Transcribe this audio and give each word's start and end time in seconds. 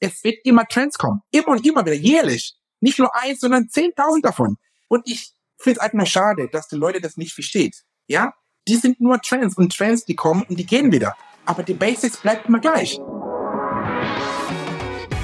Es 0.00 0.22
wird 0.22 0.44
immer 0.44 0.66
Trends 0.66 0.96
kommen. 0.96 1.22
Immer 1.30 1.48
und 1.48 1.66
immer 1.66 1.84
wieder, 1.84 1.96
jährlich. 1.96 2.54
Nicht 2.80 2.98
nur 2.98 3.14
eins, 3.14 3.40
sondern 3.40 3.68
zehntausend 3.68 4.24
davon. 4.24 4.56
Und 4.86 5.08
ich 5.08 5.32
finde 5.58 5.80
es 5.80 5.84
einfach 5.84 6.06
schade, 6.06 6.48
dass 6.50 6.68
die 6.68 6.76
Leute 6.76 7.00
das 7.00 7.16
nicht 7.16 7.32
versteht. 7.32 7.84
Ja? 8.06 8.32
Die 8.68 8.76
sind 8.76 9.00
nur 9.00 9.20
Trends 9.20 9.56
und 9.56 9.76
Trends, 9.76 10.04
die 10.04 10.14
kommen 10.14 10.44
und 10.44 10.56
die 10.56 10.66
gehen 10.66 10.92
wieder. 10.92 11.16
Aber 11.46 11.62
die 11.62 11.74
Basics 11.74 12.18
bleiben 12.18 12.42
immer 12.46 12.60
gleich. 12.60 13.00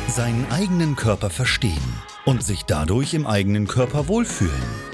Seinen 0.09 0.47
eigenen 0.51 0.97
Körper 0.97 1.31
verstehen 1.31 2.03
und 2.25 2.43
sich 2.43 2.65
dadurch 2.65 3.15
im 3.15 3.27
eigenen 3.27 3.67
Körper 3.69 4.09
wohlfühlen. 4.09 4.94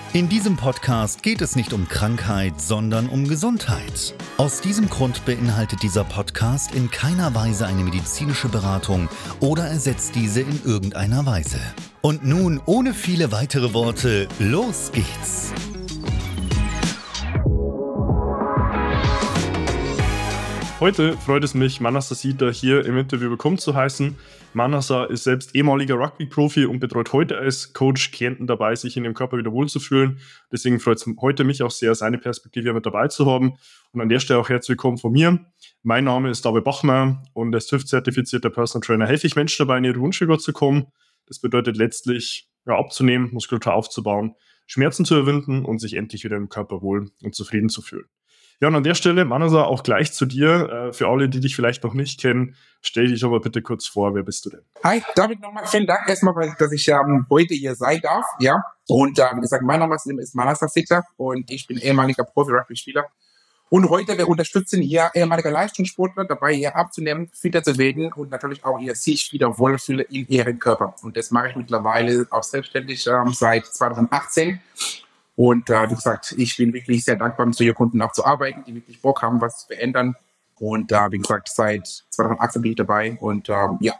In 0.13 0.27
diesem 0.27 0.57
Podcast 0.57 1.23
geht 1.23 1.39
es 1.39 1.55
nicht 1.55 1.71
um 1.71 1.87
Krankheit, 1.87 2.59
sondern 2.59 3.07
um 3.07 3.29
Gesundheit. 3.29 4.13
Aus 4.35 4.59
diesem 4.59 4.89
Grund 4.89 5.23
beinhaltet 5.23 5.83
dieser 5.83 6.03
Podcast 6.03 6.75
in 6.75 6.91
keiner 6.91 7.33
Weise 7.33 7.65
eine 7.65 7.81
medizinische 7.81 8.49
Beratung 8.49 9.07
oder 9.39 9.67
ersetzt 9.67 10.15
diese 10.15 10.41
in 10.41 10.65
irgendeiner 10.65 11.25
Weise. 11.25 11.61
Und 12.01 12.25
nun, 12.25 12.59
ohne 12.65 12.93
viele 12.93 13.31
weitere 13.31 13.73
Worte, 13.73 14.27
los 14.37 14.91
geht's! 14.91 15.53
Heute 20.81 21.15
freut 21.15 21.43
es 21.43 21.53
mich, 21.53 21.79
Manasa 21.79 22.15
Sita 22.15 22.49
hier 22.49 22.83
im 22.87 22.97
Interview 22.97 23.29
willkommen 23.29 23.59
zu 23.59 23.75
heißen. 23.75 24.17
Manasa 24.55 25.03
ist 25.05 25.25
selbst 25.25 25.55
ehemaliger 25.55 25.93
Rugby-Profi 25.93 26.65
und 26.65 26.79
betreut 26.79 27.13
heute 27.13 27.37
als 27.37 27.73
Coach 27.73 28.09
Klienten 28.09 28.47
dabei, 28.47 28.73
sich 28.73 28.97
in 28.97 29.03
ihrem 29.03 29.13
Körper 29.13 29.37
wieder 29.37 29.51
wohlzufühlen. 29.51 30.17
Deswegen 30.51 30.79
freut 30.79 30.97
es 30.97 31.05
heute 31.21 31.43
mich 31.43 31.61
auch 31.61 31.69
sehr, 31.69 31.93
seine 31.93 32.17
Perspektive 32.17 32.73
mit 32.73 32.83
dabei 32.83 33.09
zu 33.09 33.27
haben. 33.27 33.53
Und 33.91 34.01
an 34.01 34.09
der 34.09 34.19
Stelle 34.19 34.39
auch 34.39 34.49
herzlich 34.49 34.69
willkommen 34.69 34.97
von 34.97 35.11
mir. 35.11 35.45
Mein 35.83 36.05
Name 36.05 36.31
ist 36.31 36.43
David 36.43 36.63
Bachmer 36.63 37.21
und 37.33 37.53
als 37.53 37.67
TÜV-zertifizierter 37.67 38.49
Personal 38.49 38.83
Trainer 38.83 39.05
helfe 39.05 39.27
ich 39.27 39.35
Menschen 39.35 39.67
dabei, 39.67 39.77
in 39.77 39.83
ihre 39.83 39.99
Wunschfigur 39.99 40.39
zu 40.39 40.51
kommen. 40.51 40.87
Das 41.27 41.37
bedeutet 41.37 41.77
letztlich, 41.77 42.49
ja, 42.65 42.75
abzunehmen, 42.75 43.29
Muskulatur 43.33 43.75
aufzubauen, 43.75 44.33
Schmerzen 44.65 45.05
zu 45.05 45.13
überwinden 45.13 45.63
und 45.63 45.77
sich 45.77 45.93
endlich 45.93 46.23
wieder 46.23 46.37
im 46.37 46.49
Körper 46.49 46.81
wohl 46.81 47.11
und 47.21 47.35
zufrieden 47.35 47.69
zu 47.69 47.83
fühlen. 47.83 48.05
Ja, 48.61 48.67
und 48.67 48.75
an 48.75 48.83
der 48.83 48.93
Stelle, 48.93 49.25
Manasa, 49.25 49.63
auch 49.63 49.81
gleich 49.81 50.13
zu 50.13 50.27
dir. 50.27 50.69
Äh, 50.69 50.93
für 50.93 51.07
alle, 51.07 51.27
die 51.27 51.39
dich 51.39 51.55
vielleicht 51.55 51.83
noch 51.83 51.95
nicht 51.95 52.21
kennen, 52.21 52.55
stell 52.83 53.07
dich 53.07 53.25
aber 53.25 53.39
bitte 53.39 53.63
kurz 53.63 53.87
vor. 53.87 54.13
Wer 54.13 54.21
bist 54.21 54.45
du 54.45 54.51
denn? 54.51 54.61
Hi, 54.83 55.01
David, 55.15 55.41
nochmal 55.41 55.65
vielen 55.65 55.87
Dank 55.87 56.07
erstmal, 56.07 56.55
dass 56.59 56.71
ich 56.71 56.87
ähm, 56.87 57.25
heute 57.27 57.55
hier 57.55 57.73
sein 57.73 57.99
darf. 58.03 58.23
Ja, 58.39 58.63
und 58.87 59.17
äh, 59.17 59.23
wie 59.33 59.41
gesagt, 59.41 59.63
mein 59.63 59.79
Name 59.79 59.95
ist 59.95 60.35
Manasa 60.35 60.67
Sitter 60.67 61.03
und 61.17 61.49
ich 61.49 61.65
bin 61.65 61.79
ehemaliger 61.79 62.23
Profi-Rugby-Spieler. 62.23 63.07
Und 63.69 63.89
heute, 63.89 64.15
wir 64.15 64.27
unterstützen 64.27 64.83
hier 64.83 65.09
ehemalige 65.15 65.49
Leistungssportler 65.49 66.25
dabei, 66.25 66.53
hier 66.53 66.75
abzunehmen, 66.75 67.31
fitter 67.33 67.63
zu 67.63 67.79
werden 67.79 68.13
und 68.13 68.29
natürlich 68.29 68.63
auch 68.63 68.79
ihr 68.79 68.93
sich 68.93 69.33
wieder 69.33 69.57
wohlfühlen 69.57 70.05
in 70.09 70.27
ihrem 70.27 70.59
Körper. 70.59 70.93
Und 71.01 71.17
das 71.17 71.31
mache 71.31 71.49
ich 71.49 71.55
mittlerweile 71.55 72.27
auch 72.29 72.43
selbstständig 72.43 73.07
ähm, 73.07 73.33
seit 73.33 73.65
2018. 73.65 74.59
Und 75.41 75.71
äh, 75.71 75.89
wie 75.89 75.95
gesagt, 75.95 76.35
ich 76.37 76.55
bin 76.55 76.71
wirklich 76.71 77.03
sehr 77.03 77.15
dankbar, 77.15 77.47
mit 77.47 77.55
solchen 77.55 77.73
Kunden 77.73 77.99
auch 78.03 78.11
zu 78.11 78.23
arbeiten, 78.23 78.63
die 78.63 78.75
wirklich 78.75 79.01
Bock 79.01 79.23
haben, 79.23 79.41
was 79.41 79.61
zu 79.61 79.73
verändern. 79.73 80.13
Und 80.59 80.91
äh, 80.91 81.11
wie 81.11 81.17
gesagt, 81.17 81.49
seit 81.51 81.87
2018 82.11 82.61
bin 82.61 82.71
ich 82.73 82.77
dabei. 82.77 83.17
Und 83.19 83.49
ähm, 83.49 83.79
ja, 83.79 83.95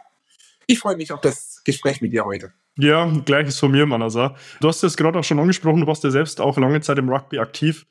ich 0.68 0.78
freue 0.78 0.96
mich 0.96 1.10
auf 1.10 1.20
das 1.20 1.60
Gespräch 1.64 2.00
mit 2.00 2.12
dir 2.12 2.24
heute. 2.24 2.52
Ja, 2.78 3.06
gleiches 3.24 3.58
von 3.58 3.72
mir, 3.72 3.86
Manasa. 3.86 4.36
Du 4.60 4.68
hast 4.68 4.84
es 4.84 4.96
gerade 4.96 5.18
auch 5.18 5.24
schon 5.24 5.40
angesprochen, 5.40 5.80
du 5.80 5.86
warst 5.88 6.04
ja 6.04 6.12
selbst 6.12 6.40
auch 6.40 6.56
lange 6.58 6.80
Zeit 6.80 6.98
im 6.98 7.08
Rugby 7.08 7.40
aktiv. 7.40 7.86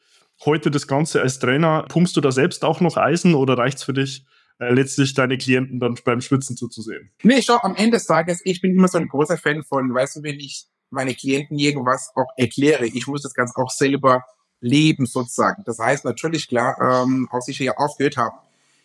Heute 0.45 0.71
das 0.71 0.87
Ganze 0.87 1.21
als 1.21 1.39
Trainer, 1.39 1.83
pumpst 1.89 2.15
du 2.15 2.21
da 2.21 2.31
selbst 2.31 2.63
auch 2.63 2.79
noch 2.79 2.95
Eisen 2.95 3.35
oder 3.35 3.57
reicht 3.57 3.79
es 3.79 3.83
für 3.83 3.91
dich, 3.91 4.25
äh, 4.59 4.73
letztlich 4.73 5.13
deine 5.13 5.37
Klienten 5.37 5.81
dann 5.81 5.97
beim 6.05 6.21
Schwitzen 6.21 6.55
zuzusehen? 6.55 7.11
Nee, 7.21 7.41
schau, 7.41 7.57
am 7.57 7.75
Ende 7.75 7.97
des 7.97 8.05
Tages, 8.05 8.39
ich 8.45 8.61
bin 8.61 8.77
immer 8.77 8.87
so 8.87 8.97
ein 8.97 9.09
großer 9.09 9.37
Fan 9.37 9.61
von, 9.63 9.93
weißt 9.93 10.15
du, 10.15 10.23
wenn 10.23 10.39
ich 10.39 10.67
meine 10.91 11.15
Klienten 11.15 11.57
irgendwas 11.57 12.11
auch 12.15 12.31
erkläre. 12.37 12.85
Ich 12.85 13.07
muss 13.07 13.23
das 13.23 13.33
Ganze 13.33 13.57
auch 13.57 13.71
selber 13.71 14.23
leben 14.59 15.05
sozusagen. 15.05 15.63
Das 15.65 15.79
heißt 15.79 16.05
natürlich 16.05 16.47
klar, 16.47 16.77
ähm, 16.79 17.27
auch 17.31 17.41
sicher 17.41 17.63
ja 17.63 17.77
aufgehört 17.77 18.17
haben. 18.17 18.37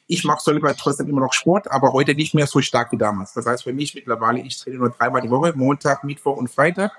Ich 0.06 0.24
mache 0.24 0.42
selber 0.42 0.74
trotzdem 0.76 1.08
immer 1.08 1.20
noch 1.20 1.32
Sport, 1.32 1.70
aber 1.70 1.92
heute 1.92 2.14
nicht 2.14 2.32
mehr 2.32 2.46
so 2.46 2.60
stark 2.60 2.92
wie 2.92 2.96
damals. 2.96 3.34
Das 3.34 3.44
heißt 3.44 3.64
für 3.64 3.72
mich 3.72 3.94
mittlerweile, 3.94 4.40
ich 4.40 4.56
trainiere 4.56 4.82
nur 4.82 4.90
dreimal 4.90 5.20
die 5.20 5.30
Woche, 5.30 5.52
Montag, 5.54 6.04
Mittwoch 6.04 6.36
und 6.36 6.48
Freitag. 6.48 6.92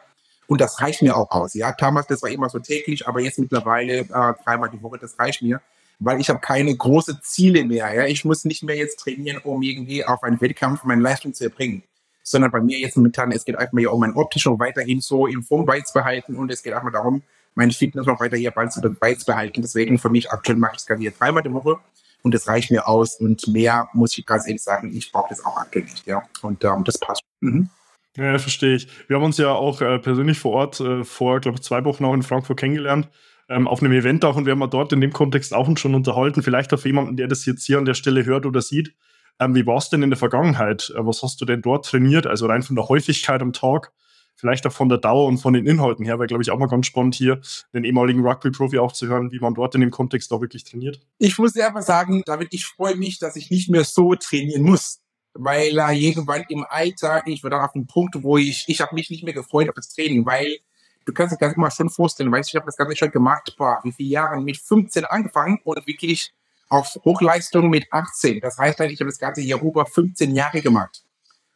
Und 0.46 0.62
das 0.62 0.80
reicht 0.82 1.02
mir 1.02 1.16
auch 1.16 1.32
aus. 1.32 1.54
Ja, 1.54 1.74
damals, 1.74 2.08
das 2.08 2.22
war 2.22 2.30
immer 2.30 2.50
so 2.50 2.60
täglich, 2.60 3.08
aber 3.08 3.22
jetzt 3.22 3.40
mittlerweile 3.40 4.00
äh, 4.00 4.34
dreimal 4.44 4.70
die 4.70 4.82
Woche, 4.82 4.98
das 4.98 5.18
reicht 5.20 5.42
mir, 5.42 5.62
weil 6.00 6.20
ich 6.22 6.30
habe 6.30 6.40
keine 6.40 6.76
großen 6.76 7.20
Ziele 7.24 7.66
mehr. 7.66 7.94
Ja, 7.94 8.06
ich 8.06 8.24
muss 8.24 8.46
nicht 8.46 8.64
mehr 8.64 8.76
jetzt 8.76 9.00
trainieren, 9.00 9.42
um 9.44 9.62
irgendwie 9.62 10.06
auf 10.06 10.24
einen 10.24 10.40
Wettkampf 10.40 10.84
meine 10.84 11.02
Leistung 11.02 11.34
zu 11.34 11.46
erbringen 11.46 11.84
sondern 12.30 12.52
bei 12.52 12.60
mir 12.60 12.78
jetzt 12.78 12.98
momentan, 12.98 13.32
es 13.32 13.46
geht 13.46 13.58
einfach 13.58 13.72
mal 13.72 13.88
um 13.88 14.02
mein 14.02 14.14
optischer 14.14 14.60
weiterhin 14.60 15.00
so 15.00 15.28
in 15.28 15.44
Form 15.44 15.66
beizubehalten 15.66 16.36
und 16.36 16.52
es 16.52 16.62
geht 16.62 16.74
einfach 16.74 16.92
darum, 16.92 17.24
meine 17.56 17.72
Fitness 17.72 18.06
noch 18.06 18.20
weiter 18.20 18.36
hier 18.36 18.52
beizubehalten. 18.52 19.62
Deswegen 19.62 19.98
für 19.98 20.10
mich 20.10 20.30
aktuell 20.30 20.58
mache 20.58 20.74
ich 20.76 20.86
das 20.86 20.98
hier 21.00 21.12
dreimal 21.12 21.42
die 21.42 21.54
Woche 21.54 21.78
und 22.24 22.34
das 22.34 22.48
reicht 22.48 22.70
mir 22.70 22.86
aus 22.86 23.20
und 23.22 23.48
mehr 23.48 23.88
muss 23.94 24.18
ich 24.18 24.26
ganz 24.26 24.46
ehrlich 24.46 24.62
sagen, 24.62 24.94
ich 24.94 25.10
brauche 25.12 25.30
das 25.30 25.46
auch 25.46 25.58
aktuell 25.58 25.86
nicht, 25.86 26.06
ja. 26.06 26.22
Und 26.42 26.66
ähm, 26.66 26.84
das 26.84 26.98
passt. 26.98 27.22
Mhm. 27.40 27.70
Ja, 28.18 28.38
verstehe 28.40 28.76
ich. 28.76 28.90
Wir 29.08 29.16
haben 29.16 29.24
uns 29.24 29.38
ja 29.38 29.52
auch 29.52 29.80
äh, 29.80 30.00
persönlich 30.00 30.38
vor 30.38 30.52
Ort 30.52 30.82
äh, 30.82 31.06
vor, 31.06 31.40
glaube 31.40 31.58
ich, 31.58 31.62
zwei 31.62 31.86
Wochen 31.86 32.04
auch 32.04 32.14
in 32.14 32.24
Frankfurt 32.24 32.60
kennengelernt. 32.60 33.08
Ähm, 33.48 33.70
auf 33.70 33.82
einem 33.82 33.94
Event 33.94 34.26
auch 34.26 34.36
und 34.36 34.46
wir 34.46 34.52
haben 34.52 34.70
dort 34.70 34.92
in 34.92 35.00
dem 35.00 35.14
Kontext 35.14 35.54
auch 35.54 35.70
schon 35.78 35.96
unterhalten. 35.96 36.44
Vielleicht 36.44 36.74
auch 36.74 36.80
für 36.80 36.90
jemanden, 36.90 37.16
der 37.16 37.30
das 37.30 37.46
jetzt 37.46 37.66
hier 37.66 37.78
an 37.78 37.86
der 37.86 37.94
Stelle 37.94 38.26
hört 38.26 38.46
oder 38.46 38.62
sieht. 38.62 38.94
Ähm, 39.40 39.56
wie 39.56 39.66
war 39.66 39.78
es 39.78 39.90
denn 39.90 40.04
in 40.04 40.10
der 40.10 40.18
Vergangenheit? 40.18 40.92
Äh, 40.96 41.06
was 41.06 41.24
hast 41.24 41.40
du 41.42 41.46
denn 41.46 41.62
dort 41.62 41.86
trainiert? 41.86 42.28
Also 42.28 42.48
rein 42.48 42.64
von 42.64 42.76
der 42.76 42.88
Häufigkeit 42.90 43.42
am 43.42 43.54
Tag, 43.54 43.92
vielleicht 44.36 44.66
auch 44.66 44.72
von 44.72 44.90
der 44.90 44.98
Dauer 44.98 45.28
und 45.28 45.38
von 45.38 45.54
den 45.54 45.66
Inhalten 45.66 46.06
her, 46.06 46.18
wäre, 46.18 46.28
glaube 46.28 46.44
ich, 46.44 46.52
auch 46.52 46.58
mal 46.58 46.68
ganz 46.68 46.88
spannend 46.88 47.16
hier, 47.16 47.42
den 47.74 47.84
ehemaligen 47.84 48.26
Rugby-Profi 48.26 48.80
auch 48.80 48.92
zu 48.92 49.08
hören, 49.08 49.32
wie 49.32 49.40
man 49.40 49.54
dort 49.54 49.76
in 49.76 49.82
dem 49.82 49.92
Kontext 49.92 50.32
auch 50.34 50.42
wirklich 50.42 50.64
trainiert. 50.64 51.00
Ich 51.20 51.38
muss 51.38 51.56
einfach 51.58 51.82
sagen, 51.82 52.24
David, 52.26 52.50
ich 52.52 52.66
freue 52.66 52.96
mich, 52.96 53.20
dass 53.20 53.36
ich 53.36 53.52
nicht 53.52 53.70
mehr 53.70 53.84
so 53.84 54.16
trainieren 54.16 54.64
muss. 54.64 55.00
Weil 55.40 55.78
äh, 55.78 55.94
irgendwann 55.94 56.46
im 56.50 56.66
Alter, 56.68 57.22
ich 57.28 57.44
war 57.44 57.52
dann 57.52 57.62
auf 57.62 57.74
dem 57.74 57.86
Punkt, 57.86 58.24
wo 58.24 58.38
ich, 58.38 58.66
ich 58.68 58.82
habe 58.82 58.96
mich 58.96 59.12
nicht 59.12 59.24
mehr 59.24 59.36
gefreut 59.36 59.70
auf 59.70 59.76
das 59.76 59.90
Training, 59.90 60.26
weil 60.26 60.58
du 61.06 61.14
kannst 61.14 61.34
dir 61.34 61.38
das 61.38 61.56
mal 61.56 61.70
schon 61.70 61.92
vorstellen, 61.92 62.32
weißt 62.32 62.50
du, 62.50 62.52
ich 62.52 62.56
habe 62.56 62.66
das 62.66 62.76
Ganze 62.76 62.96
schon 62.96 63.12
gemacht, 63.12 63.54
boah, 63.56 63.80
wie 63.84 63.92
viele 63.92 64.10
Jahre, 64.10 64.42
mit 64.42 64.58
15 64.58 65.06
angefangen 65.06 65.60
und 65.64 65.86
wirklich 65.86 66.34
auf 66.70 66.98
Hochleistung 67.06 67.70
mit 67.70 67.92
18. 67.92 68.40
Das 68.42 68.58
heißt 68.58 68.80
ich 68.80 69.00
habe 69.00 69.10
das 69.10 69.20
Ganze 69.20 69.42
hier 69.42 69.62
über 69.62 69.86
15 69.86 70.36
Jahre 70.36 70.62
gemacht. 70.62 71.04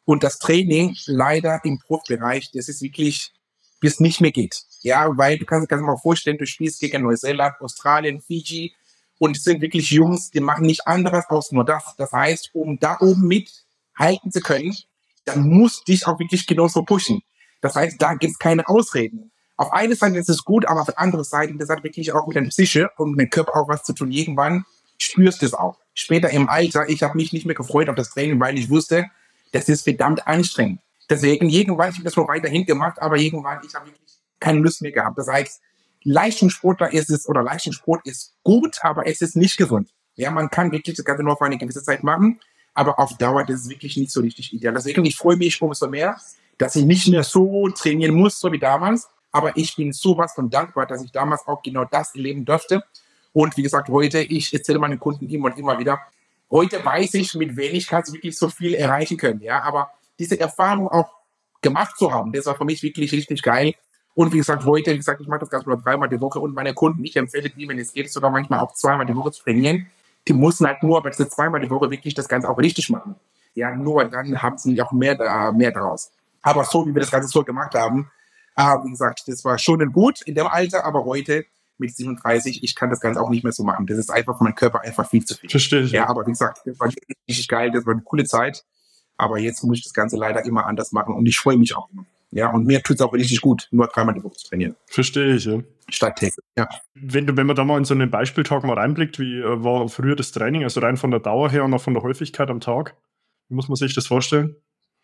Und 0.05 0.23
das 0.23 0.39
Training 0.39 0.95
leider 1.05 1.61
im 1.63 1.79
Profibereich, 1.79 2.51
das 2.51 2.67
ist 2.69 2.81
wirklich, 2.81 3.31
bis 3.79 3.99
nicht 3.99 4.21
mehr 4.21 4.31
geht. 4.31 4.63
Ja, 4.81 5.15
weil 5.17 5.37
du 5.37 5.45
kannst, 5.45 5.69
kannst 5.69 5.83
dir 5.83 5.87
mal 5.87 5.97
vorstellen, 5.97 6.37
du 6.37 6.45
spielst 6.45 6.79
gegen 6.79 7.03
Neuseeland, 7.03 7.61
Australien, 7.61 8.21
Fiji 8.21 8.73
und 9.19 9.37
es 9.37 9.43
sind 9.43 9.61
wirklich 9.61 9.91
Jungs, 9.91 10.31
die 10.31 10.39
machen 10.39 10.65
nicht 10.65 10.87
anderes 10.87 11.25
als 11.29 11.51
nur 11.51 11.63
das. 11.63 11.83
Das 11.97 12.11
heißt, 12.11 12.51
um 12.53 12.79
da 12.79 12.97
oben 12.99 13.27
mithalten 13.27 14.31
zu 14.31 14.41
können, 14.41 14.75
dann 15.25 15.47
musst 15.47 15.87
du 15.87 15.91
dich 15.91 16.07
auch 16.07 16.19
wirklich 16.19 16.47
genauso 16.47 16.83
pushen. 16.83 17.21
Das 17.61 17.75
heißt, 17.75 18.01
da 18.01 18.15
gibt 18.15 18.33
es 18.33 18.39
keine 18.39 18.67
Ausreden. 18.67 19.31
Auf 19.57 19.71
eine 19.71 19.95
Seite 19.95 20.17
ist 20.17 20.29
es 20.29 20.43
gut, 20.43 20.65
aber 20.65 20.81
auf 20.81 20.87
der 20.87 20.97
anderen 20.97 21.23
Seite, 21.23 21.53
das 21.55 21.69
hat 21.69 21.83
wirklich 21.83 22.11
auch 22.13 22.25
mit 22.25 22.35
der 22.35 22.41
Psyche 22.45 22.89
und 22.97 23.11
mit 23.11 23.27
dem 23.27 23.29
Körper 23.29 23.55
auch 23.55 23.67
was 23.67 23.83
zu 23.83 23.93
tun. 23.93 24.11
Irgendwann 24.11 24.65
spürst 25.01 25.43
es 25.43 25.53
auch. 25.53 25.77
Später 25.93 26.29
im 26.29 26.49
Alter, 26.49 26.87
ich 26.89 27.03
habe 27.03 27.17
mich 27.17 27.33
nicht 27.33 27.45
mehr 27.45 27.55
gefreut 27.55 27.89
auf 27.89 27.95
das 27.95 28.11
Training, 28.11 28.39
weil 28.39 28.57
ich 28.57 28.69
wusste, 28.69 29.07
das 29.51 29.67
ist 29.67 29.83
verdammt 29.83 30.25
anstrengend. 30.27 30.79
Deswegen, 31.09 31.49
irgendwann, 31.49 31.89
ich 31.89 31.95
habe 31.95 32.05
das 32.05 32.15
noch 32.15 32.27
weiterhin 32.27 32.65
gemacht, 32.65 33.01
aber 33.01 33.17
irgendwann, 33.17 33.59
ich 33.67 33.73
habe 33.75 33.87
wirklich 33.87 34.17
keine 34.39 34.59
Lust 34.59 34.81
mehr 34.81 34.91
gehabt. 34.91 35.17
Das 35.17 35.27
heißt, 35.27 35.61
Leistungssportler 36.03 36.93
ist 36.93 37.09
es 37.09 37.27
oder 37.27 37.43
Leistungssport 37.43 38.05
ist 38.07 38.33
gut, 38.43 38.77
aber 38.81 39.05
es 39.07 39.21
ist 39.21 39.35
nicht 39.35 39.57
gesund. 39.57 39.89
Ja, 40.15 40.31
man 40.31 40.49
kann 40.49 40.71
wirklich 40.71 40.95
das 40.95 41.05
Ganze 41.05 41.23
nur 41.23 41.37
für 41.37 41.45
eine 41.45 41.57
gewisse 41.57 41.83
Zeit 41.83 42.03
machen, 42.03 42.39
aber 42.73 42.97
auf 42.99 43.17
Dauer 43.17 43.43
das 43.43 43.61
ist 43.61 43.69
wirklich 43.69 43.97
nicht 43.97 44.11
so 44.11 44.21
richtig 44.21 44.53
ideal. 44.53 44.73
Deswegen, 44.73 45.03
ich 45.05 45.17
freue 45.17 45.35
mich 45.35 45.61
umso 45.61 45.87
mehr, 45.87 46.17
dass 46.57 46.75
ich 46.75 46.85
nicht 46.85 47.07
mehr 47.07 47.23
so 47.23 47.67
trainieren 47.69 48.15
muss, 48.15 48.39
so 48.39 48.51
wie 48.51 48.59
damals. 48.59 49.07
Aber 49.31 49.55
ich 49.57 49.75
bin 49.75 49.93
sowas 49.93 50.33
von 50.33 50.49
dankbar, 50.49 50.85
dass 50.85 51.03
ich 51.03 51.11
damals 51.11 51.47
auch 51.47 51.61
genau 51.61 51.85
das 51.85 52.13
erleben 52.15 52.45
durfte. 52.45 52.83
Und 53.33 53.55
wie 53.57 53.63
gesagt, 53.63 53.89
heute, 53.89 54.19
ich 54.19 54.53
erzähle 54.53 54.79
meinen 54.79 54.99
Kunden 54.99 55.27
immer 55.29 55.45
und 55.45 55.57
immer 55.57 55.79
wieder, 55.79 55.99
heute 56.49 56.83
weiß 56.83 57.13
ich, 57.15 57.33
mit 57.35 57.55
wenig 57.55 57.87
kannst 57.87 58.09
du 58.09 58.13
wirklich 58.13 58.37
so 58.37 58.49
viel 58.49 58.73
erreichen 58.73 59.17
können. 59.17 59.41
Ja, 59.41 59.61
aber 59.63 59.91
diese 60.19 60.39
Erfahrung 60.39 60.87
auch 60.89 61.09
gemacht 61.61 61.97
zu 61.97 62.11
haben, 62.11 62.31
das 62.31 62.45
war 62.45 62.55
für 62.55 62.65
mich 62.65 62.83
wirklich 62.83 63.11
richtig 63.11 63.41
geil. 63.41 63.73
Und 64.13 64.33
wie 64.33 64.37
gesagt, 64.37 64.65
heute, 64.65 64.91
wie 64.91 64.97
gesagt, 64.97 65.21
ich 65.21 65.27
mache 65.27 65.39
das 65.39 65.49
Ganze 65.49 65.69
nur 65.69 65.77
dreimal 65.77 66.09
die 66.09 66.19
Woche 66.19 66.39
und 66.39 66.53
meine 66.53 66.73
Kunden, 66.73 67.03
ich 67.05 67.15
empfehle 67.15 67.49
die, 67.49 67.67
wenn 67.67 67.79
es 67.79 67.93
geht, 67.93 68.11
sogar 68.11 68.29
manchmal 68.29 68.59
auch 68.59 68.73
zweimal 68.73 69.05
die 69.05 69.15
Woche 69.15 69.31
zu 69.31 69.43
trainieren. 69.43 69.87
Die 70.27 70.33
müssen 70.33 70.67
halt 70.67 70.83
nur 70.83 71.01
diese 71.09 71.29
zweimal 71.29 71.61
die 71.61 71.69
Woche 71.69 71.89
wirklich 71.89 72.13
das 72.13 72.27
Ganze 72.27 72.49
auch 72.49 72.57
richtig 72.57 72.89
machen. 72.89 73.15
Ja, 73.55 73.73
nur 73.73 74.05
dann 74.05 74.41
haben 74.41 74.57
sie 74.57 74.81
auch 74.81 74.91
mehr, 74.91 75.19
äh, 75.19 75.51
mehr 75.53 75.71
daraus. 75.71 76.11
Aber 76.41 76.63
so, 76.65 76.85
wie 76.85 76.93
wir 76.93 77.01
das 77.01 77.11
Ganze 77.11 77.29
so 77.29 77.43
gemacht 77.43 77.73
haben, 77.73 78.11
äh, 78.55 78.75
wie 78.83 78.91
gesagt, 78.91 79.23
das 79.27 79.45
war 79.45 79.57
schon 79.57 79.91
gut 79.91 80.21
in 80.23 80.35
dem 80.35 80.47
Alter, 80.47 80.83
aber 80.85 81.05
heute 81.05 81.45
mit 81.81 81.95
37, 81.95 82.63
ich 82.63 82.75
kann 82.75 82.89
das 82.89 83.01
Ganze 83.01 83.19
auch 83.19 83.29
nicht 83.29 83.43
mehr 83.43 83.51
so 83.51 83.63
machen. 83.63 83.85
Das 83.87 83.97
ist 83.97 84.09
einfach 84.09 84.37
für 84.37 84.45
meinen 84.45 84.55
Körper 84.55 84.81
einfach 84.81 85.09
viel 85.09 85.25
zu 85.25 85.35
viel. 85.35 85.49
Verstehe 85.49 85.81
ich. 85.81 85.91
Ja, 85.91 86.07
aber 86.07 86.25
wie 86.25 86.31
gesagt, 86.31 86.61
das 86.65 86.79
war 86.79 86.87
richtig 87.27 87.47
geil, 87.49 87.71
das 87.71 87.85
war 87.85 87.93
eine 87.93 88.03
coole 88.03 88.23
Zeit. 88.23 88.63
Aber 89.17 89.37
jetzt 89.37 89.63
muss 89.63 89.79
ich 89.79 89.83
das 89.83 89.93
Ganze 89.93 90.15
leider 90.15 90.45
immer 90.45 90.65
anders 90.65 90.93
machen 90.93 91.13
und 91.13 91.25
ich 91.27 91.37
freue 91.37 91.57
mich 91.57 91.75
auch 91.75 91.89
immer. 91.91 92.05
Ja, 92.31 92.49
und 92.49 92.65
mir 92.65 92.81
tut 92.81 92.95
es 92.95 93.01
auch 93.01 93.13
richtig 93.13 93.41
gut, 93.41 93.67
nur 93.71 93.87
dreimal 93.87 94.15
die 94.15 94.23
Woche 94.23 94.35
zu 94.35 94.47
trainieren. 94.47 94.75
Verstehe 94.87 95.35
ich, 95.35 95.45
ja. 95.45 95.59
Statt 95.89 96.15
täglich, 96.15 96.45
ja. 96.57 96.69
Wenn, 96.93 97.27
du, 97.27 97.35
wenn 97.35 97.45
man 97.45 97.57
da 97.57 97.65
mal 97.65 97.77
in 97.77 97.83
so 97.83 97.93
einen 97.93 98.09
Beispieltag 98.09 98.63
mal 98.63 98.77
reinblickt, 98.77 99.19
wie 99.19 99.39
äh, 99.39 99.63
war 99.63 99.89
früher 99.89 100.15
das 100.15 100.31
Training, 100.31 100.63
also 100.63 100.79
rein 100.79 100.95
von 100.95 101.11
der 101.11 101.19
Dauer 101.19 101.51
her 101.51 101.65
und 101.65 101.73
auch 101.73 101.81
von 101.81 101.93
der 101.93 102.03
Häufigkeit 102.03 102.49
am 102.49 102.61
Tag, 102.61 102.95
wie 103.49 103.55
muss 103.55 103.67
man 103.67 103.75
sich 103.75 103.93
das 103.93 104.07
vorstellen? 104.07 104.55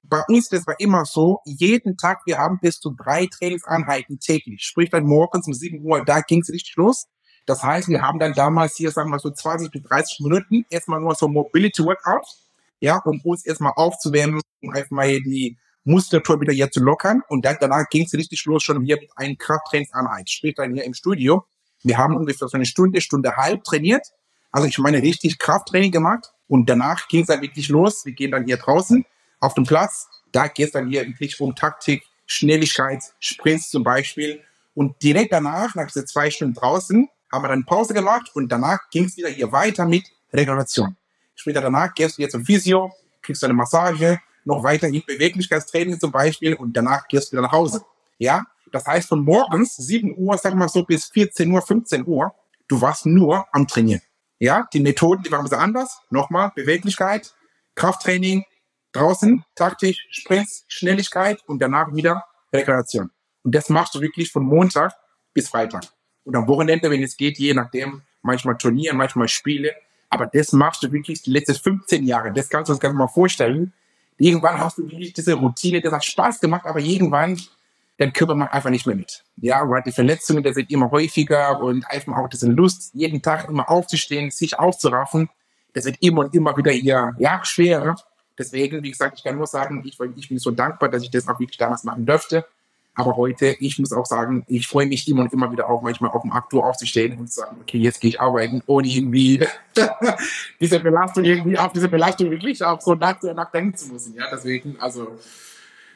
Bei 0.04 0.24
uns, 0.28 0.50
das 0.50 0.66
war 0.66 0.80
immer 0.80 1.06
so, 1.06 1.42
jeden 1.46 1.98
Tag, 1.98 2.22
wir 2.26 2.38
haben 2.38 2.60
bis 2.62 2.80
zu 2.80 2.92
drei 2.92 3.28
Trainingseinheiten 3.28 4.20
täglich. 4.20 4.64
Sprich 4.64 4.90
dann 4.90 5.06
morgens 5.06 5.48
um 5.48 5.54
7 5.54 5.84
Uhr, 5.84 6.06
da 6.06 6.22
ging 6.22 6.42
es 6.42 6.50
richtig 6.50 6.76
los. 6.78 7.08
Das 7.46 7.64
heißt, 7.64 7.88
wir 7.88 8.02
haben 8.02 8.20
dann 8.20 8.34
damals 8.34 8.76
hier, 8.76 8.92
sagen 8.92 9.10
wir 9.10 9.20
so 9.20 9.32
20 9.32 9.72
bis 9.72 9.82
30 9.84 10.20
Minuten 10.22 10.66
erstmal 10.70 11.00
nur 11.00 11.16
so 11.16 11.28
Mobility 11.28 11.84
Workout, 11.84 12.26
ja, 12.80 12.98
um 13.06 13.20
uns 13.22 13.46
erstmal 13.46 13.74
aufzuwärmen, 13.76 14.42
um 14.62 14.70
einfach 14.72 14.92
mal 14.92 15.08
die 15.08 15.58
Muskulatur 15.86 16.42
wieder 16.42 16.54
hier 16.54 16.70
zu 16.70 16.82
lockern. 16.82 17.24
Und 17.30 17.46
dann 17.46 17.58
danach 17.60 17.88
ging 17.90 18.06
es 18.06 18.14
richtig 18.14 18.44
los 18.46 18.64
schon 18.64 18.84
hier 18.84 18.98
mit 18.98 19.10
einem 19.16 19.38
Krafttrainingseinheit. 19.38 20.30
Sprich 20.30 20.56
dann 20.56 20.74
hier 20.74 20.84
im 20.84 20.94
Studio. 20.94 21.46
Wir 21.84 21.98
haben 21.98 22.16
ungefähr 22.18 22.48
so 22.50 22.58
eine 22.58 22.66
Stunde, 22.66 23.00
Stunde 23.00 23.36
halb 23.38 23.64
trainiert. 23.64 24.06
Also 24.52 24.68
ich 24.68 24.78
meine 24.80 25.02
richtig 25.02 25.40
Krafttraining 25.40 25.92
gemacht. 25.92 26.34
Und 26.48 26.70
danach 26.70 27.08
ging 27.08 27.22
es 27.22 27.28
dann 27.28 27.42
wirklich 27.42 27.70
los. 27.70 28.06
Wir 28.06 28.14
gehen 28.14 28.32
dann 28.32 28.46
hier 28.46 28.58
draußen 28.58 29.06
auf 29.40 29.54
dem 29.54 29.66
Platz. 29.66 30.08
Da 30.32 30.48
geht 30.48 30.68
es 30.68 30.72
dann 30.74 30.90
hier 30.90 31.06
wirklich 31.06 31.40
um 31.40 31.56
Taktik, 31.56 32.04
Schnelligkeit, 32.26 33.04
Sprints 33.20 33.70
zum 33.70 33.84
Beispiel. 33.84 34.42
Und 34.74 35.02
direkt 35.02 35.34
danach, 35.34 35.74
nach 35.76 35.88
diesen 35.88 36.06
zwei 36.08 36.30
Stunden 36.30 36.54
draußen, 36.54 37.10
haben 37.32 37.44
wir 37.44 37.50
dann 37.50 37.66
Pause 37.66 37.94
gemacht 37.94 38.32
und 38.36 38.50
danach 38.52 38.90
ging 38.90 39.06
es 39.06 39.18
wieder 39.18 39.30
hier 39.30 39.52
weiter 39.52 39.86
mit 39.86 40.06
Regeneration. 40.32 40.96
Später 41.36 41.62
danach 41.62 41.94
gehst 41.94 42.18
du 42.18 42.22
jetzt 42.22 42.32
zum 42.32 42.46
Physio, 42.46 42.92
kriegst 43.22 43.44
eine 43.44 43.54
Massage, 43.54 44.20
noch 44.46 44.64
weiterhin 44.64 45.04
Beweglichkeitstraining 45.06 46.00
zum 46.00 46.12
Beispiel 46.12 46.56
und 46.56 46.76
danach 46.76 47.08
gehst 47.08 47.28
du 47.28 47.32
wieder 47.34 47.42
nach 47.44 47.52
Hause. 47.52 47.82
Ja, 48.18 48.46
das 48.72 48.86
heißt 48.86 49.10
von 49.10 49.24
morgens 49.24 49.76
7 49.76 50.16
Uhr, 50.18 50.38
sag 50.38 50.56
mal 50.56 50.70
so, 50.70 50.84
bis 50.84 51.06
14 51.06 51.52
Uhr, 51.52 51.62
15 51.62 52.08
Uhr, 52.08 52.34
du 52.68 52.82
warst 52.82 53.06
nur 53.06 53.46
am 53.52 53.68
Trainieren. 53.68 54.02
Ja, 54.40 54.68
die 54.72 54.80
Methoden, 54.80 55.24
die 55.24 55.32
waren 55.32 55.42
ein 55.42 55.46
bisschen 55.46 55.60
anders. 55.60 56.00
Nochmal, 56.10 56.52
Beweglichkeit, 56.56 57.34
Krafttraining, 57.76 58.46
draußen, 58.92 59.44
taktisch, 59.56 60.08
Sprints, 60.10 60.66
Schnelligkeit 60.68 61.40
und 61.48 61.62
danach 61.62 61.94
wieder 61.94 62.26
Rekreation. 62.54 63.12
Und 63.44 63.56
das 63.56 63.70
machst 63.70 63.96
du 63.96 64.02
wirklich 64.02 64.32
von 64.32 64.44
Montag 64.44 64.94
bis 65.34 65.50
Freitag. 65.50 65.84
Und 66.24 66.36
am 66.36 66.48
Wochenende, 66.48 66.90
wenn 66.90 67.02
es 67.04 67.16
geht, 67.16 67.38
je 67.38 67.54
nachdem, 67.54 68.02
manchmal 68.22 68.58
Turnieren, 68.58 68.98
manchmal 68.98 69.28
Spiele. 69.28 69.72
Aber 70.10 70.28
das 70.28 70.52
machst 70.52 70.84
du 70.84 70.92
wirklich 70.92 71.22
die 71.22 71.32
letzten 71.32 71.56
15 71.56 72.06
Jahre. 72.06 72.32
Das 72.32 72.50
kannst 72.50 72.70
du 72.70 72.74
uns 72.74 72.80
ganz 72.80 72.96
mal 72.96 73.08
vorstellen. 73.08 73.74
Irgendwann 74.18 74.60
hast 74.60 74.78
du 74.78 74.84
wirklich 74.84 75.14
diese 75.14 75.34
Routine, 75.36 75.80
das 75.80 75.94
hat 75.94 76.04
Spaß 76.04 76.40
gemacht, 76.40 76.66
aber 76.66 76.80
irgendwann, 76.80 77.40
dein 77.98 78.14
Körper 78.14 78.36
macht 78.36 78.54
einfach 78.54 78.70
nicht 78.70 78.88
mehr 78.88 78.96
mit. 78.96 79.24
Ja, 79.38 79.70
weil 79.70 79.84
die 79.84 79.92
Verletzungen, 79.92 80.44
das 80.44 80.56
sind 80.56 80.72
immer 80.72 80.90
häufiger 80.92 81.62
und 81.62 81.86
einfach 81.90 82.18
auch 82.18 82.28
diese 82.28 82.48
Lust, 82.48 82.92
jeden 82.94 83.22
Tag 83.22 83.48
immer 83.48 83.70
aufzustehen, 83.70 84.32
sich 84.32 84.58
aufzuraffen, 84.58 85.30
das 85.74 85.86
wird 85.86 85.98
immer 86.02 86.22
und 86.22 86.34
immer 86.34 86.58
wieder 86.58 86.72
eher, 86.72 87.16
ja, 87.20 87.46
schwerer. 87.46 87.96
Deswegen, 88.38 88.84
wie 88.84 88.92
gesagt, 88.92 89.18
ich 89.18 89.24
kann 89.24 89.38
nur 89.38 89.48
sagen, 89.48 89.84
ich, 89.86 89.98
ich 90.16 90.30
bin 90.30 90.38
so 90.38 90.52
dankbar, 90.52 90.90
dass 90.90 91.04
ich 91.04 91.12
das 91.12 91.28
auch 91.28 91.40
wirklich 91.40 91.58
damals 91.58 91.84
machen 91.84 92.06
dürfte. 92.06 92.46
Aber 93.00 93.16
heute, 93.16 93.56
ich 93.60 93.78
muss 93.78 93.94
auch 93.94 94.08
sagen, 94.08 94.44
ich 94.48 94.68
freue 94.68 94.88
mich 94.88 95.08
immer 95.08 95.22
und 95.22 95.32
immer 95.32 95.52
wieder 95.52 95.70
auch 95.70 95.84
manchmal 95.84 96.10
auf 96.10 96.24
dem 96.24 96.32
Aktor 96.32 96.66
aufzustehen 96.66 97.20
und 97.20 97.28
zu 97.28 97.42
sagen, 97.42 97.58
okay, 97.62 97.78
jetzt 97.78 98.02
gehe 98.02 98.10
ich 98.10 98.20
arbeiten, 98.20 98.64
ohne 98.66 98.88
irgendwie 98.88 99.46
diese 100.60 100.80
Belastung 100.80 101.24
irgendwie 101.24 101.60
auf 101.60 101.74
diese 101.74 101.90
Belastung 101.90 102.32
wirklich 102.32 102.64
auch 102.64 102.82
so 102.82 102.96
nach, 102.96 103.22
nachdenken 103.22 103.78
zu 103.78 103.94
müssen. 103.94 104.16
Ja, 104.16 104.26
deswegen, 104.32 104.78
also, 104.80 105.20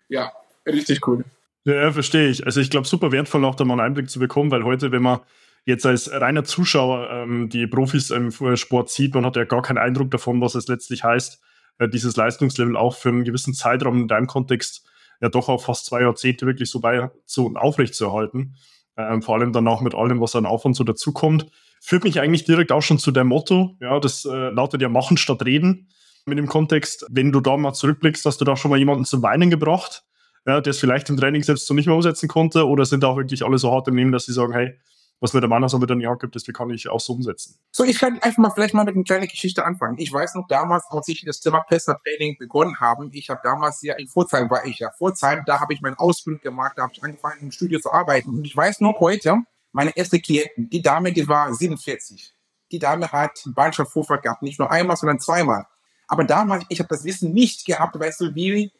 ja, 0.09 0.31
richtig 0.67 1.07
cool. 1.07 1.25
Ja, 1.63 1.91
verstehe 1.91 2.27
ich. 2.27 2.45
Also 2.45 2.61
ich 2.61 2.69
glaube, 2.69 2.87
super 2.87 3.11
wertvoll 3.11 3.45
auch 3.45 3.55
da 3.55 3.65
mal 3.65 3.73
einen 3.73 3.87
Einblick 3.87 4.09
zu 4.09 4.19
bekommen, 4.19 4.51
weil 4.51 4.63
heute, 4.63 4.91
wenn 4.91 5.01
man 5.01 5.21
jetzt 5.65 5.87
als 5.87 6.11
reiner 6.11 6.43
Zuschauer 6.43 7.09
ähm, 7.09 7.49
die 7.49 7.65
Profis 7.65 8.11
im 8.11 8.31
Sport 8.31 8.91
sieht, 8.91 9.15
man 9.15 9.25
hat 9.25 9.35
ja 9.35 9.45
gar 9.45 9.63
keinen 9.63 9.79
Eindruck 9.79 10.11
davon, 10.11 10.39
was 10.39 10.53
es 10.53 10.67
letztlich 10.67 11.03
heißt, 11.03 11.41
äh, 11.81 11.89
dieses 11.89 12.15
Leistungslevel 12.15 12.77
auch 12.77 12.95
für 12.95 13.09
einen 13.09 13.23
gewissen 13.23 13.53
Zeitraum 13.53 14.01
in 14.01 14.07
deinem 14.07 14.27
Kontext 14.27 14.85
ja 15.19 15.29
doch 15.29 15.49
auch 15.49 15.63
fast 15.63 15.85
zwei 15.85 16.01
Jahrzehnte 16.01 16.45
wirklich 16.45 16.69
so 16.69 16.79
bei 16.79 17.09
so 17.25 17.53
aufrecht 17.55 17.95
zu 17.95 18.05
erhalten. 18.05 18.55
Ähm, 18.97 19.21
vor 19.21 19.35
allem 19.35 19.51
dann 19.51 19.67
auch 19.67 19.81
mit 19.81 19.95
allem, 19.95 20.21
was 20.21 20.35
an 20.35 20.45
Aufwand 20.45 20.75
so 20.75 20.83
dazukommt. 20.83 21.47
Führt 21.81 22.03
mich 22.03 22.19
eigentlich 22.19 22.43
direkt 22.43 22.71
auch 22.71 22.81
schon 22.81 22.99
zu 22.99 23.11
dem 23.11 23.27
Motto, 23.27 23.77
ja, 23.81 23.99
das 23.99 24.25
äh, 24.25 24.49
lautet 24.49 24.81
ja 24.81 24.89
machen 24.89 25.17
statt 25.17 25.43
reden. 25.43 25.87
Mit 26.25 26.37
dem 26.37 26.45
Kontext, 26.45 27.05
wenn 27.09 27.31
du 27.31 27.39
da 27.39 27.57
mal 27.57 27.73
zurückblickst, 27.73 28.25
hast 28.27 28.39
du 28.39 28.45
da 28.45 28.55
schon 28.55 28.69
mal 28.69 28.77
jemanden 28.77 29.05
zum 29.05 29.23
Weinen 29.23 29.49
gebracht, 29.49 30.03
ja, 30.45 30.61
der 30.61 30.71
es 30.71 30.79
vielleicht 30.79 31.09
im 31.09 31.17
Training 31.17 31.41
selbst 31.41 31.65
so 31.65 31.73
nicht 31.73 31.87
mehr 31.87 31.95
umsetzen 31.95 32.27
konnte, 32.29 32.67
oder 32.67 32.85
sind 32.85 33.01
da 33.01 33.07
auch 33.07 33.17
wirklich 33.17 33.43
alle 33.43 33.57
so 33.57 33.71
hart 33.71 33.87
im 33.87 33.95
Leben, 33.95 34.11
dass 34.11 34.25
sie 34.25 34.33
sagen, 34.33 34.53
hey, 34.53 34.77
was 35.21 35.33
mir 35.33 35.39
der 35.39 35.49
Mann 35.49 35.65
so 35.69 35.77
mit 35.77 35.89
die 35.89 36.07
Hand 36.07 36.19
gibt, 36.19 36.35
das 36.35 36.43
kann 36.45 36.69
ich 36.71 36.89
auch 36.89 36.99
so 36.99 37.13
umsetzen. 37.13 37.55
So, 37.71 37.83
ich 37.83 37.99
kann 37.99 38.19
einfach 38.21 38.39
mal 38.39 38.49
vielleicht 38.49 38.73
mal 38.73 38.83
mit 38.83 38.95
einer 38.95 39.03
kleinen 39.03 39.27
Geschichte 39.27 39.63
anfangen. 39.63 39.99
Ich 39.99 40.11
weiß 40.11 40.33
noch 40.33 40.47
damals, 40.47 40.83
als 40.89 41.07
ich 41.07 41.23
das 41.23 41.39
Thema 41.39 41.59
Personal 41.61 42.01
Training 42.03 42.37
begonnen 42.39 42.79
habe, 42.79 43.07
ich 43.11 43.29
habe 43.29 43.39
damals 43.43 43.83
ja 43.83 43.93
in 43.93 44.07
Pforzheim 44.07 44.49
war 44.49 44.65
ich 44.65 44.79
ja. 44.79 44.89
Pforzheim, 44.91 45.43
da 45.45 45.59
habe 45.59 45.73
ich 45.73 45.81
meine 45.81 45.97
Ausbildung 45.99 46.41
gemacht, 46.41 46.73
da 46.75 46.83
habe 46.83 46.93
ich 46.95 47.03
angefangen 47.03 47.37
im 47.41 47.51
Studio 47.51 47.79
zu 47.79 47.91
arbeiten. 47.91 48.31
Und 48.31 48.45
ich 48.45 48.57
weiß 48.57 48.81
noch 48.81 48.99
heute, 48.99 49.37
meine 49.71 49.95
erste 49.95 50.19
Klientin, 50.19 50.69
die 50.71 50.81
Dame, 50.81 51.13
die 51.13 51.27
war 51.27 51.53
47. 51.53 52.33
Die 52.71 52.79
Dame 52.79 53.11
hat 53.11 53.43
Bandscheibenvorfall 53.45 54.21
gehabt, 54.21 54.41
nicht 54.41 54.57
nur 54.57 54.71
einmal, 54.71 54.97
sondern 54.97 55.19
zweimal. 55.19 55.67
Aber 56.07 56.23
damals, 56.23 56.65
ich 56.69 56.79
habe 56.79 56.89
das 56.89 57.03
Wissen 57.03 57.31
nicht 57.31 57.67
gehabt, 57.67 57.97
weißt 57.97 58.21
du, 58.21 58.33
wie, 58.33 58.71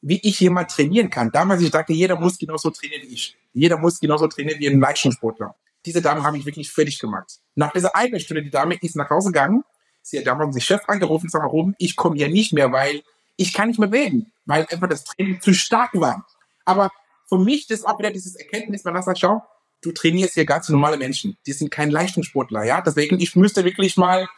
wie 0.00 0.20
ich 0.22 0.38
jemand 0.38 0.70
trainieren 0.70 1.10
kann. 1.10 1.32
Damals, 1.32 1.60
ich 1.60 1.72
dachte, 1.72 1.92
jeder 1.92 2.20
muss 2.20 2.38
genauso 2.38 2.70
trainieren 2.70 3.02
wie 3.02 3.14
ich. 3.14 3.36
Jeder 3.52 3.78
muss 3.78 3.98
genauso 3.98 4.28
trainieren 4.28 4.60
wie 4.60 4.68
ein 4.68 4.78
Leistungssportler 4.78 5.56
diese 5.86 6.02
Dame 6.02 6.22
habe 6.22 6.36
ich 6.38 6.46
wirklich 6.46 6.70
fertig 6.70 6.98
gemacht. 6.98 7.38
Nach 7.54 7.72
dieser 7.72 7.94
einen 7.94 8.20
Stunde, 8.20 8.42
die 8.42 8.50
Dame 8.50 8.76
ist 8.80 8.96
nach 8.96 9.10
Hause 9.10 9.28
gegangen. 9.28 9.62
Sie 10.02 10.18
hat 10.18 10.26
damals 10.26 10.54
den 10.54 10.60
Chef 10.60 10.82
angerufen 10.88 11.28
sagt, 11.28 11.44
warum? 11.44 11.74
Ich 11.78 11.96
komme 11.96 12.16
hier 12.16 12.28
nicht 12.28 12.52
mehr, 12.52 12.72
weil 12.72 13.02
ich 13.36 13.52
kann 13.52 13.68
nicht 13.68 13.78
mehr 13.78 13.88
bewegen, 13.88 14.32
weil 14.46 14.66
einfach 14.70 14.88
das 14.88 15.04
Training 15.04 15.40
zu 15.40 15.54
stark 15.54 15.90
war. 15.94 16.26
Aber 16.64 16.90
für 17.28 17.38
mich 17.38 17.68
ist 17.70 17.86
auch 17.86 17.98
wieder 17.98 18.10
dieses 18.10 18.34
Erkenntnis, 18.34 18.84
man 18.84 19.00
sagt, 19.02 19.18
schau, 19.18 19.42
du 19.82 19.92
trainierst 19.92 20.34
hier 20.34 20.44
ganz 20.44 20.68
normale 20.68 20.96
Menschen. 20.96 21.36
Die 21.46 21.52
sind 21.52 21.70
kein 21.70 21.90
Leistungssportler, 21.90 22.64
ja. 22.64 22.80
Deswegen, 22.80 23.20
ich 23.20 23.36
müsste 23.36 23.64
wirklich 23.64 23.96
mal 23.96 24.28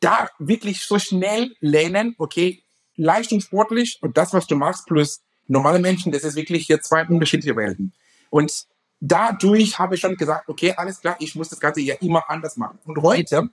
da 0.00 0.28
wirklich 0.38 0.82
so 0.82 0.98
schnell 0.98 1.54
lernen, 1.60 2.14
okay, 2.18 2.62
leistungssportlich 2.96 3.98
und 4.02 4.16
das, 4.16 4.32
was 4.32 4.46
du 4.46 4.56
machst, 4.56 4.86
plus 4.86 5.22
normale 5.46 5.78
Menschen, 5.78 6.12
das 6.12 6.24
ist 6.24 6.36
wirklich 6.36 6.66
hier 6.66 6.80
zwei 6.80 7.06
unterschiedliche 7.06 7.56
Welten. 7.56 7.92
Und 8.30 8.66
dadurch 9.00 9.78
habe 9.78 9.94
ich 9.94 10.00
schon 10.00 10.16
gesagt, 10.16 10.48
okay, 10.48 10.74
alles 10.76 11.00
klar, 11.00 11.16
ich 11.18 11.34
muss 11.34 11.48
das 11.48 11.60
Ganze 11.60 11.80
ja 11.80 11.94
immer 12.00 12.28
anders 12.28 12.56
machen. 12.56 12.78
Und 12.84 13.00
heute, 13.02 13.48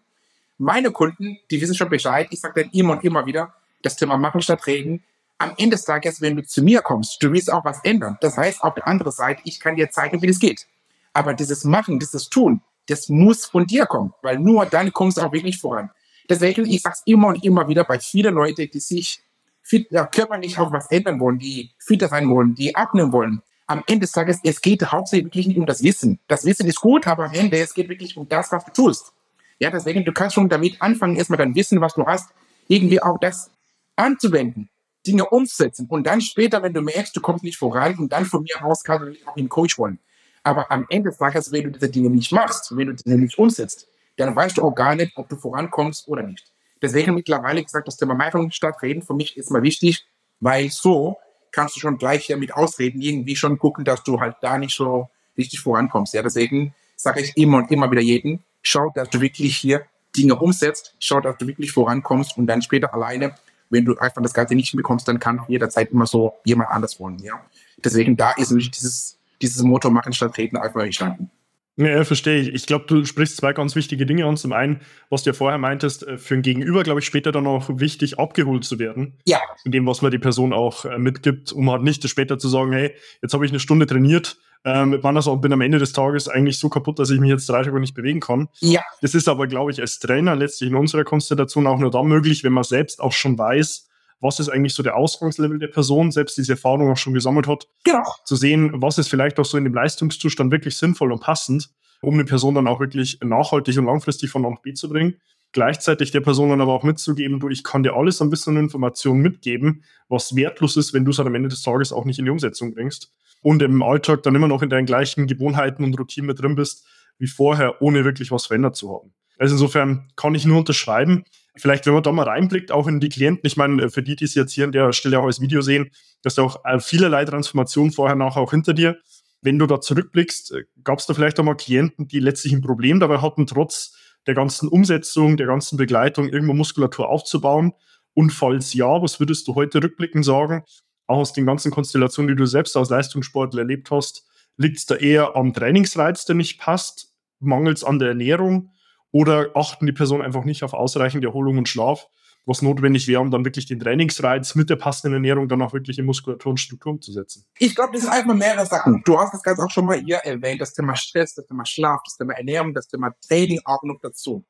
meine 0.57 0.91
Kunden, 0.91 1.37
die 1.51 1.61
wissen 1.61 1.75
schon 1.75 1.89
Bescheid, 1.89 2.27
ich 2.31 2.39
sage 2.39 2.63
dann 2.63 2.71
immer 2.71 2.93
und 2.93 3.03
immer 3.03 3.25
wieder, 3.25 3.53
das 3.81 3.95
Thema 3.95 4.17
machen 4.17 4.41
statt 4.41 4.65
reden. 4.67 5.03
Am 5.37 5.51
Ende 5.57 5.75
des 5.75 5.85
Tages, 5.85 6.21
wenn 6.21 6.35
du 6.37 6.43
zu 6.43 6.63
mir 6.63 6.81
kommst, 6.81 7.21
du 7.21 7.31
willst 7.31 7.51
auch 7.51 7.65
was 7.65 7.83
ändern. 7.83 8.17
Das 8.21 8.37
heißt, 8.37 8.63
auf 8.63 8.73
der 8.73 8.87
anderen 8.87 9.11
Seite, 9.11 9.41
ich 9.43 9.59
kann 9.59 9.75
dir 9.75 9.89
zeigen, 9.89 10.21
wie 10.21 10.27
das 10.27 10.39
geht. 10.39 10.65
Aber 11.13 11.33
dieses 11.33 11.65
Machen, 11.65 11.99
dieses 11.99 12.29
Tun, 12.29 12.61
das 12.87 13.09
muss 13.09 13.45
von 13.45 13.65
dir 13.65 13.85
kommen, 13.85 14.13
weil 14.21 14.39
nur 14.39 14.65
dann 14.65 14.93
kommst 14.93 15.17
du 15.17 15.21
auch 15.21 15.31
wirklich 15.31 15.57
voran. 15.59 15.89
Deswegen, 16.29 16.65
ich 16.65 16.81
sage 16.81 16.95
es 16.97 17.03
immer 17.05 17.27
und 17.27 17.43
immer 17.43 17.67
wieder 17.67 17.83
bei 17.83 17.99
vielen 17.99 18.33
Leuten, 18.33 18.69
die 18.71 18.79
sich 18.79 19.21
fit, 19.61 19.87
ja, 19.91 20.05
körperlich 20.05 20.57
auch 20.57 20.71
was 20.71 20.89
ändern 20.89 21.19
wollen, 21.19 21.39
die 21.39 21.71
fitter 21.79 22.07
sein 22.07 22.29
wollen, 22.29 22.55
die 22.55 22.75
abnehmen 22.75 23.11
wollen, 23.11 23.41
am 23.67 23.83
Ende 23.87 24.01
des 24.01 24.11
Tages, 24.11 24.39
es 24.43 24.61
geht 24.61 24.83
hauptsächlich 24.91 25.47
nicht 25.47 25.57
um 25.57 25.65
das 25.65 25.81
Wissen. 25.81 26.19
Das 26.27 26.45
Wissen 26.45 26.67
ist 26.67 26.79
gut, 26.79 27.07
aber 27.07 27.25
am 27.25 27.33
Ende, 27.33 27.57
es 27.57 27.73
geht 27.73 27.89
wirklich 27.89 28.15
um 28.15 28.27
das, 28.27 28.51
was 28.51 28.65
du 28.65 28.71
tust. 28.71 29.11
Ja, 29.59 29.71
deswegen, 29.71 30.03
du 30.03 30.11
kannst 30.11 30.35
schon 30.35 30.49
damit 30.49 30.81
anfangen, 30.81 31.15
erstmal 31.15 31.37
dein 31.37 31.55
Wissen, 31.55 31.81
was 31.81 31.93
du 31.93 32.05
hast, 32.05 32.29
irgendwie 32.67 33.01
auch 33.01 33.19
das 33.19 33.49
anzuwenden, 33.95 34.69
Dinge 35.05 35.25
umzusetzen. 35.25 35.87
Und 35.89 36.05
dann 36.05 36.21
später, 36.21 36.61
wenn 36.61 36.73
du 36.73 36.81
merkst, 36.81 37.15
du 37.15 37.21
kommst 37.21 37.43
nicht 37.43 37.57
voran, 37.57 37.97
und 37.97 38.11
dann 38.11 38.25
von 38.25 38.43
mir 38.43 38.63
aus 38.63 38.83
kannst 38.83 39.07
du 39.07 39.11
dich 39.11 39.27
auch 39.27 39.35
einen 39.35 39.49
Coach 39.49 39.77
wollen. 39.77 39.99
Aber 40.43 40.71
am 40.71 40.85
Ende 40.89 41.09
des 41.09 41.17
Tages, 41.17 41.51
wenn 41.51 41.63
du 41.63 41.71
diese 41.71 41.89
Dinge 41.89 42.09
nicht 42.09 42.31
machst, 42.31 42.75
wenn 42.75 42.87
du 42.87 42.93
diese 42.93 43.17
nicht 43.17 43.37
umsetzt, 43.37 43.87
dann 44.17 44.35
weißt 44.35 44.57
du 44.57 44.63
auch 44.63 44.75
gar 44.75 44.95
nicht, 44.95 45.17
ob 45.17 45.27
du 45.29 45.35
vorankommst 45.35 46.07
oder 46.07 46.23
nicht. 46.23 46.51
Deswegen 46.81 47.15
mittlerweile 47.15 47.63
gesagt, 47.63 47.87
das 47.87 47.97
Thema 47.97 48.13
Meinung 48.13 48.51
statt 48.51 48.81
Reden 48.81 49.01
für 49.01 49.13
mich 49.13 49.37
ist 49.37 49.49
mal 49.49 49.63
wichtig, 49.63 50.05
weil 50.39 50.69
so 50.69 51.17
kannst 51.55 51.75
du 51.75 51.79
schon 51.79 51.97
gleich 51.97 52.25
hier 52.25 52.37
mit 52.37 52.53
Ausreden 52.53 53.01
irgendwie 53.01 53.35
schon 53.35 53.57
gucken, 53.57 53.85
dass 53.85 54.03
du 54.03 54.19
halt 54.19 54.35
da 54.41 54.57
nicht 54.57 54.75
so 54.75 55.09
richtig 55.37 55.61
vorankommst. 55.61 56.13
Ja, 56.13 56.21
deswegen 56.21 56.73
sage 56.95 57.21
ich 57.21 57.35
immer 57.37 57.57
und 57.57 57.71
immer 57.71 57.89
wieder 57.89 58.01
jedem, 58.01 58.39
schau, 58.61 58.91
dass 58.93 59.09
du 59.09 59.21
wirklich 59.21 59.57
hier 59.57 59.85
Dinge 60.15 60.35
umsetzt, 60.35 60.95
schau, 60.99 61.19
dass 61.19 61.37
du 61.37 61.47
wirklich 61.47 61.71
vorankommst 61.71 62.37
und 62.37 62.47
dann 62.47 62.61
später 62.61 62.93
alleine, 62.93 63.35
wenn 63.69 63.85
du 63.85 63.97
einfach 63.97 64.21
das 64.21 64.33
Ganze 64.33 64.55
nicht 64.55 64.75
bekommst, 64.75 65.07
dann 65.07 65.19
kann 65.19 65.41
jederzeit 65.47 65.91
immer 65.91 66.05
so 66.05 66.33
jemand 66.43 66.69
anders 66.69 66.99
wollen. 66.99 67.19
Ja, 67.19 67.41
deswegen 67.77 68.15
da 68.15 68.31
ist 68.31 68.51
nämlich 68.51 68.71
dieses 68.71 69.17
dieses 69.41 69.63
Motto 69.63 69.89
machen 69.89 70.13
statt 70.13 70.37
reden 70.37 70.57
einfach 70.57 70.81
entstanden. 70.81 71.29
Ja, 71.77 72.03
verstehe 72.05 72.39
ich. 72.39 72.53
Ich 72.53 72.65
glaube, 72.65 72.85
du 72.87 73.03
sprichst 73.03 73.37
zwei 73.37 73.51
ganz 73.51 73.75
wichtige 73.75 74.05
Dinge 74.05 74.25
an. 74.25 74.37
Zum 74.37 74.53
einen, 74.53 74.79
was 75.09 75.23
du 75.23 75.31
ja 75.31 75.33
vorher 75.33 75.57
meintest, 75.57 76.07
äh, 76.07 76.17
für 76.17 76.35
ein 76.35 76.41
Gegenüber, 76.41 76.83
glaube 76.83 77.01
ich, 77.01 77.05
später 77.05 77.31
dann 77.31 77.47
auch 77.47 77.69
wichtig, 77.69 78.17
abgeholt 78.17 78.63
zu 78.63 78.79
werden. 78.79 79.17
Ja. 79.25 79.39
In 79.65 79.71
dem, 79.71 79.85
was 79.85 80.01
man 80.01 80.11
die 80.11 80.19
Person 80.19 80.53
auch 80.53 80.85
äh, 80.85 80.97
mitgibt, 80.97 81.51
um 81.51 81.69
halt 81.69 81.83
nicht 81.83 82.07
später 82.07 82.37
zu 82.39 82.47
sagen, 82.47 82.71
hey, 82.71 82.93
jetzt 83.21 83.33
habe 83.33 83.45
ich 83.45 83.51
eine 83.51 83.59
Stunde 83.59 83.87
trainiert, 83.87 84.37
äh, 84.63 84.85
mit 84.85 85.03
meiner 85.03 85.21
Sache 85.21 85.37
bin 85.37 85.53
am 85.53 85.61
Ende 85.61 85.77
des 85.77 85.93
Tages 85.93 86.27
eigentlich 86.27 86.57
so 86.57 86.69
kaputt, 86.69 86.97
dass 86.97 87.11
ich 87.11 87.19
mich 87.19 87.29
jetzt 87.29 87.47
drei 87.47 87.61
Tage 87.63 87.79
nicht 87.79 87.93
bewegen 87.93 88.19
kann. 88.19 88.47
Ja. 88.61 88.81
Das 89.01 89.13
ist 89.13 89.27
aber, 89.27 89.45
glaube 89.47 89.71
ich, 89.71 89.79
als 89.79 89.99
Trainer 89.99 90.35
letztlich 90.35 90.71
in 90.71 90.75
unserer 90.75 91.03
Konstellation 91.03 91.67
auch 91.67 91.77
nur 91.77 91.91
dann 91.91 92.07
möglich, 92.07 92.43
wenn 92.43 92.53
man 92.53 92.63
selbst 92.63 92.99
auch 92.99 93.11
schon 93.11 93.37
weiß, 93.37 93.89
was 94.19 94.39
ist 94.39 94.49
eigentlich 94.49 94.73
so 94.73 94.83
der 94.83 94.95
Ausgangslevel 94.95 95.59
der 95.59 95.67
Person, 95.67 96.11
selbst 96.11 96.37
diese 96.37 96.53
Erfahrung 96.53 96.89
auch 96.91 96.97
schon 96.97 97.13
gesammelt 97.13 97.47
hat, 97.47 97.67
genau. 97.83 98.03
zu 98.23 98.35
sehen, 98.35 98.71
was 98.75 98.97
ist 98.97 99.09
vielleicht 99.09 99.39
auch 99.39 99.45
so 99.45 99.57
in 99.57 99.63
dem 99.63 99.73
Leistungszustand 99.73 100.51
wirklich 100.51 100.77
sinnvoll 100.77 101.11
und 101.11 101.21
passend, 101.21 101.69
um 102.01 102.13
eine 102.13 102.25
Person 102.25 102.55
dann 102.55 102.67
auch 102.67 102.79
wirklich 102.79 103.19
nachhaltig 103.23 103.77
und 103.77 103.85
langfristig 103.85 104.29
von 104.29 104.45
A 104.45 104.49
nach 104.49 104.61
B 104.61 104.73
zu 104.73 104.89
bringen. 104.89 105.15
Gleichzeitig 105.51 106.11
der 106.11 106.21
Person 106.21 106.49
dann 106.49 106.61
aber 106.61 106.73
auch 106.73 106.83
mitzugeben, 106.83 107.39
du, 107.39 107.49
ich 107.49 107.63
kann 107.63 107.83
dir 107.83 107.95
alles 107.95 108.21
ein 108.21 108.29
bisschen 108.29 108.57
Informationen 108.57 109.21
mitgeben, 109.21 109.83
was 110.09 110.35
wertlos 110.35 110.75
ist, 110.75 110.93
wenn 110.93 111.05
du 111.05 111.11
es 111.11 111.17
halt 111.17 111.27
am 111.27 111.35
Ende 111.35 111.49
des 111.49 111.61
Tages 111.61 111.93
auch 111.93 112.05
nicht 112.05 112.19
in 112.19 112.25
die 112.25 112.31
Umsetzung 112.31 112.73
bringst 112.73 113.11
und 113.41 113.61
im 113.61 113.81
Alltag 113.81 114.23
dann 114.23 114.35
immer 114.35 114.47
noch 114.47 114.63
in 114.63 114.69
deinen 114.69 114.85
gleichen 114.85 115.27
Gewohnheiten 115.27 115.83
und 115.83 115.97
Routinen 115.97 116.27
mit 116.27 116.41
drin 116.41 116.55
bist, 116.55 116.85
wie 117.19 117.27
vorher, 117.27 117.81
ohne 117.81 118.03
wirklich 118.03 118.31
was 118.31 118.47
verändert 118.47 118.75
zu 118.75 118.93
haben. 118.93 119.13
Also 119.37 119.55
insofern 119.55 120.11
kann 120.15 120.35
ich 120.35 120.45
nur 120.45 120.59
unterschreiben. 120.59 121.25
Vielleicht, 121.57 121.85
wenn 121.85 121.93
man 121.93 122.03
da 122.03 122.11
mal 122.11 122.27
reinblickt, 122.27 122.71
auch 122.71 122.87
in 122.87 122.99
die 122.99 123.09
Klienten, 123.09 123.47
ich 123.47 123.55
meine, 123.55 123.89
für 123.89 124.03
die, 124.03 124.15
die 124.15 124.25
es 124.25 124.35
jetzt 124.35 124.53
hier 124.53 124.65
an 124.65 124.73
der 124.73 124.91
Stelle 124.91 125.19
auch 125.19 125.25
als 125.25 125.39
Video 125.39 125.61
sehen, 125.61 125.89
dass 126.21 126.35
da 126.35 126.41
auch 126.41 126.63
äh, 126.65 126.79
vielerlei 126.79 127.23
Transformationen 127.23 127.93
vorher, 127.93 128.15
nachher 128.15 128.41
auch 128.41 128.51
hinter 128.51 128.73
dir. 128.73 128.97
Wenn 129.41 129.57
du 129.57 129.65
da 129.65 129.79
zurückblickst, 129.79 130.51
äh, 130.51 130.63
gab 130.83 130.99
es 130.99 131.05
da 131.05 131.13
vielleicht 131.13 131.39
auch 131.39 131.45
mal 131.45 131.55
Klienten, 131.55 132.07
die 132.07 132.19
letztlich 132.19 132.51
ein 132.51 132.61
Problem 132.61 132.99
dabei 132.99 133.19
hatten, 133.19 133.47
trotz 133.47 133.95
der 134.27 134.33
ganzen 134.33 134.67
Umsetzung, 134.67 135.37
der 135.37 135.47
ganzen 135.47 135.77
Begleitung, 135.77 136.27
irgendwo 136.27 136.53
Muskulatur 136.53 137.07
aufzubauen? 137.07 137.73
Und 138.13 138.31
falls 138.31 138.73
ja, 138.73 139.01
was 139.01 139.19
würdest 139.19 139.47
du 139.47 139.55
heute 139.55 139.81
rückblickend 139.81 140.25
sagen, 140.25 140.63
auch 141.07 141.17
aus 141.17 141.33
den 141.33 141.45
ganzen 141.45 141.71
Konstellationen, 141.71 142.29
die 142.29 142.37
du 142.37 142.45
selbst 142.45 142.75
als 142.75 142.89
Leistungssportler 142.89 143.61
erlebt 143.61 143.91
hast, 143.91 144.25
liegt 144.57 144.77
es 144.77 144.85
da 144.85 144.95
eher 144.95 145.35
am 145.35 145.53
Trainingsreiz, 145.53 146.25
der 146.25 146.35
nicht 146.35 146.59
passt, 146.59 147.13
mangels 147.39 147.83
an 147.83 147.99
der 147.99 148.09
Ernährung 148.09 148.71
oder 149.15 149.51
achten 149.55 149.85
die 149.85 149.93
Personen 149.93 150.23
einfach 150.23 150.43
nicht 150.43 150.61
auf 150.61 150.73
ausreichende 150.73 151.27
Erholung 151.27 151.57
und 151.57 151.69
Schlaf, 151.69 152.09
was 152.45 152.61
notwendig 152.61 153.07
wäre, 153.07 153.21
um 153.21 153.31
dann 153.31 153.45
wirklich 153.45 153.65
den 153.65 153.79
Trainingsreiz 153.79 154.55
mit 154.55 154.69
der 154.69 154.75
passenden 154.75 155.13
Ernährung 155.13 155.47
dann 155.47 155.61
auch 155.61 155.71
wirklich 155.71 155.97
in 155.97 156.05
Muskulatur 156.05 156.49
und 156.49 156.57
Struktur 156.57 156.91
umzusetzen? 156.91 157.45
Ich 157.57 157.75
glaube, 157.75 157.93
das 157.93 158.01
sind 158.01 158.11
einfach 158.11 158.33
mehrere 158.33 158.65
Sachen. 158.65 159.01
Du 159.05 159.17
hast 159.17 159.33
das 159.33 159.41
Ganze 159.41 159.63
auch 159.63 159.71
schon 159.71 159.85
mal 159.85 159.97
hier 160.01 160.17
erwähnt, 160.17 160.59
das 160.59 160.73
Thema 160.73 160.97
Stress, 160.97 161.33
das 161.33 161.47
Thema 161.47 161.65
Schlaf, 161.65 162.01
das 162.03 162.17
Thema 162.17 162.33
Ernährung, 162.33 162.73
das 162.73 162.89
Thema 162.89 163.15
Training 163.25 163.61
auch 163.63 163.83
noch 163.83 164.01
dazu. 164.01 164.43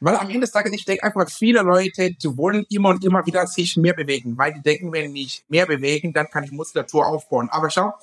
Weil 0.00 0.16
am 0.16 0.26
Ende 0.26 0.40
des 0.40 0.50
Tages, 0.50 0.74
ich 0.74 0.84
denke 0.84 1.02
einfach, 1.02 1.30
viele 1.30 1.62
Leute, 1.62 2.12
die 2.12 2.36
wollen 2.36 2.66
immer 2.68 2.90
und 2.90 3.02
immer 3.02 3.24
wieder 3.24 3.46
sich 3.46 3.78
mehr 3.78 3.94
bewegen, 3.94 4.36
weil 4.36 4.52
die 4.52 4.60
denken, 4.60 4.92
wenn 4.92 5.16
ich 5.16 5.46
mehr 5.48 5.64
bewegen, 5.64 6.12
dann 6.12 6.26
kann 6.28 6.44
ich 6.44 6.52
Muskulatur 6.52 7.06
aufbauen. 7.06 7.48
Aber 7.50 7.70
schau, 7.70 7.94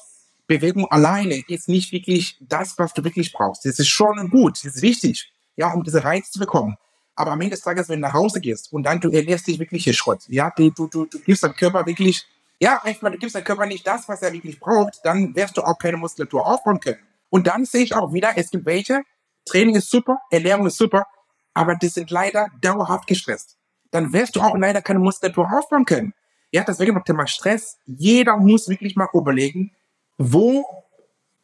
Bewegung 0.48 0.88
alleine 0.88 1.44
ist 1.48 1.70
nicht 1.70 1.92
wirklich 1.92 2.40
das, 2.42 2.76
was 2.80 2.96
du 2.96 3.04
wirklich 3.04 3.32
brauchst. 3.34 3.66
Das 3.66 3.78
ist 3.78 3.90
schon 3.90 4.32
gut, 4.32 4.54
das 4.54 4.78
ist 4.78 4.82
wichtig 4.82 5.32
ja, 5.58 5.74
um 5.74 5.84
diese 5.84 6.04
Reiz 6.04 6.32
zu 6.32 6.40
bekommen. 6.40 6.78
Aber 7.16 7.32
am 7.32 7.42
Ende 7.42 7.56
des 7.56 7.64
Tages, 7.64 7.90
wenn 7.90 8.00
du 8.00 8.08
nach 8.08 8.14
Hause 8.14 8.40
gehst 8.40 8.72
und 8.72 8.84
dann 8.84 9.02
du 9.02 9.10
ernährst 9.10 9.48
dich 9.48 9.60
wirklich 9.60 9.84
hier 9.84 9.94
Schrott, 9.94 10.24
ja, 10.28 10.54
du, 10.56 10.70
du, 10.70 10.88
du, 10.88 11.06
du 11.06 11.20
gibst 11.20 11.44
deinem 11.44 11.56
Körper 11.56 11.86
wirklich, 11.86 12.26
ja, 12.60 12.82
einfach 12.84 13.12
du 13.12 13.18
gibst 13.18 13.36
deinem 13.36 13.44
Körper 13.44 13.66
nicht 13.66 13.86
das, 13.86 14.08
was 14.08 14.22
er 14.22 14.32
wirklich 14.32 14.60
braucht, 14.60 15.00
dann 15.04 15.36
wirst 15.36 15.58
du 15.58 15.64
auch 15.64 15.78
keine 15.78 15.98
Muskulatur 15.98 16.46
aufbauen 16.46 16.80
können. 16.80 17.00
Und 17.30 17.48
dann 17.48 17.66
sehe 17.66 17.84
ich 17.84 17.96
auch 17.96 18.14
wieder, 18.14 18.34
es 18.38 18.52
gibt 18.52 18.66
welche, 18.66 19.02
Training 19.46 19.76
ist 19.76 19.90
super, 19.90 20.20
Ernährung 20.30 20.68
ist 20.68 20.78
super, 20.78 21.08
aber 21.54 21.76
die 21.76 21.88
sind 21.88 22.12
leider 22.12 22.48
dauerhaft 22.62 23.08
gestresst. 23.08 23.58
Dann 23.90 24.14
wirst 24.14 24.36
du 24.36 24.42
auch 24.42 24.56
leider 24.56 24.82
keine 24.82 25.00
Muskulatur 25.00 25.50
aufbauen 25.52 25.86
können. 25.86 26.14
Ja, 26.52 26.64
deswegen 26.64 26.94
noch 26.94 27.04
Thema 27.04 27.28
Stress. 27.28 27.78
Jeder 27.86 28.38
muss 28.38 28.70
wirklich 28.70 28.96
mal 28.96 29.08
überlegen, 29.14 29.72
wo 30.18 30.66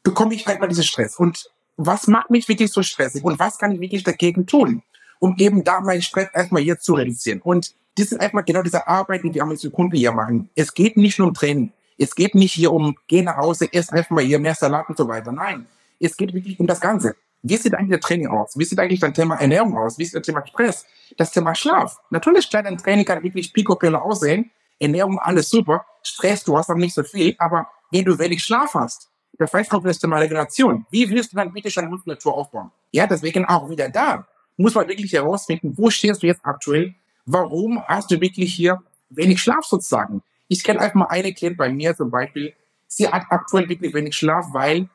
bekomme 0.03 0.35
ich 0.35 0.45
halt 0.45 0.59
mal 0.59 0.67
diesen 0.67 0.83
Stress? 0.83 1.17
Und 1.17 1.49
was 1.77 2.07
macht 2.07 2.29
mich 2.29 2.47
wirklich 2.47 2.71
so 2.71 2.83
stressig 2.83 3.23
und 3.23 3.39
was 3.39 3.57
kann 3.57 3.71
ich 3.71 3.79
wirklich 3.79 4.03
dagegen 4.03 4.45
tun, 4.45 4.83
um 5.19 5.35
eben 5.37 5.63
da 5.63 5.81
meinen 5.81 6.01
Stress 6.01 6.29
erstmal 6.33 6.61
hier 6.61 6.79
zu 6.79 6.93
reduzieren. 6.93 7.41
Und 7.41 7.73
das 7.95 8.11
ist 8.11 8.19
einfach 8.19 8.43
genau 8.45 8.61
diese 8.61 8.87
Arbeit, 8.87 9.23
die 9.23 9.33
wir 9.33 9.43
am 9.43 9.55
Sekunde 9.55 9.97
hier 9.97 10.11
machen. 10.11 10.49
Es 10.55 10.73
geht 10.73 10.97
nicht 10.97 11.19
nur 11.19 11.29
um 11.29 11.33
Training. 11.33 11.71
Es 11.97 12.15
geht 12.15 12.33
nicht 12.35 12.53
hier 12.53 12.71
um, 12.71 12.95
geh 13.07 13.21
nach 13.21 13.37
Hause, 13.37 13.71
ess 13.71 13.89
einfach 13.89 14.09
mal 14.11 14.23
hier 14.23 14.39
mehr 14.39 14.55
Salat 14.55 14.89
und 14.89 14.97
so 14.97 15.07
weiter. 15.07 15.31
Nein, 15.31 15.67
es 15.99 16.17
geht 16.17 16.33
wirklich 16.33 16.59
um 16.59 16.67
das 16.67 16.81
Ganze. 16.81 17.15
Wie 17.43 17.57
sieht 17.57 17.75
eigentlich 17.75 17.89
der 17.89 17.99
Training 17.99 18.27
aus? 18.27 18.57
Wie 18.57 18.63
sieht 18.63 18.79
eigentlich 18.79 19.01
dein 19.01 19.13
Thema 19.13 19.35
Ernährung 19.35 19.77
aus? 19.77 19.97
Wie 19.99 20.05
sieht 20.05 20.15
das 20.15 20.23
Thema 20.23 20.45
Stress? 20.47 20.85
Das 21.17 21.31
Thema 21.31 21.53
Schlaf. 21.53 21.99
Natürlich, 22.09 22.49
klar, 22.49 22.63
dein 22.63 22.77
Training 22.77 23.05
kann 23.05 23.21
wirklich 23.21 23.51
picobello 23.51 23.99
aussehen. 23.99 24.49
Ernährung, 24.79 25.19
alles 25.19 25.49
super. 25.49 25.85
Stress, 26.01 26.43
du 26.45 26.57
hast 26.57 26.69
auch 26.69 26.75
nicht 26.75 26.93
so 26.93 27.03
viel. 27.03 27.35
Aber 27.37 27.67
wenn 27.91 28.05
du 28.05 28.17
wenig 28.17 28.41
Schlaf 28.41 28.73
hast, 28.75 29.09
der 29.39 29.47
freistoffliste 29.47 30.07
mal 30.07 30.21
Regeneration. 30.21 30.85
Wie 30.89 31.09
willst 31.09 31.33
du 31.33 31.37
dann 31.37 31.51
bitte 31.51 31.71
schon 31.71 31.89
Muskulatur 31.89 32.35
aufbauen? 32.35 32.71
Ja, 32.91 33.07
deswegen 33.07 33.45
auch 33.45 33.69
wieder 33.69 33.89
da. 33.89 34.27
Muss 34.57 34.75
man 34.75 34.87
wirklich 34.87 35.11
herausfinden, 35.13 35.73
wo 35.75 35.89
stehst 35.89 36.21
du 36.21 36.27
jetzt 36.27 36.41
aktuell? 36.43 36.93
Warum 37.25 37.83
hast 37.87 38.11
du 38.11 38.21
wirklich 38.21 38.53
hier 38.53 38.83
wenig 39.09 39.41
Schlaf 39.41 39.65
sozusagen? 39.65 40.21
Ich 40.47 40.63
kenne 40.63 40.79
einfach 40.81 40.95
mal 40.95 41.07
eine 41.07 41.33
Klient 41.33 41.57
bei 41.57 41.69
mir 41.69 41.95
zum 41.95 42.11
Beispiel. 42.11 42.53
Sie 42.87 43.07
hat 43.07 43.23
aktuell 43.29 43.67
wirklich 43.67 43.93
wenig 43.93 44.15
Schlaf, 44.15 44.45
weil 44.51 44.89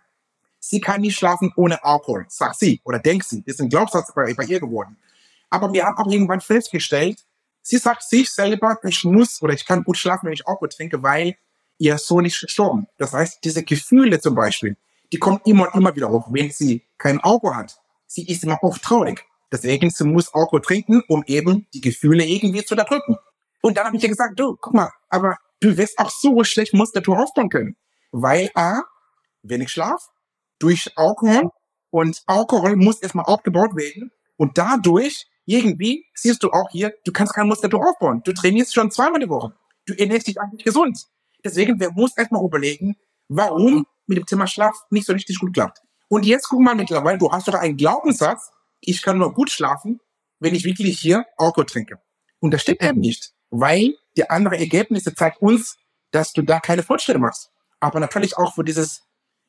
sie 0.61 0.80
kann 0.80 1.00
nicht 1.00 1.16
schlafen 1.16 1.52
ohne 1.57 1.83
Alkohol, 1.83 2.26
sagt 2.28 2.61
sie 2.61 2.80
oder 2.85 2.99
denkt 2.99 3.26
sie. 3.26 3.42
Das 3.42 3.54
ist 3.54 3.61
ein 3.61 3.68
Glaubenssatz 3.68 4.12
bei, 4.14 4.35
bei 4.35 4.45
ihr 4.45 4.61
geworden. 4.61 4.97
Aber 5.50 5.73
wir 5.73 5.85
haben 5.85 5.97
auch 5.97 6.11
irgendwann 6.11 6.40
festgestellt, 6.40 7.25
sie 7.62 7.78
sagt 7.78 8.02
sich 8.02 8.30
selber, 8.30 8.78
ich 8.85 9.02
muss 9.04 9.42
oder 9.42 9.54
ich 9.54 9.64
kann 9.64 9.83
gut 9.83 9.97
schlafen, 9.97 10.26
wenn 10.26 10.35
ich 10.35 10.47
Alkohol 10.47 10.68
trinke, 10.68 11.02
weil 11.02 11.37
ihr 11.78 11.97
Sohn 11.99 12.25
ist 12.25 12.40
gestorben. 12.40 12.87
Das 12.99 13.12
heißt, 13.12 13.38
diese 13.44 13.62
Gefühle 13.62 14.20
zum 14.20 14.35
Beispiel, 14.35 14.76
die 15.12 15.18
kommen 15.18 15.40
immer 15.44 15.66
und 15.68 15.75
immer 15.75 15.94
wieder 15.97 16.11
hoch, 16.11 16.28
wenn 16.30 16.50
sie 16.50 16.85
kein 16.99 17.20
Auge 17.20 17.54
hat. 17.54 17.78
Sie 18.06 18.26
ist 18.26 18.44
immer 18.44 18.62
oft 18.62 18.82
traurig. 18.82 19.25
Deswegen, 19.50 19.90
sie 19.90 20.04
muss 20.04 20.35
Alkohol 20.35 20.61
trinken, 20.61 21.02
um 21.08 21.25
eben 21.26 21.66
die 21.73 21.80
Gefühle 21.80 22.25
irgendwie 22.25 22.64
zu 22.64 22.75
unterdrücken. 22.75 23.16
Und 23.62 23.76
dann 23.76 23.87
habe 23.87 23.97
ich 23.97 24.02
ihr 24.02 24.08
gesagt, 24.08 24.38
du, 24.38 24.56
guck 24.61 24.75
mal, 24.75 24.90
aber 25.08 25.38
du 25.61 25.76
wirst 25.76 25.99
auch 25.99 26.11
so 26.11 26.44
schlecht 26.44 26.75
Muskulatur 26.75 27.18
aufbauen 27.18 27.49
können. 27.49 27.76
Weil 28.12 28.50
A, 28.54 28.82
wenig 29.42 29.70
Schlaf, 29.70 30.08
durch 30.58 30.92
Alkohol 30.97 31.50
und 31.90 32.23
Alkohol 32.26 32.76
muss 32.76 33.00
erstmal 33.00 33.25
aufgebaut 33.25 33.75
werden 33.75 34.11
und 34.37 34.58
dadurch 34.58 35.26
irgendwie 35.47 36.04
siehst 36.14 36.42
du 36.42 36.50
auch 36.50 36.68
hier, 36.70 36.92
du 37.04 37.12
kannst 37.12 37.32
keine 37.32 37.49
Muskulatur 37.49 37.88
aufbauen. 37.88 38.23
Du 38.25 38.32
trainierst 38.32 38.75
schon 38.75 38.90
zweimal 38.90 39.20
die 39.20 39.28
Woche. 39.28 39.54
Du 39.87 39.94
ernährst 39.94 40.26
dich 40.26 40.38
eigentlich 40.38 40.64
gesund. 40.64 41.06
Deswegen, 41.45 41.78
wir 41.78 41.90
muss 41.92 42.16
erstmal 42.16 42.45
überlegen, 42.45 42.97
warum 43.28 43.87
mit 44.07 44.18
dem 44.18 44.26
Thema 44.26 44.47
Schlaf 44.47 44.75
nicht 44.90 45.07
so 45.07 45.12
richtig 45.12 45.38
gut 45.38 45.54
klappt. 45.54 45.80
Und 46.09 46.25
jetzt 46.25 46.49
guck 46.49 46.61
mal 46.61 46.75
mittlerweile, 46.75 47.18
du 47.18 47.30
hast 47.30 47.49
doch 47.49 47.54
einen 47.54 47.76
Glaubenssatz, 47.76 48.50
ich 48.80 49.02
kann 49.02 49.18
nur 49.18 49.35
gut 49.35 49.50
schlafen, 49.50 50.00
wenn 50.40 50.54
ich 50.54 50.64
wirklich 50.64 50.99
hier 50.99 51.26
Alkohol 51.37 51.66
trinke. 51.66 52.00
Und 52.40 52.52
das 52.52 52.62
stimmt 52.62 52.83
eben 52.83 53.00
nicht, 53.00 53.33
weil 53.50 53.95
die 54.16 54.28
andere 54.28 54.59
Ergebnisse 54.59 55.14
zeigt 55.14 55.42
uns, 55.42 55.76
dass 56.11 56.33
du 56.33 56.42
da 56.42 56.61
keine 56.61 56.83
Fortschritte 56.83 57.18
machst. 57.18 57.50
Aber 57.80 58.00
natürlich 58.00 58.37
auch 58.37 58.54
für 58.54 58.64
dieses 58.64 59.02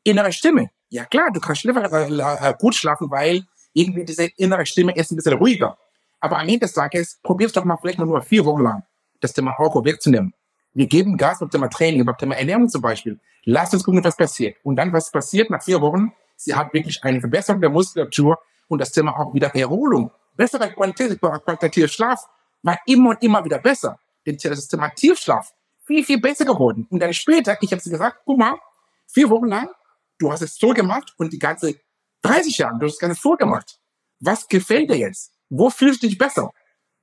innere 0.04 0.32
Stimme. 0.32 0.70
Ja 0.90 1.06
klar, 1.06 1.30
du 1.32 1.40
kannst 1.40 1.62
schlimmer, 1.62 1.92
äh, 1.92 2.54
gut 2.60 2.76
schlafen, 2.76 3.10
weil 3.10 3.46
irgendwie 3.74 4.04
diese 4.04 4.26
innere 4.38 4.66
Stimme 4.66 4.94
ist 4.96 5.12
ein 5.12 5.16
bisschen 5.16 5.34
ruhiger. 5.34 5.78
Aber 6.20 6.38
am 6.38 6.48
Ende 6.48 6.60
des 6.60 6.74
Tages 6.74 7.20
probierst 7.24 7.56
doch 7.56 7.64
mal 7.64 7.78
vielleicht 7.78 8.00
nur 8.00 8.22
vier 8.22 8.44
Wochen 8.46 8.64
lang 8.64 8.84
das 9.22 9.34
Thema 9.34 9.54
Alkohol 9.58 9.86
wegzunehmen 9.86 10.34
Wir 10.74 10.88
geben 10.88 11.18
Gas 11.18 11.40
beim 11.40 11.50
Thema 11.50 11.70
Training, 11.70 12.06
beim 12.06 12.18
Thema 12.18 12.36
Ernährung 12.36 12.70
zum 12.70 12.82
Beispiel. 12.82 13.20
Lasst 13.46 13.74
uns 13.74 13.84
gucken, 13.84 14.04
was 14.04 14.16
passiert. 14.16 14.58
Und 14.64 14.76
dann, 14.76 14.94
was 14.94 15.12
passiert 15.12 15.50
nach 15.50 15.64
vier 15.64 15.82
Wochen? 15.82 16.14
Sie 16.36 16.54
hat 16.54 16.74
wirklich 16.74 17.04
eine 17.04 17.20
Verbesserung 17.20 17.62
der 17.62 17.70
Muskulatur 17.70 18.40
und 18.68 18.80
das 18.80 18.92
Thema 18.92 19.18
auch 19.20 19.34
wieder 19.34 19.54
Erholung. 19.56 20.12
Bessere 20.36 20.72
Qualität, 20.72 21.20
qualitative 21.20 21.88
Schlaf 21.88 22.26
war 22.62 22.80
immer 22.86 23.12
und 23.12 23.24
immer 23.24 23.44
wieder 23.44 23.60
besser. 23.60 24.00
Denn 24.26 24.38
das 24.42 24.68
Thema 24.68 24.90
Tiefschlaf 24.90 25.54
viel, 25.86 26.06
viel 26.06 26.22
besser 26.22 26.46
geworden. 26.46 26.88
Und 26.90 27.02
dann 27.02 27.14
später, 27.14 27.58
ich 27.62 27.72
habe 27.72 27.82
sie 27.82 27.90
gesagt, 27.90 28.22
guck 28.26 28.38
mal, 28.38 28.56
vier 29.08 29.30
Wochen 29.30 29.48
lang, 29.48 29.70
du 30.20 30.32
hast 30.32 30.42
es 30.42 30.56
so 30.56 30.70
gemacht 30.70 31.14
und 31.18 31.34
die 31.34 31.40
ganze 31.40 31.76
30 32.22 32.58
Jahre, 32.60 32.78
du 32.78 32.86
hast 32.86 32.94
das 32.94 33.00
Ganze 33.00 33.20
so 33.20 33.36
gemacht. 33.36 33.80
Was 34.20 34.48
gefällt 34.48 34.90
dir 34.90 34.98
jetzt? 34.98 35.34
Wo 35.50 35.70
fühlst 35.70 36.04
du 36.04 36.08
dich 36.08 36.18
besser? 36.18 36.52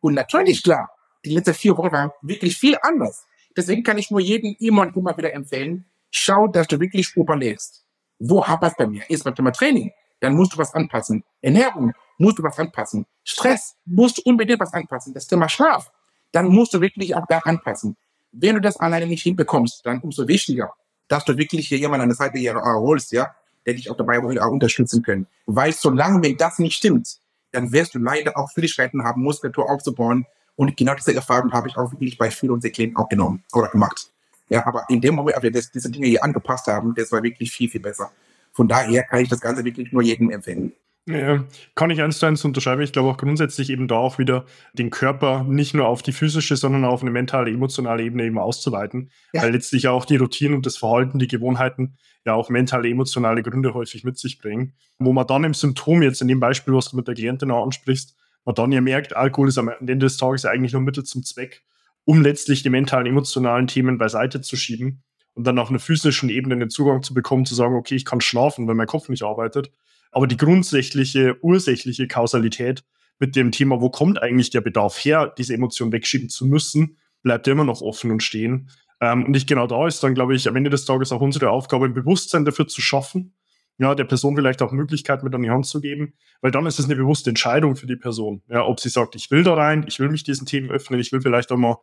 Und 0.01 0.15
natürlich, 0.15 0.63
klar, 0.63 0.89
die 1.25 1.35
letzten 1.35 1.55
vier 1.55 1.77
Wochen 1.77 1.91
waren 1.91 2.13
wirklich 2.23 2.57
viel 2.57 2.79
anders. 2.83 3.27
Deswegen 3.57 3.83
kann 3.83 3.99
ich 3.99 4.11
nur 4.11 4.21
jedem 4.21 4.55
immer 4.59 4.83
und 4.83 4.97
immer 4.97 5.17
wieder 5.17 5.33
empfehlen, 5.33 5.87
schau, 6.11 6.47
dass 6.47 6.67
du 6.67 6.79
wirklich 6.79 7.17
überlegst. 7.17 7.85
Wo 8.19 8.47
hapert 8.47 8.73
es 8.73 8.77
bei 8.77 8.87
mir? 8.87 9.03
Ist 9.09 9.25
beim 9.25 9.35
Thema 9.35 9.53
Training? 9.53 9.93
Dann 10.21 10.35
musst 10.35 10.55
du 10.55 10.59
was 10.59 10.75
anpassen. 10.75 11.25
Ernährung 11.41 11.93
musst 12.19 12.39
du 12.39 12.43
was 12.43 12.59
anpassen. 12.59 13.07
Stress 13.25 13.77
musst 13.85 14.19
du 14.19 14.23
unbedingt 14.25 14.61
was 14.61 14.73
anpassen. 14.73 15.13
Das 15.13 15.27
Thema 15.27 15.49
Schlaf, 15.49 15.91
dann 16.33 16.49
musst 16.49 16.75
du 16.75 16.81
wirklich 16.81 17.15
auch 17.15 17.27
da 17.29 17.39
anpassen. 17.39 17.97
Wenn 18.33 18.55
du 18.55 18.61
das 18.61 18.77
alleine 18.77 19.07
nicht 19.07 19.23
hinbekommst, 19.23 19.85
dann 19.85 20.01
umso 20.01 20.27
wichtiger, 20.29 20.73
dass 21.09 21.25
du 21.25 21.37
wirklich 21.37 21.69
hier 21.69 21.79
jemanden 21.79 22.03
an 22.03 22.09
der 22.09 22.17
Seite 22.17 22.39
hier 22.39 22.55
holst, 22.55 23.13
ja, 23.13 23.35
der 23.65 23.75
dich 23.75 23.91
auch 23.91 23.97
dabei 23.97 24.19
auch 24.19 24.51
unterstützen 24.51 25.03
können. 25.03 25.27
Weil 25.47 25.73
solange, 25.73 26.23
wenn 26.23 26.37
das 26.37 26.59
nicht 26.59 26.77
stimmt, 26.77 27.19
dann 27.53 27.73
wirst 27.73 27.95
du 27.95 27.99
leider 27.99 28.37
auch 28.37 28.51
Schwierigkeiten 28.51 29.05
haben, 29.05 29.23
Muskulatur 29.23 29.71
aufzubauen. 29.71 30.27
Und 30.57 30.77
genau 30.77 30.95
diese 30.95 31.15
Erfahrung 31.15 31.53
habe 31.53 31.69
ich 31.69 31.77
auch 31.77 31.93
wirklich 31.93 32.19
bei 32.19 32.31
vielen 32.31 32.53
unserer 32.53 32.73
Klienten 32.73 32.97
auch 32.97 33.09
genommen 33.09 33.45
oder 33.53 33.69
gemacht. 33.69 34.11
Ja, 34.49 34.67
aber 34.67 34.85
in 34.89 35.01
dem 35.01 35.15
Moment, 35.15 35.37
als 35.37 35.43
wir 35.43 35.51
das, 35.51 35.71
diese 35.71 35.91
Dinge 35.91 36.07
hier 36.07 36.23
angepasst 36.23 36.67
haben, 36.67 36.95
das 36.95 37.13
war 37.13 37.23
wirklich 37.23 37.53
viel, 37.53 37.69
viel 37.69 37.81
besser. 37.81 38.11
Von 38.53 38.69
daher 38.69 39.03
kann 39.03 39.21
ich 39.21 39.29
das 39.29 39.41
Ganze 39.41 39.65
wirklich 39.65 39.93
nur 39.93 40.03
jedem 40.03 40.31
empfehlen. 40.31 40.73
Ja, 41.09 41.45
kann 41.77 41.91
ich 41.91 42.03
eins 42.03 42.19
zu 42.19 42.27
eins 42.27 42.45
unterschreiben. 42.45 42.83
Ich 42.83 42.93
glaube 42.93 43.11
auch 43.11 43.17
grundsätzlich 43.17 43.71
eben 43.71 43.87
da 43.87 43.95
auch 43.95 44.19
wieder 44.19 44.45
den 44.73 44.91
Körper 44.91 45.45
nicht 45.45 45.73
nur 45.73 45.87
auf 45.87 46.03
die 46.03 46.13
physische, 46.13 46.57
sondern 46.57 46.85
auch 46.85 46.95
auf 46.95 47.03
eine 47.03 47.13
mentale, 47.13 47.51
emotionale 47.51 48.03
Ebene 48.03 48.25
eben 48.25 48.39
auszuweiten. 48.39 49.11
Ja. 49.33 49.43
Weil 49.43 49.53
letztlich 49.53 49.87
auch 49.87 50.05
die 50.05 50.17
Routinen 50.17 50.57
und 50.57 50.67
das 50.67 50.77
Verhalten, 50.77 51.21
die 51.21 51.29
Gewohnheiten 51.29 51.97
ja 52.25 52.35
auch 52.35 52.49
mentale, 52.49 52.89
emotionale 52.89 53.45
Gründe 53.45 53.73
häufig 53.73 54.03
mit 54.03 54.19
sich 54.19 54.39
bringen. 54.39 54.73
Wo 54.99 55.13
man 55.13 55.29
dann 55.29 55.45
im 55.45 55.55
Symptom 55.55 56.03
jetzt 56.03 56.23
in 56.23 56.29
dem 56.29 56.41
Beispiel, 56.41 56.75
was 56.75 56.91
du 56.91 56.97
mit 56.97 57.07
der 57.07 57.15
Klientin 57.15 57.53
auch 57.53 57.65
ansprichst, 57.65 58.17
man 58.47 58.55
dann 58.55 58.73
ja 58.73 58.81
merkt, 58.81 59.15
Alkohol 59.15 59.49
ist 59.49 59.59
am 59.59 59.69
Ende 59.69 59.99
des 59.99 60.17
Tages 60.17 60.47
eigentlich 60.47 60.73
nur 60.73 60.81
Mittel 60.81 61.05
zum 61.05 61.23
Zweck, 61.23 61.65
um 62.05 62.23
letztlich 62.23 62.63
die 62.63 62.71
mentalen, 62.71 63.07
emotionalen 63.07 63.67
Themen 63.67 63.99
beiseite 63.99 64.41
zu 64.41 64.57
schieben 64.57 65.03
und 65.35 65.47
dann 65.47 65.59
auf 65.59 65.69
einer 65.69 65.79
physischen 65.79 66.31
Ebene 66.31 66.57
den 66.57 66.71
Zugang 66.71 67.03
zu 67.03 67.13
bekommen, 67.13 67.45
zu 67.45 67.55
sagen, 67.55 67.75
okay, 67.75 67.97
ich 67.97 68.07
kann 68.07 68.23
schlafen, 68.23 68.67
weil 68.67 68.75
mein 68.75 68.87
Kopf 68.87 69.11
nicht 69.11 69.25
arbeitet 69.25 69.71
aber 70.17 70.27
die 70.27 70.39
grundsätzliche, 70.39 71.37
ursächliche 71.43 72.09
Kausalität 72.09 72.85
mit 73.19 73.37
dem 73.37 73.53
Thema, 73.53 73.83
wo 73.83 73.91
kommt 73.91 74.23
eigentlich 74.23 74.49
der 74.49 74.63
Bedarf 74.63 74.97
her, 75.05 75.35
diese 75.37 75.53
Emotion 75.53 75.93
wegschieben 75.93 76.31
zu 76.31 76.47
müssen, 76.47 76.97
bleibt 77.23 77.47
immer 77.49 77.65
noch 77.65 77.83
offen 77.83 78.11
und 78.11 78.23
stehen. 78.23 78.71
Ähm, 79.03 79.25
und 79.25 79.33
nicht 79.33 79.47
genau 79.47 79.67
da 79.67 79.87
ist 79.87 80.03
dann, 80.03 80.15
glaube 80.15 80.35
ich, 80.35 80.49
am 80.49 80.57
Ende 80.57 80.71
des 80.71 80.87
Tages 80.87 81.13
auch 81.13 81.21
unsere 81.21 81.51
Aufgabe, 81.51 81.85
ein 81.85 81.93
Bewusstsein 81.93 82.47
dafür 82.47 82.67
zu 82.67 82.81
schaffen, 82.81 83.35
ja, 83.79 83.95
der 83.95 84.05
Person 84.05 84.37
vielleicht 84.37 84.63
auch 84.63 84.73
Möglichkeiten 84.73 85.25
mit 85.25 85.35
an 85.35 85.43
die 85.43 85.51
Hand 85.51 85.67
zu 85.67 85.81
geben, 85.81 86.15
weil 86.41 86.51
dann 86.51 86.67
ist 86.67 86.79
es 86.79 86.87
eine 86.87 86.97
bewusste 86.97 87.31
Entscheidung 87.31 87.77
für 87.77 87.87
die 87.87 87.97
Person. 87.97 88.43
Ja, 88.49 88.65
ob 88.65 88.81
sie 88.81 88.89
sagt, 88.89 89.15
ich 89.15 89.31
will 89.31 89.43
da 89.43 89.55
rein, 89.55 89.85
ich 89.87 90.01
will 90.01 90.09
mich 90.09 90.25
diesen 90.25 90.47
Themen 90.47 90.71
öffnen, 90.71 90.99
ich 91.01 91.13
will 91.13 91.21
vielleicht 91.21 91.53
auch 91.53 91.57
mal 91.57 91.77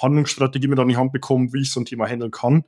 Handlungsstrategie 0.00 0.68
mit 0.68 0.78
an 0.78 0.88
die 0.88 0.96
Hand 0.96 1.12
bekommen, 1.12 1.52
wie 1.52 1.62
ich 1.62 1.72
so 1.72 1.80
ein 1.80 1.84
Thema 1.86 2.06
handeln 2.06 2.30
kann. 2.30 2.64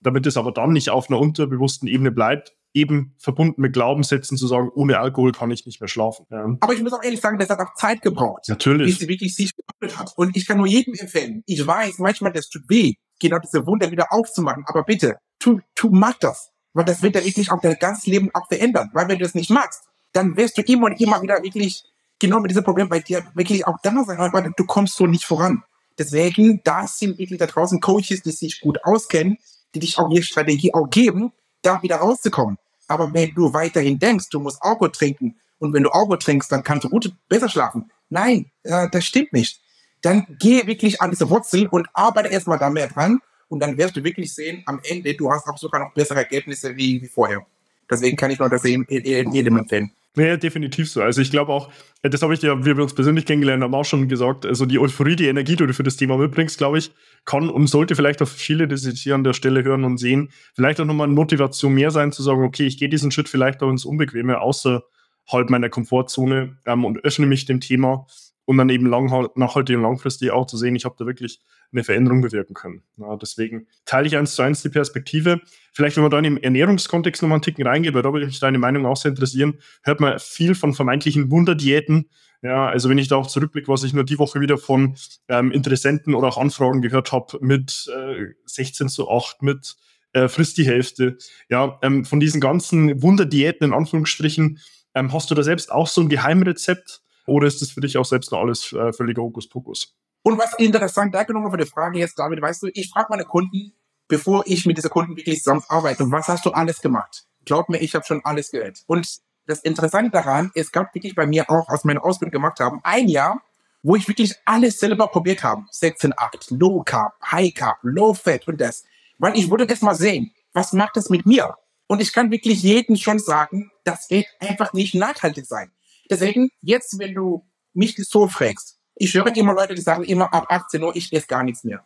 Damit 0.00 0.26
es 0.26 0.36
aber 0.36 0.52
dann 0.52 0.72
nicht 0.72 0.90
auf 0.90 1.10
einer 1.10 1.18
unterbewussten 1.18 1.88
Ebene 1.88 2.12
bleibt, 2.12 2.54
eben 2.72 3.14
verbunden 3.18 3.60
mit 3.60 3.72
Glaubenssätzen 3.72 4.36
zu 4.36 4.46
sagen, 4.46 4.70
ohne 4.74 4.98
Alkohol 4.98 5.32
kann 5.32 5.50
ich 5.50 5.66
nicht 5.66 5.80
mehr 5.80 5.88
schlafen. 5.88 6.26
Ja. 6.30 6.44
Aber 6.60 6.72
ich 6.72 6.82
muss 6.82 6.92
auch 6.92 7.02
ehrlich 7.02 7.20
sagen, 7.20 7.38
das 7.38 7.48
hat 7.48 7.58
auch 7.58 7.74
Zeit 7.74 8.02
gebraucht. 8.02 8.44
Natürlich. 8.48 8.86
Bis 8.86 8.98
sie 9.00 9.08
wirklich 9.08 9.34
sich 9.34 9.52
geöffnet 9.56 9.98
hat. 9.98 10.12
Und 10.16 10.36
ich 10.36 10.46
kann 10.46 10.58
nur 10.58 10.66
jedem 10.66 10.94
empfehlen. 10.94 11.42
Ich 11.46 11.66
weiß, 11.66 11.98
manchmal 11.98 12.32
das 12.32 12.48
tut 12.48 12.62
weh, 12.68 12.94
genau 13.20 13.38
diese 13.38 13.66
Wunder 13.66 13.90
wieder 13.90 14.12
aufzumachen. 14.12 14.64
Aber 14.66 14.84
bitte, 14.84 15.16
tu, 15.40 15.60
tu, 15.74 15.88
mach 15.90 16.18
das. 16.18 16.52
Weil 16.74 16.84
das 16.84 17.02
wird 17.02 17.14
ja 17.14 17.24
wirklich 17.24 17.50
auch 17.50 17.60
dein 17.60 17.76
ganzes 17.78 18.06
Leben 18.06 18.30
auch 18.34 18.46
verändern. 18.48 18.90
Weil 18.92 19.08
wenn 19.08 19.18
du 19.18 19.24
das 19.24 19.34
nicht 19.34 19.50
magst, 19.50 19.82
dann 20.12 20.36
wirst 20.36 20.58
du 20.58 20.62
immer 20.62 20.86
und 20.86 21.00
immer 21.00 21.20
wieder 21.22 21.42
wirklich 21.42 21.84
genau 22.18 22.40
mit 22.40 22.50
diesem 22.50 22.64
Problem 22.64 22.88
bei 22.88 23.00
dir 23.00 23.24
wirklich 23.34 23.66
auch 23.66 23.78
da 23.82 24.04
sein. 24.04 24.18
Aber 24.18 24.42
du 24.42 24.64
kommst 24.64 24.96
so 24.96 25.06
nicht 25.06 25.24
voran. 25.24 25.62
Deswegen, 25.98 26.60
da 26.64 26.86
sind 26.86 27.18
wirklich 27.18 27.38
da 27.38 27.46
draußen 27.46 27.80
Coaches, 27.80 28.22
die 28.22 28.30
sich 28.30 28.60
gut 28.60 28.84
auskennen, 28.84 29.38
die 29.74 29.80
dich 29.80 29.98
auch 29.98 30.10
ihre 30.10 30.22
Strategie 30.22 30.72
auch 30.72 30.88
geben, 30.88 31.32
da 31.62 31.82
wieder 31.82 31.96
rauszukommen. 31.96 32.56
Aber 32.86 33.12
wenn 33.12 33.34
du 33.34 33.52
weiterhin 33.52 33.98
denkst, 33.98 34.28
du 34.30 34.40
musst 34.40 34.62
Alkohol 34.62 34.92
trinken 34.92 35.36
und 35.58 35.74
wenn 35.74 35.82
du 35.82 35.90
Alkohol 35.90 36.18
trinkst, 36.18 36.50
dann 36.50 36.62
kannst 36.62 36.84
du 36.84 36.88
gut 36.88 37.12
besser 37.28 37.48
schlafen. 37.48 37.90
Nein, 38.08 38.50
äh, 38.62 38.88
das 38.90 39.04
stimmt 39.04 39.32
nicht. 39.32 39.60
Dann 40.00 40.26
geh 40.38 40.66
wirklich 40.66 41.02
an 41.02 41.10
diese 41.10 41.28
Wurzel 41.28 41.66
und 41.66 41.88
arbeite 41.92 42.28
erstmal 42.28 42.58
da 42.58 42.70
mehr 42.70 42.88
dran 42.88 43.20
und 43.48 43.60
dann 43.60 43.76
wirst 43.76 43.96
du 43.96 44.04
wirklich 44.04 44.34
sehen, 44.34 44.62
am 44.66 44.80
Ende, 44.84 45.14
du 45.14 45.30
hast 45.30 45.46
auch 45.46 45.58
sogar 45.58 45.80
noch 45.80 45.94
bessere 45.94 46.18
Ergebnisse 46.18 46.76
wie, 46.76 47.02
wie 47.02 47.08
vorher. 47.08 47.46
Deswegen 47.90 48.16
kann 48.16 48.30
ich 48.30 48.38
nur 48.38 48.48
das 48.48 48.62
jedem 48.64 49.56
empfehlen. 49.56 49.90
Ja, 50.16 50.36
definitiv 50.36 50.90
so. 50.90 51.00
Also 51.00 51.20
ich 51.20 51.30
glaube 51.30 51.52
auch, 51.52 51.70
äh, 52.02 52.10
das 52.10 52.22
habe 52.22 52.34
ich 52.34 52.42
ja, 52.42 52.64
wir 52.64 52.76
uns 52.78 52.94
persönlich 52.94 53.24
kennengelernt 53.24 53.62
haben, 53.62 53.74
auch 53.74 53.84
schon 53.84 54.08
gesagt, 54.08 54.46
also 54.46 54.66
die 54.66 54.78
Euphorie, 54.78 55.16
die 55.16 55.28
Energie, 55.28 55.54
die 55.54 55.66
du 55.66 55.72
für 55.72 55.84
das 55.84 55.96
Thema 55.96 56.16
mitbringst, 56.18 56.58
glaube 56.58 56.78
ich, 56.78 56.90
kann 57.24 57.48
und 57.48 57.66
sollte 57.68 57.94
vielleicht 57.94 58.20
auch 58.20 58.28
viele, 58.28 58.66
die 58.66 58.76
sich 58.76 59.00
hier 59.00 59.14
an 59.14 59.22
der 59.22 59.32
Stelle 59.32 59.62
hören 59.62 59.84
und 59.84 59.98
sehen, 59.98 60.30
vielleicht 60.54 60.80
auch 60.80 60.86
nochmal 60.86 61.06
eine 61.06 61.14
Motivation 61.14 61.74
mehr 61.74 61.90
sein, 61.90 62.10
zu 62.10 62.22
sagen, 62.22 62.42
okay, 62.42 62.66
ich 62.66 62.78
gehe 62.78 62.88
diesen 62.88 63.10
Schritt 63.10 63.28
vielleicht 63.28 63.62
auch 63.62 63.70
ins 63.70 63.84
Unbequeme, 63.84 64.40
außerhalb 64.40 65.50
meiner 65.50 65.68
Komfortzone 65.68 66.56
ähm, 66.66 66.84
und 66.84 67.04
öffne 67.04 67.26
mich 67.26 67.46
dem 67.46 67.60
Thema 67.60 68.06
und 68.48 68.56
dann 68.56 68.70
eben 68.70 68.88
nachhaltig 68.88 69.76
und 69.76 69.82
langfristig 69.82 70.30
auch 70.30 70.46
zu 70.46 70.56
sehen, 70.56 70.74
ich 70.74 70.86
habe 70.86 70.94
da 70.98 71.04
wirklich 71.04 71.38
eine 71.70 71.84
Veränderung 71.84 72.22
bewirken 72.22 72.54
können. 72.54 72.82
Ja, 72.96 73.14
deswegen 73.16 73.66
teile 73.84 74.06
ich 74.06 74.16
eins 74.16 74.36
zu 74.36 74.40
eins 74.40 74.62
die 74.62 74.70
Perspektive. 74.70 75.42
Vielleicht, 75.74 75.96
wenn 75.96 76.02
man 76.02 76.10
da 76.10 76.16
in 76.16 76.24
den 76.24 76.42
Ernährungskontext 76.42 77.20
nochmal 77.20 77.36
einen 77.36 77.42
Ticken 77.42 77.66
reingeht, 77.66 77.92
weil 77.92 78.00
da 78.00 78.10
würde 78.10 78.24
mich 78.24 78.40
deine 78.40 78.56
Meinung 78.56 78.86
auch 78.86 78.96
sehr 78.96 79.10
interessieren, 79.10 79.58
hört 79.82 80.00
man 80.00 80.18
viel 80.18 80.54
von 80.54 80.72
vermeintlichen 80.72 81.30
Wunderdiäten. 81.30 82.08
Ja, 82.40 82.68
also 82.68 82.88
wenn 82.88 82.96
ich 82.96 83.08
da 83.08 83.16
auch 83.16 83.26
zurückblicke, 83.26 83.68
was 83.68 83.84
ich 83.84 83.92
nur 83.92 84.04
die 84.04 84.18
Woche 84.18 84.40
wieder 84.40 84.56
von 84.56 84.96
ähm, 85.28 85.52
Interessenten 85.52 86.14
oder 86.14 86.28
auch 86.28 86.38
Anfragen 86.38 86.80
gehört 86.80 87.12
habe, 87.12 87.36
mit 87.42 87.86
äh, 87.94 88.28
16 88.46 88.88
zu 88.88 89.10
8, 89.10 89.42
mit 89.42 89.76
äh, 90.14 90.26
frisst 90.26 90.56
die 90.56 90.66
Hälfte. 90.66 91.18
Ja, 91.50 91.78
ähm, 91.82 92.06
von 92.06 92.18
diesen 92.18 92.40
ganzen 92.40 93.02
Wunderdiäten 93.02 93.66
in 93.66 93.74
Anführungsstrichen, 93.74 94.58
ähm, 94.94 95.12
hast 95.12 95.30
du 95.30 95.34
da 95.34 95.42
selbst 95.42 95.70
auch 95.70 95.86
so 95.86 96.00
ein 96.00 96.08
Geheimrezept 96.08 97.02
oder 97.28 97.46
ist 97.46 97.62
das 97.62 97.70
für 97.70 97.80
dich 97.80 97.96
auch 97.96 98.04
selbst 98.04 98.32
noch 98.32 98.40
alles 98.40 98.72
äh, 98.72 98.92
völliger 98.92 99.22
Hokuspokus? 99.22 99.94
Und 100.22 100.38
was 100.38 100.54
interessant, 100.54 101.14
danke 101.14 101.32
nochmal 101.32 101.50
für 101.50 101.58
die 101.58 101.66
Frage 101.66 101.98
jetzt, 101.98 102.18
David, 102.18 102.42
weißt 102.42 102.62
du, 102.62 102.68
ich 102.72 102.90
frage 102.90 103.06
meine 103.10 103.24
Kunden, 103.24 103.72
bevor 104.08 104.42
ich 104.46 104.66
mit 104.66 104.76
diesen 104.76 104.90
Kunden 104.90 105.16
wirklich 105.16 105.38
zusammen 105.38 105.62
arbeite, 105.68 106.10
was 106.10 106.28
hast 106.28 106.44
du 106.44 106.50
alles 106.50 106.80
gemacht? 106.80 107.24
Glaub 107.44 107.68
mir, 107.68 107.78
ich 107.78 107.94
habe 107.94 108.04
schon 108.04 108.20
alles 108.24 108.50
gehört. 108.50 108.82
Und 108.86 109.20
das 109.46 109.60
Interessante 109.60 110.10
daran, 110.10 110.50
es 110.54 110.72
gab 110.72 110.94
wirklich 110.94 111.14
bei 111.14 111.26
mir 111.26 111.48
auch, 111.48 111.68
aus 111.68 111.84
meiner 111.84 112.04
Ausbildung 112.04 112.32
gemacht 112.32 112.60
haben, 112.60 112.80
ein 112.82 113.08
Jahr, 113.08 113.40
wo 113.82 113.96
ich 113.96 114.06
wirklich 114.08 114.34
alles 114.44 114.78
selber 114.78 115.06
probiert 115.06 115.42
habe. 115.42 115.62
16,8, 115.72 116.58
Low 116.58 116.82
Carb, 116.82 117.14
High 117.30 117.54
Carb, 117.54 117.78
Low 117.82 118.12
Fat 118.12 118.46
und 118.48 118.60
das. 118.60 118.84
Weil 119.18 119.36
ich 119.38 119.48
wollte 119.50 119.64
erst 119.64 119.82
mal 119.82 119.94
sehen, 119.94 120.32
was 120.52 120.72
macht 120.72 120.96
das 120.96 121.08
mit 121.08 121.24
mir? 121.24 121.54
Und 121.86 122.02
ich 122.02 122.12
kann 122.12 122.30
wirklich 122.30 122.62
jedem 122.62 122.96
schon 122.96 123.18
sagen, 123.18 123.70
das 123.84 124.10
wird 124.10 124.26
einfach 124.40 124.72
nicht 124.74 124.94
nachhaltig 124.94 125.46
sein. 125.46 125.72
Deswegen, 126.10 126.50
jetzt, 126.62 126.98
wenn 126.98 127.14
du 127.14 127.44
mich 127.74 127.96
so 127.96 128.28
fragst, 128.28 128.78
ich 128.94 129.14
höre 129.14 129.34
immer 129.36 129.54
Leute, 129.54 129.74
die 129.74 129.82
sagen 129.82 130.04
immer 130.04 130.32
ab 130.32 130.46
18 130.48 130.82
Uhr, 130.82 130.96
ich 130.96 131.12
esse 131.12 131.26
gar 131.26 131.44
nichts 131.44 131.64
mehr. 131.64 131.84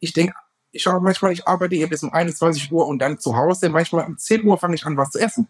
Ich 0.00 0.12
denke, 0.12 0.34
ich 0.72 0.82
schaue 0.82 1.00
manchmal, 1.00 1.32
ich 1.32 1.46
arbeite 1.46 1.76
hier 1.76 1.88
bis 1.88 2.02
um 2.02 2.12
21 2.12 2.72
Uhr 2.72 2.86
und 2.86 2.98
dann 2.98 3.18
zu 3.18 3.36
Hause, 3.36 3.68
manchmal 3.68 4.06
um 4.06 4.18
10 4.18 4.44
Uhr 4.44 4.58
fange 4.58 4.74
ich 4.74 4.84
an, 4.86 4.96
was 4.96 5.10
zu 5.10 5.18
essen. 5.18 5.48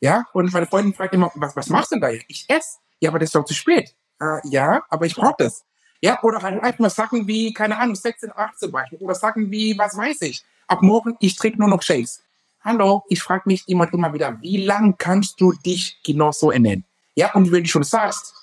Ja, 0.00 0.26
und 0.32 0.52
meine 0.52 0.66
Freundin 0.66 0.94
fragt 0.94 1.14
immer, 1.14 1.30
was, 1.34 1.54
was 1.56 1.68
machst 1.68 1.92
du 1.92 1.96
denn 1.96 2.00
da? 2.00 2.10
Ich 2.28 2.44
esse. 2.48 2.78
Ja, 3.00 3.10
aber 3.10 3.18
das 3.18 3.28
ist 3.28 3.34
doch 3.34 3.44
zu 3.44 3.54
spät. 3.54 3.94
Äh, 4.20 4.38
ja, 4.44 4.84
aber 4.88 5.06
ich 5.06 5.14
brauche 5.14 5.36
das. 5.38 5.64
Ja, 6.00 6.20
oder 6.22 6.42
halt 6.42 6.62
einfach 6.62 6.90
Sachen 6.90 7.26
wie, 7.28 7.52
keine 7.52 7.78
Ahnung, 7.78 7.94
16, 7.94 8.32
18 8.34 8.72
Beispiel. 8.72 8.98
Oder 8.98 9.14
Sachen 9.14 9.50
wie, 9.50 9.78
was 9.78 9.96
weiß 9.96 10.22
ich. 10.22 10.44
Ab 10.66 10.82
morgen, 10.82 11.16
ich 11.20 11.36
trinke 11.36 11.58
nur 11.58 11.68
noch 11.68 11.82
Shakes. 11.82 12.22
Hallo, 12.60 13.04
ich 13.08 13.22
frage 13.22 13.42
mich 13.46 13.68
immer 13.68 13.92
immer 13.92 14.12
wieder, 14.12 14.40
wie 14.40 14.64
lang 14.64 14.96
kannst 14.96 15.40
du 15.40 15.52
dich 15.52 16.00
genau 16.04 16.32
so 16.32 16.50
ernähren? 16.50 16.84
Ja, 17.14 17.34
und 17.34 17.52
wenn 17.52 17.64
du 17.64 17.68
schon 17.68 17.84
sagst, 17.84 18.34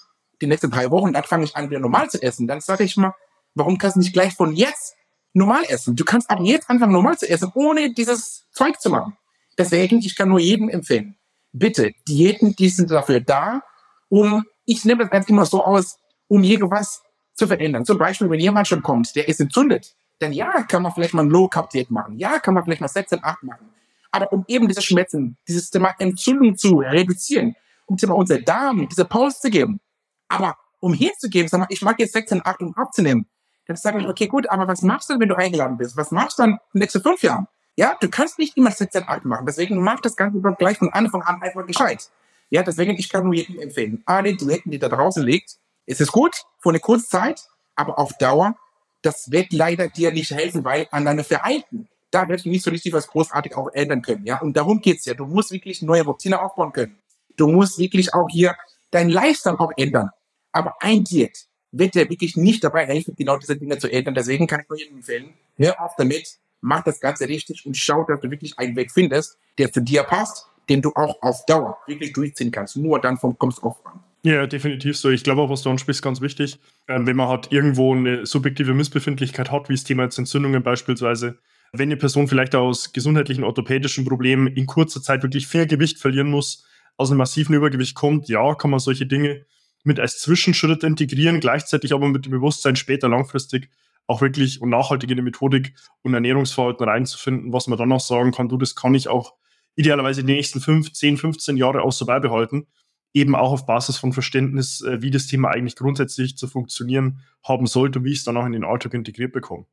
die 0.42 0.48
nächsten 0.48 0.72
drei 0.72 0.90
Wochen, 0.92 1.14
dann 1.14 1.24
fange 1.24 1.44
ich 1.44 1.56
an, 1.56 1.70
wieder 1.70 1.80
normal 1.80 2.10
zu 2.10 2.22
essen. 2.22 2.48
Dann 2.48 2.62
sage 2.62 2.84
ich 2.84 2.96
mal, 2.98 3.14
warum 3.56 3.78
kannst 3.78 3.96
du 3.96 4.00
nicht 4.00 4.14
gleich 4.14 4.34
von 4.34 4.54
jetzt 4.54 4.96
normal 5.34 5.64
essen? 5.68 5.96
Du 5.96 6.06
kannst 6.06 6.30
ab 6.30 6.40
jetzt 6.42 6.70
anfangen, 6.70 6.94
normal 6.94 7.18
zu 7.18 7.30
essen, 7.30 7.52
ohne 7.56 7.94
dieses 7.94 8.46
Zeug 8.52 8.80
zu 8.80 8.90
machen. 8.90 9.18
Deswegen, 9.58 10.00
ich 10.00 10.16
kann 10.16 10.30
nur 10.30 10.40
jedem 10.40 10.70
empfehlen, 10.70 11.18
bitte, 11.52 11.92
Diäten, 12.08 12.56
die 12.56 12.70
sind 12.70 12.92
dafür 12.92 13.20
da, 13.20 13.62
um, 14.08 14.46
ich 14.66 14.86
nehme 14.86 15.04
das 15.04 15.12
ganz 15.12 15.28
immer 15.28 15.46
so 15.46 15.64
aus, 15.64 15.98
um 16.28 16.44
irgendwas 16.44 17.02
zu 17.34 17.48
verändern. 17.48 17.86
Zum 17.86 17.98
Beispiel, 17.98 18.30
wenn 18.30 18.40
jemand 18.40 18.68
schon 18.68 18.82
kommt, 18.82 19.16
der 19.16 19.28
ist 19.28 19.40
entzündet, 19.40 19.96
dann 20.20 20.34
ja, 20.34 20.64
kann 20.64 20.84
man 20.84 20.94
vielleicht 20.94 21.14
mal 21.14 21.24
ein 21.24 21.30
Low-Carb-Diät 21.30 21.92
machen. 21.92 22.18
Ja, 22.18 22.40
kann 22.40 22.54
man 22.54 22.64
vielleicht 22.64 22.82
mal 22.82 22.88
16, 22.88 23.24
8 23.24 23.44
machen. 23.44 23.70
Aber 24.12 24.32
um 24.34 24.44
eben 24.48 24.68
diese 24.68 24.82
Schmerzen, 24.82 25.38
dieses 25.48 25.70
Thema 25.70 25.94
Entzündung 26.00 26.58
zu 26.58 26.80
reduzieren, 26.80 27.56
um 27.90 27.98
Thema 27.98 28.16
unser 28.16 28.40
Darm 28.40 28.88
diese 28.88 29.06
Pause 29.06 29.40
zu 29.40 29.50
geben. 29.50 29.80
Aber 30.28 30.58
um 30.80 30.94
hier 30.94 31.12
zu 31.18 31.30
geben, 31.30 31.48
sag 31.48 31.60
mal, 31.60 31.68
ich 31.70 31.82
mag 31.82 32.00
jetzt 32.00 32.14
16, 32.14 32.42
8 32.46 32.62
um 32.62 32.76
abzunehmen. 32.76 33.28
Dann 33.68 33.76
sage 33.76 34.00
ich, 34.00 34.08
okay, 34.08 34.28
gut, 34.28 34.50
aber 34.50 34.68
was 34.68 34.82
machst 34.82 35.10
du, 35.10 35.20
wenn 35.20 35.30
du 35.30 35.36
eingeladen 35.36 35.78
bist? 35.78 35.98
Was 35.98 36.12
machst 36.12 36.40
du 36.40 36.44
dann 36.44 36.52
in 36.52 36.58
den 36.74 36.80
nächsten 36.80 37.02
fünf 37.02 37.22
Jahren? 37.22 37.48
Ja, 37.76 37.96
du 38.00 38.10
kannst 38.10 38.40
nicht 38.40 38.58
immer 38.58 38.72
16, 38.72 39.04
8 39.08 39.26
machen. 39.26 39.46
Deswegen 39.46 39.82
mach 39.82 40.00
das 40.02 40.16
Ganze 40.16 40.42
gleich 40.58 40.78
von 40.78 40.92
Anfang 40.92 41.22
an 41.22 41.42
einfach 41.42 41.66
gescheit. 41.66 42.10
Ja, 42.50 42.64
deswegen, 42.64 42.94
ich 42.94 43.10
kann 43.10 43.24
nur 43.24 43.34
jedem 43.34 43.60
empfehlen. 43.60 44.02
Alle 44.06 44.36
Diäten, 44.36 44.72
die 44.72 44.80
da 44.80 44.90
draußen 44.90 45.24
liegt, 45.24 45.58
es 45.86 46.12
gut 46.12 46.44
für 46.60 46.70
eine 46.70 46.80
kurze 46.80 47.08
Zeit, 47.08 47.48
aber 47.76 47.98
auf 47.98 48.18
Dauer, 48.18 48.56
das 49.02 49.32
wird 49.32 49.54
leider 49.54 49.88
dir 49.88 50.12
nicht 50.12 50.32
helfen, 50.32 50.64
weil 50.64 50.88
an 50.92 51.06
deine 51.06 51.24
Verhalten, 51.24 51.88
da 52.12 52.28
wirst 52.28 52.46
du 52.46 52.50
nicht 52.50 52.64
so 52.64 52.72
richtig 52.72 52.92
was 52.94 53.08
großartig 53.08 53.56
auch 53.56 53.70
ändern 53.70 54.02
können. 54.02 54.26
Ja, 54.26 54.42
und 54.42 54.58
darum 54.58 54.82
geht's 54.82 55.06
ja. 55.06 55.14
Du 55.14 55.26
musst 55.26 55.52
wirklich 55.52 55.82
neue 55.82 56.04
Routine 56.04 56.42
aufbauen 56.42 56.74
können. 56.74 56.98
Du 57.40 57.48
musst 57.48 57.80
wirklich 57.80 58.14
auch 58.14 58.28
hier 58.30 58.56
dein 58.92 59.10
Lifestyle 59.10 59.60
auch 59.60 59.72
ändern. 59.78 60.10
Aber 60.52 60.76
ein 60.82 61.04
Diät 61.04 61.46
wird 61.72 61.96
dir 61.96 62.10
wirklich 62.10 62.36
nicht 62.36 62.64
dabei 62.64 62.86
helfen, 62.86 63.16
genau 63.16 63.38
diese 63.38 63.56
Dinge 63.56 63.78
zu 63.78 63.92
ändern. 63.92 64.16
Deswegen 64.16 64.48
kann 64.48 64.62
ich 64.62 64.70
nur 64.70 64.78
jedem 64.78 64.98
empfehlen, 64.98 65.34
hör 65.56 65.80
auf 65.82 65.94
damit, 65.98 66.38
mach 66.62 66.84
das 66.84 67.00
Ganze 67.00 67.28
richtig 67.28 67.66
und 67.66 67.78
schau, 67.78 68.04
dass 68.04 68.20
du 68.20 68.30
wirklich 68.32 68.58
einen 68.58 68.76
Weg 68.76 68.92
findest, 68.92 69.38
der 69.58 69.72
zu 69.72 69.82
dir 69.82 70.04
passt, 70.04 70.48
den 70.68 70.82
du 70.82 70.92
auch 70.96 71.22
auf 71.22 71.46
Dauer 71.46 71.78
wirklich 71.88 72.14
durchziehen 72.14 72.52
kannst. 72.52 72.76
Nur 72.76 73.00
dann 73.00 73.18
kommst 73.18 73.60
du 73.60 73.68
auch 73.68 73.86
an. 73.86 74.04
Ja, 74.24 74.46
definitiv 74.46 74.98
so. 74.98 75.10
Ich 75.10 75.24
glaube 75.24 75.42
auch, 75.42 75.50
was 75.50 75.62
du 75.62 75.70
ansprichst, 75.70 76.02
ganz 76.02 76.20
wichtig. 76.20 76.60
Ähm, 76.90 77.08
wenn 77.08 77.16
man 77.16 77.30
halt 77.30 77.54
irgendwo 77.54 77.96
eine 77.96 78.26
subjektive 78.26 78.74
Missbefindlichkeit 78.74 79.50
hat, 79.50 79.70
wie 79.70 79.76
das 79.76 79.86
Thema 79.86 80.04
jetzt 80.04 80.18
Entzündungen 80.18 80.62
beispielsweise, 80.62 81.38
wenn 81.72 81.88
eine 81.88 81.96
Person 81.96 82.28
vielleicht 82.28 82.54
aus 82.56 82.92
gesundheitlichen 82.92 83.44
orthopädischen 83.46 84.04
Problemen 84.04 84.48
in 84.48 84.66
kurzer 84.66 85.02
Zeit 85.02 85.24
wirklich 85.24 85.48
fair 85.48 85.68
Gewicht 85.68 86.00
verlieren 86.00 86.30
muss, 86.30 86.66
aus 87.00 87.10
einem 87.10 87.20
massiven 87.20 87.56
Übergewicht 87.56 87.96
kommt, 87.96 88.28
ja, 88.28 88.56
kann 88.56 88.72
man 88.72 88.82
solche 88.82 89.06
Dinge 89.06 89.46
mit 89.84 90.02
als 90.02 90.20
Zwischenschritt 90.20 90.84
integrieren, 90.84 91.40
gleichzeitig 91.40 91.94
aber 91.94 92.10
mit 92.10 92.26
dem 92.26 92.32
Bewusstsein 92.32 92.76
später 92.76 93.08
langfristig 93.08 93.70
auch 94.06 94.20
wirklich 94.20 94.62
und 94.62 94.70
nachhaltig 94.70 95.10
in 95.10 95.16
die 95.16 95.24
Methodik 95.24 95.74
und 96.02 96.14
Ernährungsverhalten 96.14 96.84
reinzufinden, 96.84 97.54
was 97.54 97.68
man 97.68 97.78
dann 97.80 97.92
auch 97.94 98.02
sagen 98.02 98.34
kann, 98.34 98.50
du, 98.50 98.58
das 98.58 98.76
kann 98.76 98.96
ich 98.96 99.08
auch 99.08 99.36
idealerweise 99.76 100.26
die 100.26 100.34
nächsten 100.34 100.60
5, 100.60 100.92
10, 100.92 101.16
15 101.16 101.56
Jahre 101.56 101.84
auch 101.84 101.94
so 101.94 102.06
beibehalten, 102.06 102.68
eben 103.14 103.34
auch 103.34 103.54
auf 103.54 103.66
Basis 103.66 103.98
von 103.98 104.12
Verständnis, 104.12 104.82
äh, 104.82 105.02
wie 105.02 105.10
das 105.10 105.28
Thema 105.28 105.52
eigentlich 105.52 105.78
grundsätzlich 105.78 106.36
zu 106.36 106.50
funktionieren 106.50 107.22
haben 107.46 107.66
sollte 107.66 108.00
und 108.00 108.06
wie 108.06 108.12
ich 108.12 108.18
es 108.18 108.24
dann 108.26 108.36
auch 108.36 108.46
in 108.46 108.52
den 108.52 108.66
Alltag 108.66 108.94
integriert 108.94 109.32
bekomme. 109.32 109.68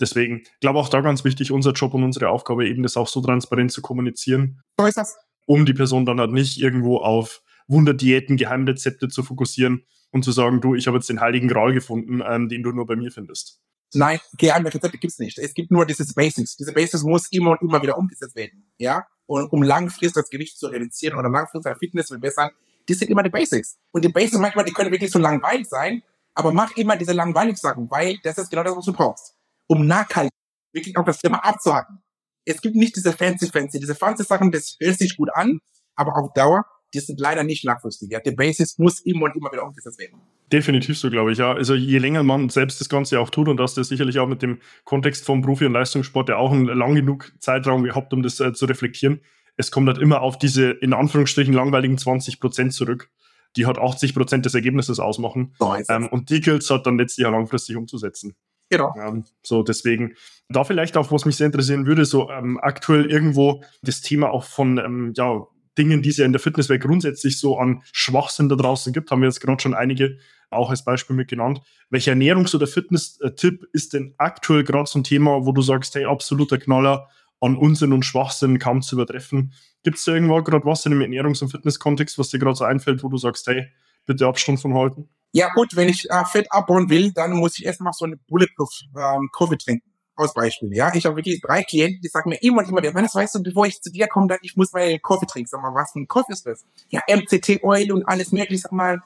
Deswegen 0.00 0.44
glaube 0.60 0.78
auch 0.78 0.88
da 0.88 1.02
ganz 1.02 1.24
wichtig, 1.24 1.52
unser 1.52 1.72
Job 1.72 1.92
und 1.92 2.04
unsere 2.04 2.30
Aufgabe 2.30 2.66
eben 2.66 2.82
das 2.82 2.96
auch 2.96 3.08
so 3.08 3.20
transparent 3.20 3.70
zu 3.70 3.82
kommunizieren. 3.82 4.62
So 4.78 4.86
ist 4.86 4.96
das. 4.96 5.16
Um 5.46 5.66
die 5.66 5.74
Person 5.74 6.06
dann 6.06 6.20
halt 6.20 6.32
nicht 6.32 6.58
irgendwo 6.58 6.98
auf 6.98 7.42
Wunderdiäten, 7.66 8.36
Geheimrezepte 8.36 9.08
zu 9.08 9.22
fokussieren 9.22 9.84
und 10.10 10.24
zu 10.24 10.32
sagen, 10.32 10.60
du, 10.60 10.74
ich 10.74 10.86
habe 10.86 10.96
jetzt 10.96 11.08
den 11.08 11.20
heiligen 11.20 11.48
Gral 11.48 11.72
gefunden, 11.72 12.22
ähm, 12.26 12.48
den 12.48 12.62
du 12.62 12.72
nur 12.72 12.86
bei 12.86 12.96
mir 12.96 13.10
findest. 13.10 13.60
Nein, 13.94 14.18
Geheimrezepte 14.38 14.98
gibt's 14.98 15.18
nicht. 15.18 15.38
Es 15.38 15.54
gibt 15.54 15.70
nur 15.70 15.86
dieses 15.86 16.14
Basics. 16.14 16.56
Diese 16.56 16.72
Basics 16.72 17.02
muss 17.04 17.30
immer 17.30 17.52
und 17.52 17.62
immer 17.62 17.80
wieder 17.82 17.96
umgesetzt 17.96 18.34
werden. 18.34 18.66
Ja? 18.78 19.06
Und 19.26 19.52
um 19.52 19.62
langfristig 19.62 20.12
das 20.22 20.30
Gewicht 20.30 20.58
zu 20.58 20.66
reduzieren 20.66 21.18
oder 21.18 21.28
langfristig 21.28 21.76
Fitness 21.78 22.06
zu 22.06 22.14
verbessern, 22.14 22.50
die 22.88 22.94
sind 22.94 23.10
immer 23.10 23.22
die 23.22 23.30
Basics. 23.30 23.78
Und 23.92 24.04
die 24.04 24.08
Basics 24.08 24.38
manchmal, 24.38 24.64
die 24.64 24.72
können 24.72 24.90
wirklich 24.90 25.10
so 25.10 25.18
langweilig 25.18 25.68
sein, 25.68 26.02
aber 26.34 26.52
mach 26.52 26.76
immer 26.76 26.96
diese 26.96 27.12
langweiligen 27.12 27.56
Sachen, 27.56 27.90
weil 27.90 28.18
das 28.22 28.38
ist 28.38 28.50
genau 28.50 28.64
das, 28.64 28.76
was 28.76 28.84
du 28.84 28.92
brauchst. 28.92 29.34
Um 29.68 29.86
nachhaltig 29.86 30.32
wirklich 30.72 30.96
auch 30.96 31.04
das 31.04 31.20
Thema 31.20 31.38
abzuhaken. 31.38 32.00
Es 32.44 32.60
gibt 32.60 32.76
nicht 32.76 32.96
diese 32.96 33.12
fancy 33.12 33.48
fancy, 33.48 33.80
diese 33.80 33.94
fancy 33.94 34.24
Sachen, 34.24 34.52
das 34.52 34.76
hört 34.80 34.98
sich 34.98 35.16
gut 35.16 35.30
an, 35.34 35.60
aber 35.96 36.16
auf 36.16 36.32
Dauer 36.34 36.64
die 36.94 37.00
sind 37.00 37.20
leider 37.20 37.42
nicht 37.42 37.64
langfristig. 37.64 38.10
Ja. 38.10 38.20
Die 38.20 38.30
Basis 38.30 38.78
muss 38.78 39.00
immer 39.00 39.24
und 39.24 39.36
immer 39.36 39.52
wieder 39.52 39.66
umgesetzt 39.66 39.98
werden. 39.98 40.20
Definitiv 40.52 40.98
so, 40.98 41.10
glaube 41.10 41.32
ich, 41.32 41.38
ja. 41.38 41.52
Also 41.52 41.74
je 41.74 41.98
länger 41.98 42.22
man 42.22 42.48
selbst 42.48 42.80
das 42.80 42.88
Ganze 42.88 43.18
auch 43.18 43.30
tut 43.30 43.48
und 43.48 43.56
dass 43.56 43.74
das 43.74 43.88
sicherlich 43.88 44.18
auch 44.18 44.28
mit 44.28 44.42
dem 44.42 44.60
Kontext 44.84 45.24
vom 45.24 45.42
Profi- 45.42 45.66
und 45.66 45.72
Leistungssport 45.72 46.28
ja 46.28 46.36
auch 46.36 46.52
einen 46.52 46.66
lang 46.66 46.94
genug 46.94 47.32
Zeitraum 47.40 47.82
gehabt, 47.82 48.12
um 48.12 48.22
das 48.22 48.40
äh, 48.40 48.52
zu 48.52 48.66
reflektieren. 48.66 49.20
Es 49.56 49.70
kommt 49.70 49.88
halt 49.88 49.98
immer 49.98 50.22
auf 50.22 50.38
diese 50.38 50.70
in 50.70 50.92
Anführungsstrichen 50.92 51.54
langweiligen 51.54 51.98
20 51.98 52.40
Prozent 52.40 52.72
zurück, 52.72 53.10
die 53.56 53.66
halt 53.66 53.78
80 53.78 54.14
Prozent 54.14 54.44
des 54.46 54.54
Ergebnisses 54.54 55.00
ausmachen. 55.00 55.54
So 55.58 55.76
ähm, 55.88 56.08
und 56.08 56.30
die 56.30 56.40
gilt 56.40 56.62
es 56.62 56.70
halt 56.70 56.86
dann 56.86 56.98
letztlich 56.98 57.26
auch 57.26 57.32
langfristig 57.32 57.76
umzusetzen. 57.76 58.36
Genau. 58.76 58.94
Ähm, 58.96 59.24
so, 59.42 59.62
deswegen, 59.62 60.14
da 60.48 60.64
vielleicht 60.64 60.96
auch, 60.96 61.10
was 61.10 61.24
mich 61.24 61.36
sehr 61.36 61.46
interessieren 61.46 61.86
würde, 61.86 62.04
so 62.04 62.30
ähm, 62.30 62.58
aktuell 62.60 63.10
irgendwo 63.10 63.62
das 63.82 64.00
Thema 64.00 64.30
auch 64.30 64.44
von, 64.44 64.78
ähm, 64.78 65.12
ja, 65.16 65.46
Dingen, 65.76 66.02
die 66.02 66.10
es 66.10 66.18
ja 66.18 66.24
in 66.24 66.32
der 66.32 66.40
Fitnesswelt 66.40 66.82
grundsätzlich 66.82 67.38
so 67.40 67.58
an 67.58 67.82
Schwachsinn 67.92 68.48
da 68.48 68.54
draußen 68.56 68.92
gibt, 68.92 69.10
haben 69.10 69.22
wir 69.22 69.28
jetzt 69.28 69.40
gerade 69.40 69.60
schon 69.60 69.74
einige 69.74 70.18
auch 70.50 70.70
als 70.70 70.84
Beispiel 70.84 71.16
mit 71.16 71.28
genannt. 71.28 71.60
Welcher 71.90 72.12
Ernährungs- 72.12 72.54
oder 72.54 72.66
Fitness-Tipp 72.66 73.66
ist 73.72 73.92
denn 73.92 74.14
aktuell 74.18 74.62
gerade 74.62 74.88
so 74.88 74.98
ein 74.98 75.04
Thema, 75.04 75.44
wo 75.44 75.52
du 75.52 75.62
sagst, 75.62 75.94
hey, 75.96 76.04
absoluter 76.04 76.58
Knaller 76.58 77.08
an 77.40 77.56
Unsinn 77.56 77.92
und 77.92 78.04
Schwachsinn 78.04 78.58
kaum 78.58 78.82
zu 78.82 78.94
übertreffen? 78.94 79.52
Gibt 79.82 79.98
es 79.98 80.04
da 80.04 80.14
irgendwo 80.14 80.40
gerade 80.42 80.64
was 80.64 80.86
in 80.86 80.92
dem 80.92 81.00
Ernährungs- 81.00 81.42
und 81.42 81.50
Fitness-Kontext, 81.50 82.18
was 82.18 82.30
dir 82.30 82.38
gerade 82.38 82.56
so 82.56 82.64
einfällt, 82.64 83.02
wo 83.02 83.08
du 83.08 83.16
sagst, 83.16 83.46
hey, 83.48 83.66
bitte 84.06 84.26
Abstand 84.26 84.60
von 84.60 84.74
halten? 84.74 85.08
Ja 85.34 85.50
gut, 85.52 85.74
wenn 85.74 85.88
ich 85.88 86.08
äh, 86.08 86.24
Fett 86.26 86.46
abbauen 86.52 86.88
will, 86.88 87.10
dann 87.10 87.32
muss 87.32 87.58
ich 87.58 87.64
erstmal 87.64 87.92
so 87.92 88.04
eine 88.04 88.16
Bulletproof 88.16 88.70
ähm, 88.96 89.28
trinken 89.58 89.82
aus 90.14 90.32
Beispiel, 90.32 90.72
ja. 90.72 90.94
Ich 90.94 91.06
habe 91.06 91.16
wirklich 91.16 91.40
drei 91.40 91.64
Klienten, 91.64 92.00
die 92.00 92.06
sagen 92.06 92.30
mir 92.30 92.40
immer 92.40 92.58
und 92.58 92.68
immer 92.68 92.80
wieder, 92.80 92.92
das 92.92 93.16
weißt 93.16 93.34
du, 93.34 93.42
bevor 93.42 93.66
ich 93.66 93.82
zu 93.82 93.90
dir 93.90 94.06
komme, 94.06 94.28
dann 94.28 94.38
ich 94.42 94.56
muss 94.56 94.72
mal 94.72 94.96
Kaffee 95.00 95.26
trinken. 95.26 95.48
Sag 95.48 95.60
mal, 95.60 95.74
was 95.74 95.90
für 95.90 95.98
ein 95.98 96.06
Kaffee 96.06 96.34
ist 96.34 96.46
das? 96.46 96.64
Ja, 96.88 97.00
MCT-Oil 97.08 97.90
und 97.90 98.04
alles 98.06 98.30
mögliche. 98.30 98.62
Sag 98.62 98.70
mal, 98.70 99.00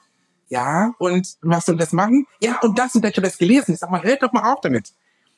ja, 0.49 0.93
und 0.99 1.35
was 1.41 1.65
soll 1.65 1.77
das 1.77 1.93
machen? 1.93 2.27
Ja, 2.43 2.59
und 2.61 2.77
das 2.77 2.93
und 2.93 3.01
das, 3.01 3.09
ich 3.09 3.17
habe 3.17 3.25
das 3.27 3.39
gelesen. 3.39 3.73
Ich 3.73 3.79
sag 3.79 3.89
mal, 3.89 4.03
hört 4.03 4.21
doch 4.21 4.31
mal 4.31 4.53
auf 4.53 4.61
damit. 4.61 4.93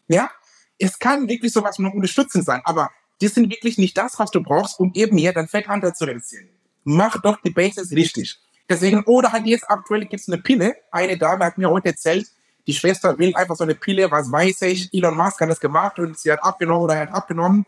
Ja, 0.10 0.30
es 0.77 0.99
kann 0.99 1.30
wirklich 1.30 1.54
sowas 1.54 1.80
nur 1.80 1.93
unterstützend 1.93 2.43
sein, 2.43 2.60
aber 2.65 2.89
die 3.21 3.30
sind 3.30 3.49
wirklich 3.49 3.77
nicht 3.77 3.97
das, 3.97 4.19
was 4.19 4.30
du 4.30 4.43
brauchst, 4.43 4.77
um 4.77 4.91
eben 4.93 5.17
hier 5.17 5.32
dein 5.32 5.47
Fettanteil 5.47 5.93
zu 5.93 6.04
reduzieren. 6.04 6.49
Mach 6.84 7.21
doch 7.21 7.39
die 7.41 7.51
Basics 7.51 7.91
richtig. 7.91 8.41
Deswegen, 8.71 9.03
oder 9.03 9.34
halt 9.34 9.45
jetzt 9.47 9.69
aktuell 9.69 10.05
gibt's 10.05 10.29
eine 10.29 10.38
Pille. 10.38 10.77
Eine 10.91 11.17
Dame 11.17 11.43
hat 11.43 11.57
mir 11.57 11.69
heute 11.69 11.89
erzählt, 11.89 12.27
die 12.65 12.73
Schwester 12.73 13.19
will 13.19 13.36
einfach 13.36 13.57
so 13.57 13.65
eine 13.65 13.75
Pille, 13.75 14.10
was 14.10 14.31
weiß 14.31 14.62
ich. 14.62 14.93
Elon 14.93 15.17
Musk 15.17 15.41
hat 15.41 15.49
das 15.49 15.60
gemacht 15.60 15.99
und 15.99 16.17
sie 16.17 16.31
hat 16.31 16.41
abgenommen 16.41 16.84
oder 16.84 16.95
er 16.95 17.01
hat 17.01 17.13
abgenommen. 17.13 17.65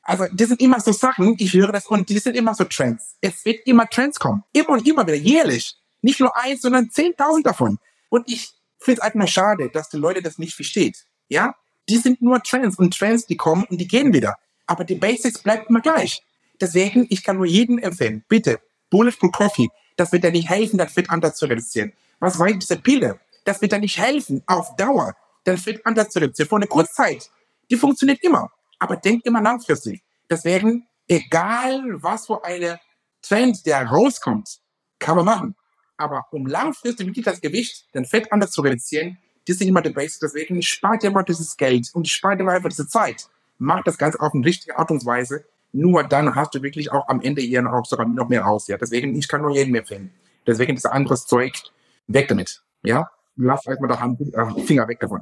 Also, 0.00 0.24
das 0.32 0.48
sind 0.48 0.62
immer 0.62 0.80
so 0.80 0.92
Sachen, 0.92 1.34
ich 1.38 1.52
höre 1.52 1.72
das 1.72 1.86
und 1.86 2.08
die 2.08 2.18
sind 2.18 2.34
immer 2.36 2.54
so 2.54 2.64
Trends. 2.64 3.16
Es 3.20 3.44
wird 3.44 3.66
immer 3.66 3.86
Trends 3.86 4.18
kommen. 4.18 4.44
Immer 4.54 4.70
und 4.70 4.88
immer 4.88 5.06
wieder, 5.06 5.18
jährlich. 5.18 5.76
Nicht 6.00 6.20
nur 6.20 6.34
eins, 6.34 6.62
sondern 6.62 6.88
zehntausend 6.90 7.44
davon. 7.44 7.78
Und 8.08 8.30
ich 8.30 8.54
finde 8.78 9.02
es 9.02 9.12
einfach 9.12 9.28
schade, 9.28 9.68
dass 9.68 9.90
die 9.90 9.98
Leute 9.98 10.22
das 10.22 10.38
nicht 10.38 10.54
versteht. 10.54 11.04
Ja? 11.28 11.54
Die 11.90 11.98
sind 11.98 12.22
nur 12.22 12.42
Trends 12.42 12.78
und 12.78 12.96
Trends, 12.96 13.26
die 13.26 13.36
kommen 13.36 13.64
und 13.64 13.78
die 13.78 13.88
gehen 13.88 14.14
wieder. 14.14 14.36
Aber 14.66 14.84
die 14.84 14.94
Basics 14.94 15.42
bleiben 15.42 15.66
immer 15.68 15.82
gleich. 15.82 16.22
Deswegen, 16.58 17.06
ich 17.10 17.22
kann 17.22 17.36
nur 17.36 17.44
jedem 17.44 17.76
empfehlen, 17.76 18.24
bitte, 18.26 18.58
Bulletproof 18.88 19.32
Coffee, 19.32 19.68
das 19.96 20.12
wird 20.12 20.24
dir 20.24 20.30
nicht 20.30 20.48
helfen, 20.48 20.78
das 20.78 20.92
Fit 20.92 21.10
anders 21.10 21.36
zu 21.36 21.46
reduzieren. 21.46 21.92
Was 22.20 22.38
ich, 22.40 22.58
diese 22.58 22.76
Pille? 22.76 23.20
Das 23.44 23.60
wird 23.60 23.72
dir 23.72 23.78
nicht 23.78 23.98
helfen 23.98 24.42
auf 24.46 24.76
Dauer. 24.76 25.14
Wird 25.44 25.86
anders 25.86 26.10
zu 26.10 26.18
reduzieren. 26.18 26.48
Vor 26.48 26.58
einer 26.58 26.66
Kurzzeit. 26.66 27.30
Die 27.70 27.76
funktioniert 27.76 28.22
immer. 28.22 28.50
Aber 28.78 28.96
denk 28.96 29.24
immer 29.24 29.40
langfristig. 29.40 30.02
Deswegen, 30.28 30.86
egal 31.08 32.02
was 32.02 32.26
für 32.26 32.44
eine 32.44 32.80
Trend, 33.22 33.64
der 33.64 33.86
rauskommt, 33.86 34.58
kann 34.98 35.16
man 35.16 35.24
machen. 35.24 35.56
Aber 35.96 36.26
um 36.30 36.46
langfristig 36.46 37.06
wirklich 37.06 37.24
das 37.24 37.40
Gewicht, 37.40 37.86
den 37.94 38.04
Fett 38.04 38.30
anders 38.32 38.50
zu 38.50 38.60
reduzieren, 38.60 39.18
das 39.46 39.56
ist 39.56 39.62
immer 39.62 39.80
der 39.80 39.90
Basic. 39.90 40.20
Deswegen 40.20 40.60
spart 40.62 41.02
dir 41.02 41.10
mal 41.10 41.22
dieses 41.22 41.56
Geld 41.56 41.90
und 41.94 42.08
spart 42.08 42.40
dir 42.40 42.44
mal 42.44 42.56
einfach 42.56 42.68
diese 42.68 42.88
Zeit. 42.88 43.28
Mach 43.58 43.82
das 43.84 43.96
Ganze 43.96 44.20
auf 44.20 44.34
eine 44.34 44.44
richtige 44.44 44.76
Art 44.76 44.90
und 44.90 45.04
Weise. 45.06 45.44
Nur 45.76 46.04
dann 46.04 46.34
hast 46.34 46.54
du 46.54 46.62
wirklich 46.62 46.90
auch 46.90 47.06
am 47.08 47.20
Ende 47.20 47.42
hier 47.42 47.60
noch 47.60 47.84
sogar 47.84 48.08
noch 48.08 48.30
mehr 48.30 48.40
raus. 48.40 48.66
Ja, 48.66 48.78
deswegen, 48.78 49.14
ich 49.14 49.28
kann 49.28 49.42
nur 49.42 49.54
jedem 49.54 49.74
empfehlen. 49.74 50.10
Deswegen 50.46 50.74
ist 50.74 50.86
anderes 50.86 51.26
Zeug 51.26 51.52
weg 52.06 52.28
damit. 52.28 52.62
Ja, 52.82 53.10
lass 53.36 53.66
euch 53.66 53.78
mal 53.78 53.88
da 53.88 54.54
äh, 54.56 54.62
Finger 54.62 54.88
weg 54.88 55.00
davon. 55.00 55.20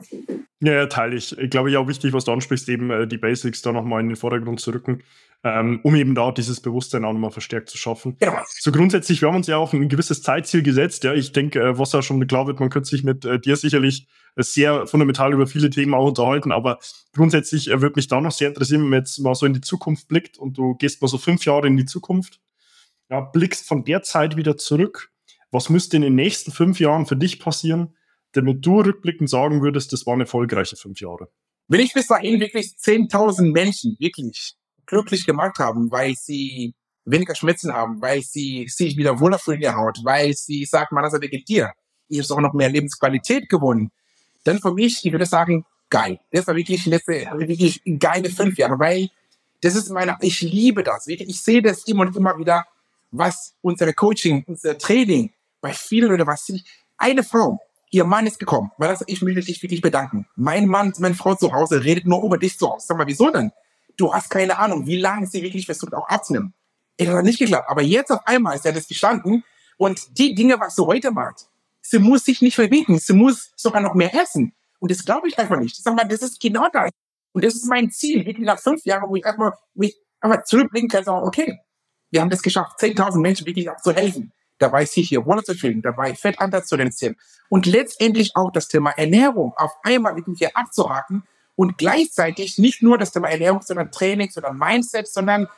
Ja, 0.60 0.72
ja, 0.72 0.86
teile 0.86 1.16
ich. 1.16 1.36
Ich 1.36 1.50
glaube, 1.50 1.70
ja 1.70 1.78
auch 1.78 1.88
wichtig, 1.88 2.12
was 2.12 2.24
du 2.24 2.32
ansprichst, 2.32 2.68
eben 2.68 2.90
äh, 2.90 3.06
die 3.06 3.18
Basics 3.18 3.62
da 3.62 3.72
nochmal 3.72 4.00
in 4.00 4.08
den 4.08 4.16
Vordergrund 4.16 4.60
zu 4.60 4.70
rücken, 4.70 5.02
ähm, 5.42 5.80
um 5.82 5.94
eben 5.96 6.14
da 6.14 6.30
dieses 6.32 6.60
Bewusstsein 6.60 7.04
auch 7.04 7.12
nochmal 7.12 7.32
verstärkt 7.32 7.68
zu 7.68 7.76
schaffen. 7.76 8.16
Genau. 8.20 8.38
So 8.46 8.72
grundsätzlich, 8.72 9.20
wir 9.20 9.28
haben 9.28 9.36
uns 9.36 9.46
ja 9.46 9.56
auch 9.56 9.72
ein 9.72 9.88
gewisses 9.88 10.22
Zeitziel 10.22 10.62
gesetzt. 10.62 11.04
Ja, 11.04 11.12
ich 11.12 11.32
denke, 11.32 11.60
äh, 11.60 11.78
was 11.78 11.92
ja 11.92 12.02
schon 12.02 12.24
klar 12.26 12.46
wird, 12.46 12.60
man 12.60 12.70
könnte 12.70 12.88
sich 12.88 13.04
mit 13.04 13.24
äh, 13.24 13.38
dir 13.40 13.56
sicherlich 13.56 14.06
äh, 14.36 14.42
sehr 14.42 14.86
fundamental 14.86 15.32
über 15.32 15.46
viele 15.46 15.70
Themen 15.70 15.92
auch 15.92 16.06
unterhalten, 16.06 16.52
aber 16.52 16.78
grundsätzlich 17.14 17.70
äh, 17.70 17.82
würde 17.82 17.96
mich 17.96 18.08
da 18.08 18.20
noch 18.20 18.32
sehr 18.32 18.48
interessieren, 18.48 18.82
wenn 18.82 18.90
man 18.90 19.00
jetzt 19.00 19.18
mal 19.18 19.34
so 19.34 19.46
in 19.46 19.54
die 19.54 19.60
Zukunft 19.60 20.08
blickt 20.08 20.38
und 20.38 20.56
du 20.56 20.76
gehst 20.76 21.02
mal 21.02 21.08
so 21.08 21.18
fünf 21.18 21.44
Jahre 21.44 21.66
in 21.66 21.76
die 21.76 21.84
Zukunft, 21.84 22.40
ja, 23.10 23.20
blickst 23.20 23.66
von 23.66 23.84
der 23.84 24.02
Zeit 24.02 24.36
wieder 24.36 24.56
zurück. 24.56 25.10
Was 25.50 25.68
müsste 25.68 25.96
in 25.96 26.02
den 26.02 26.14
nächsten 26.14 26.52
fünf 26.52 26.80
Jahren 26.80 27.06
für 27.06 27.16
dich 27.16 27.38
passieren, 27.38 27.94
damit 28.36 28.64
du 28.64 28.80
rückblickend 28.80 29.30
sagen 29.30 29.62
würdest, 29.62 29.92
das 29.92 30.06
waren 30.06 30.20
erfolgreiche 30.20 30.76
fünf 30.76 31.00
Jahre? 31.00 31.28
Wenn 31.68 31.80
ich 31.80 31.94
bis 31.94 32.06
dahin 32.06 32.40
wirklich 32.40 32.74
10.000 32.78 33.52
Menschen 33.52 33.96
wirklich 33.98 34.54
glücklich 34.86 35.24
gemacht 35.24 35.58
haben, 35.58 35.90
weil 35.90 36.14
sie 36.14 36.74
weniger 37.04 37.34
Schmerzen 37.34 37.72
haben, 37.72 38.00
weil 38.00 38.22
sie 38.22 38.66
sich 38.68 38.96
wieder 38.96 39.20
wohler 39.20 39.38
fühlen 39.38 39.56
in 39.56 39.62
der 39.62 39.76
Haut, 39.76 39.98
weil 40.04 40.34
sie 40.34 40.64
sagen, 40.64 40.94
man, 40.94 41.04
das 41.04 41.14
ist 41.14 41.22
wegen 41.22 41.44
dir. 41.44 41.72
Ich 42.08 42.18
habe 42.18 42.34
auch 42.34 42.40
noch 42.40 42.54
mehr 42.54 42.68
Lebensqualität 42.68 43.48
gewonnen. 43.48 43.90
Dann 44.44 44.58
für 44.58 44.72
mich, 44.72 45.04
ich 45.04 45.12
würde 45.12 45.26
sagen, 45.26 45.64
geil. 45.88 46.18
Das 46.32 46.46
war 46.46 46.54
wirklich 46.54 46.84
letzte, 46.86 47.12
wirklich 47.36 47.82
geile 47.98 48.30
fünf 48.30 48.58
Jahre, 48.58 48.78
weil 48.78 49.08
das 49.60 49.74
ist 49.74 49.90
meine, 49.90 50.16
ich 50.20 50.42
liebe 50.42 50.82
das. 50.82 51.06
Ich 51.06 51.40
sehe 51.40 51.62
das 51.62 51.84
immer 51.86 52.02
und 52.02 52.16
immer 52.16 52.36
wieder, 52.38 52.66
was 53.10 53.54
unsere 53.62 53.94
Coaching, 53.94 54.44
unser 54.46 54.76
Training 54.76 55.32
bei 55.60 55.72
vielen 55.72 56.12
oder 56.12 56.26
was 56.26 56.52
eine 56.98 57.22
Frau, 57.22 57.58
ihr 57.90 58.04
Mann 58.04 58.26
ist 58.26 58.38
gekommen, 58.38 58.70
weil 58.78 58.88
das, 58.88 59.04
ich 59.06 59.22
möchte 59.22 59.40
dich 59.40 59.62
wirklich 59.62 59.80
bedanken. 59.80 60.26
Mein 60.36 60.66
Mann, 60.66 60.92
meine 60.98 61.14
Frau 61.14 61.34
zu 61.34 61.52
Hause 61.52 61.84
redet 61.84 62.06
nur 62.06 62.22
über 62.24 62.38
dich 62.38 62.58
zu 62.58 62.70
Hause. 62.70 62.86
Sag 62.88 62.96
mal, 62.96 63.06
wieso 63.06 63.30
denn? 63.30 63.52
Du 63.96 64.12
hast 64.12 64.30
keine 64.30 64.58
Ahnung, 64.58 64.86
wie 64.86 64.96
lange 64.96 65.26
sie 65.26 65.42
wirklich 65.42 65.66
versucht 65.66 65.94
auch 65.94 66.08
abzunehmen. 66.08 66.54
Es 66.96 67.08
hat 67.08 67.24
nicht 67.24 67.38
geklappt. 67.38 67.68
Aber 67.68 67.82
jetzt 67.82 68.10
auf 68.10 68.26
einmal 68.26 68.56
ist 68.56 68.66
er 68.66 68.72
das 68.72 68.88
gestanden 68.88 69.44
und 69.76 70.18
die 70.18 70.34
Dinge, 70.34 70.58
was 70.58 70.76
sie 70.76 70.84
heute 70.84 71.10
macht, 71.10 71.46
sie 71.80 71.98
muss 71.98 72.24
sich 72.24 72.42
nicht 72.42 72.54
verbieten. 72.54 72.98
Sie 72.98 73.12
muss 73.12 73.52
sogar 73.56 73.80
noch 73.80 73.94
mehr 73.94 74.14
essen. 74.14 74.54
Und 74.80 74.90
das 74.90 75.04
glaube 75.04 75.28
ich 75.28 75.38
einfach 75.38 75.58
nicht. 75.58 75.76
Sag 75.76 75.94
mal, 75.94 76.04
das 76.04 76.22
ist 76.22 76.40
genau 76.40 76.68
das. 76.72 76.90
Und 77.32 77.44
das 77.44 77.54
ist 77.54 77.66
mein 77.66 77.90
Ziel, 77.90 78.24
wirklich 78.26 78.46
nach 78.46 78.58
fünf 78.58 78.84
Jahren, 78.84 79.08
wo 79.08 79.16
ich 79.16 79.26
einfach, 79.26 79.52
wo 79.74 79.82
ich 79.82 79.96
einfach 80.20 80.44
zurückblicken 80.44 80.88
kann 80.88 81.04
sagen, 81.04 81.26
okay, 81.26 81.58
wir 82.10 82.20
haben 82.20 82.30
das 82.30 82.42
geschafft, 82.42 82.78
10.000 82.80 83.18
Menschen 83.18 83.46
wirklich 83.46 83.68
auch 83.68 83.80
zu 83.80 83.92
helfen, 83.92 84.32
dabei 84.58 84.84
sich 84.84 85.08
hier 85.08 85.26
wohler 85.26 85.42
zu 85.42 85.54
fühlen, 85.54 85.82
dabei 85.82 86.14
Fettanteil 86.14 86.64
zu 86.64 86.76
reduzieren 86.76 87.16
und 87.48 87.66
letztendlich 87.66 88.36
auch 88.36 88.50
das 88.50 88.68
Thema 88.68 88.90
Ernährung 88.90 89.52
auf 89.56 89.72
einmal 89.82 90.16
wirklich 90.16 90.38
hier 90.38 90.56
abzuhaken 90.56 91.24
und 91.56 91.78
gleichzeitig 91.78 92.58
nicht 92.58 92.82
nur 92.82 92.98
das 92.98 93.12
Thema 93.12 93.28
Ernährung, 93.28 93.62
sondern 93.62 93.90
Training, 93.90 94.30
sondern 94.30 94.56
Mindset, 94.58 95.08
sondern 95.08 95.48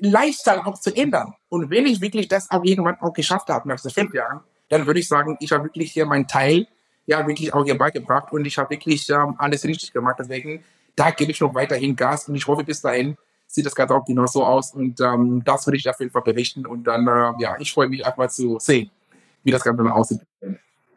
Lifestyle 0.00 0.66
auch 0.66 0.78
zu 0.78 0.94
ändern. 0.94 1.34
Und 1.48 1.70
wenn 1.70 1.86
ich 1.86 2.00
wirklich 2.00 2.28
das 2.28 2.50
auch 2.50 2.64
irgendwann 2.64 3.00
auch 3.00 3.12
geschafft 3.12 3.48
habe 3.48 3.68
nach 3.68 3.76
diesen 3.76 3.90
fünf 3.90 4.14
Jahren, 4.14 4.40
dann 4.68 4.86
würde 4.86 5.00
ich 5.00 5.08
sagen, 5.08 5.36
ich 5.40 5.52
habe 5.52 5.64
wirklich 5.64 5.92
hier 5.92 6.06
meinen 6.06 6.26
Teil 6.26 6.66
ja 7.06 7.26
wirklich 7.26 7.54
auch 7.54 7.64
hier 7.64 7.76
beigebracht 7.76 8.32
und 8.32 8.44
ich 8.44 8.58
habe 8.58 8.70
wirklich 8.70 9.08
ähm, 9.08 9.34
alles 9.38 9.64
richtig 9.64 9.92
gemacht. 9.92 10.16
Deswegen, 10.18 10.62
da 10.94 11.10
gebe 11.10 11.32
ich 11.32 11.40
noch 11.40 11.54
weiterhin 11.54 11.96
Gas 11.96 12.28
und 12.28 12.34
ich 12.34 12.46
hoffe, 12.46 12.64
bis 12.64 12.82
dahin 12.82 13.16
sieht 13.48 13.66
das 13.66 13.74
Ganze 13.74 13.94
auch 13.94 14.04
genau 14.04 14.26
so 14.26 14.44
aus 14.44 14.72
und 14.72 15.00
ähm, 15.00 15.42
das 15.44 15.66
würde 15.66 15.78
ich 15.78 15.88
auf 15.88 15.98
jeden 15.98 16.12
Fall 16.12 16.22
berichten 16.22 16.66
und 16.66 16.84
dann, 16.84 17.08
äh, 17.08 17.32
ja, 17.42 17.56
ich 17.58 17.72
freue 17.72 17.88
mich 17.88 18.06
einfach 18.06 18.28
zu 18.28 18.58
sehen, 18.60 18.90
wie 19.42 19.50
das 19.50 19.64
Ganze 19.64 19.82
dann 19.82 19.92
aussieht. 19.92 20.20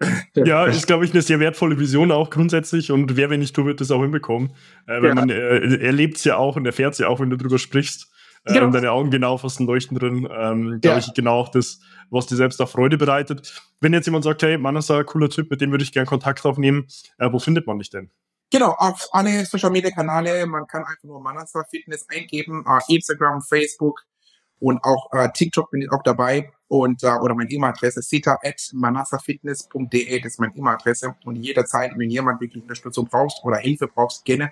ja, 0.36 0.66
ist, 0.66 0.88
glaube 0.88 1.06
ich, 1.06 1.12
eine 1.12 1.22
sehr 1.22 1.40
wertvolle 1.40 1.80
Vision 1.80 2.12
auch 2.12 2.30
grundsätzlich 2.30 2.92
und 2.92 3.16
wer, 3.16 3.30
wenn 3.30 3.40
nicht 3.40 3.56
du, 3.56 3.66
wird 3.66 3.82
das 3.82 3.92
auch 3.92 4.02
hinbekommen. 4.02 4.52
Äh, 4.88 5.02
weil 5.02 5.10
ja. 5.10 5.16
man 5.16 5.30
äh, 5.30 5.78
erlebt 5.78 6.18
es 6.18 6.24
ja 6.24 6.38
auch 6.38 6.56
und 6.56 6.66
erfährt 6.66 6.94
es 6.94 7.00
ja 7.00 7.08
auch, 7.08 7.20
wenn 7.20 7.30
du 7.30 7.38
drüber 7.38 7.58
sprichst. 7.58 8.12
Äh, 8.44 8.54
genau. 8.54 8.72
deine 8.72 8.92
Augen 8.92 9.12
genau 9.12 9.38
fast 9.38 9.60
ein 9.60 9.68
Leuchten 9.68 9.98
drin. 9.98 10.28
Ähm, 10.32 10.82
glaube 10.82 10.82
ja. 10.82 10.98
ich, 10.98 11.14
genau 11.14 11.36
auch 11.36 11.50
das, 11.50 11.80
was 12.10 12.26
dir 12.26 12.36
selbst 12.36 12.60
auch 12.62 12.70
Freude 12.70 12.98
bereitet. 12.98 13.62
Wenn 13.80 13.94
jetzt 13.94 14.06
jemand 14.06 14.24
sagt, 14.24 14.42
hey, 14.42 14.58
Mann, 14.58 14.76
ist 14.76 14.90
ein 14.90 15.06
cooler 15.06 15.30
Typ, 15.30 15.50
mit 15.52 15.62
dem 15.62 15.72
würde 15.72 15.84
ich 15.84 15.92
gerne 15.92 16.08
Kontakt 16.08 16.44
aufnehmen, 16.46 16.88
äh, 17.20 17.32
wo 17.32 17.38
findet 17.40 17.68
man 17.68 17.78
dich 17.78 17.92
denn? 17.92 18.10
Genau, 18.52 18.76
auf 18.78 19.08
alle 19.12 19.46
Social 19.46 19.72
Media 19.72 19.92
Kanäle. 19.92 20.46
Man 20.46 20.68
kann 20.68 20.84
einfach 20.84 21.04
nur 21.04 21.22
Manasa 21.22 21.64
Fitness 21.70 22.06
eingeben, 22.10 22.66
äh, 22.68 22.94
Instagram, 22.94 23.42
Facebook 23.42 24.02
und 24.60 24.84
auch 24.84 25.12
äh, 25.14 25.30
TikTok 25.34 25.72
bin 25.72 25.82
ich 25.82 25.92
auch 25.92 26.04
dabei. 26.04 26.52
Und 26.68 27.04
äh, 27.04 27.08
oder 27.08 27.34
meine 27.34 27.50
E-Mail-Adresse 27.50 28.02
sita 28.02 28.38
at 28.44 28.62
manasafitness.de, 28.74 30.20
das 30.20 30.34
ist 30.34 30.40
meine 30.40 30.56
E-Mail-Adresse. 30.56 31.16
Und 31.26 31.36
jederzeit, 31.38 31.92
wenn 31.98 32.10
jemand 32.10 32.42
wirklich 32.42 32.62
Unterstützung 32.62 33.08
braucht 33.08 33.44
oder 33.44 33.58
Hilfe 33.58 33.88
braucht, 33.88 34.24
gerne 34.24 34.52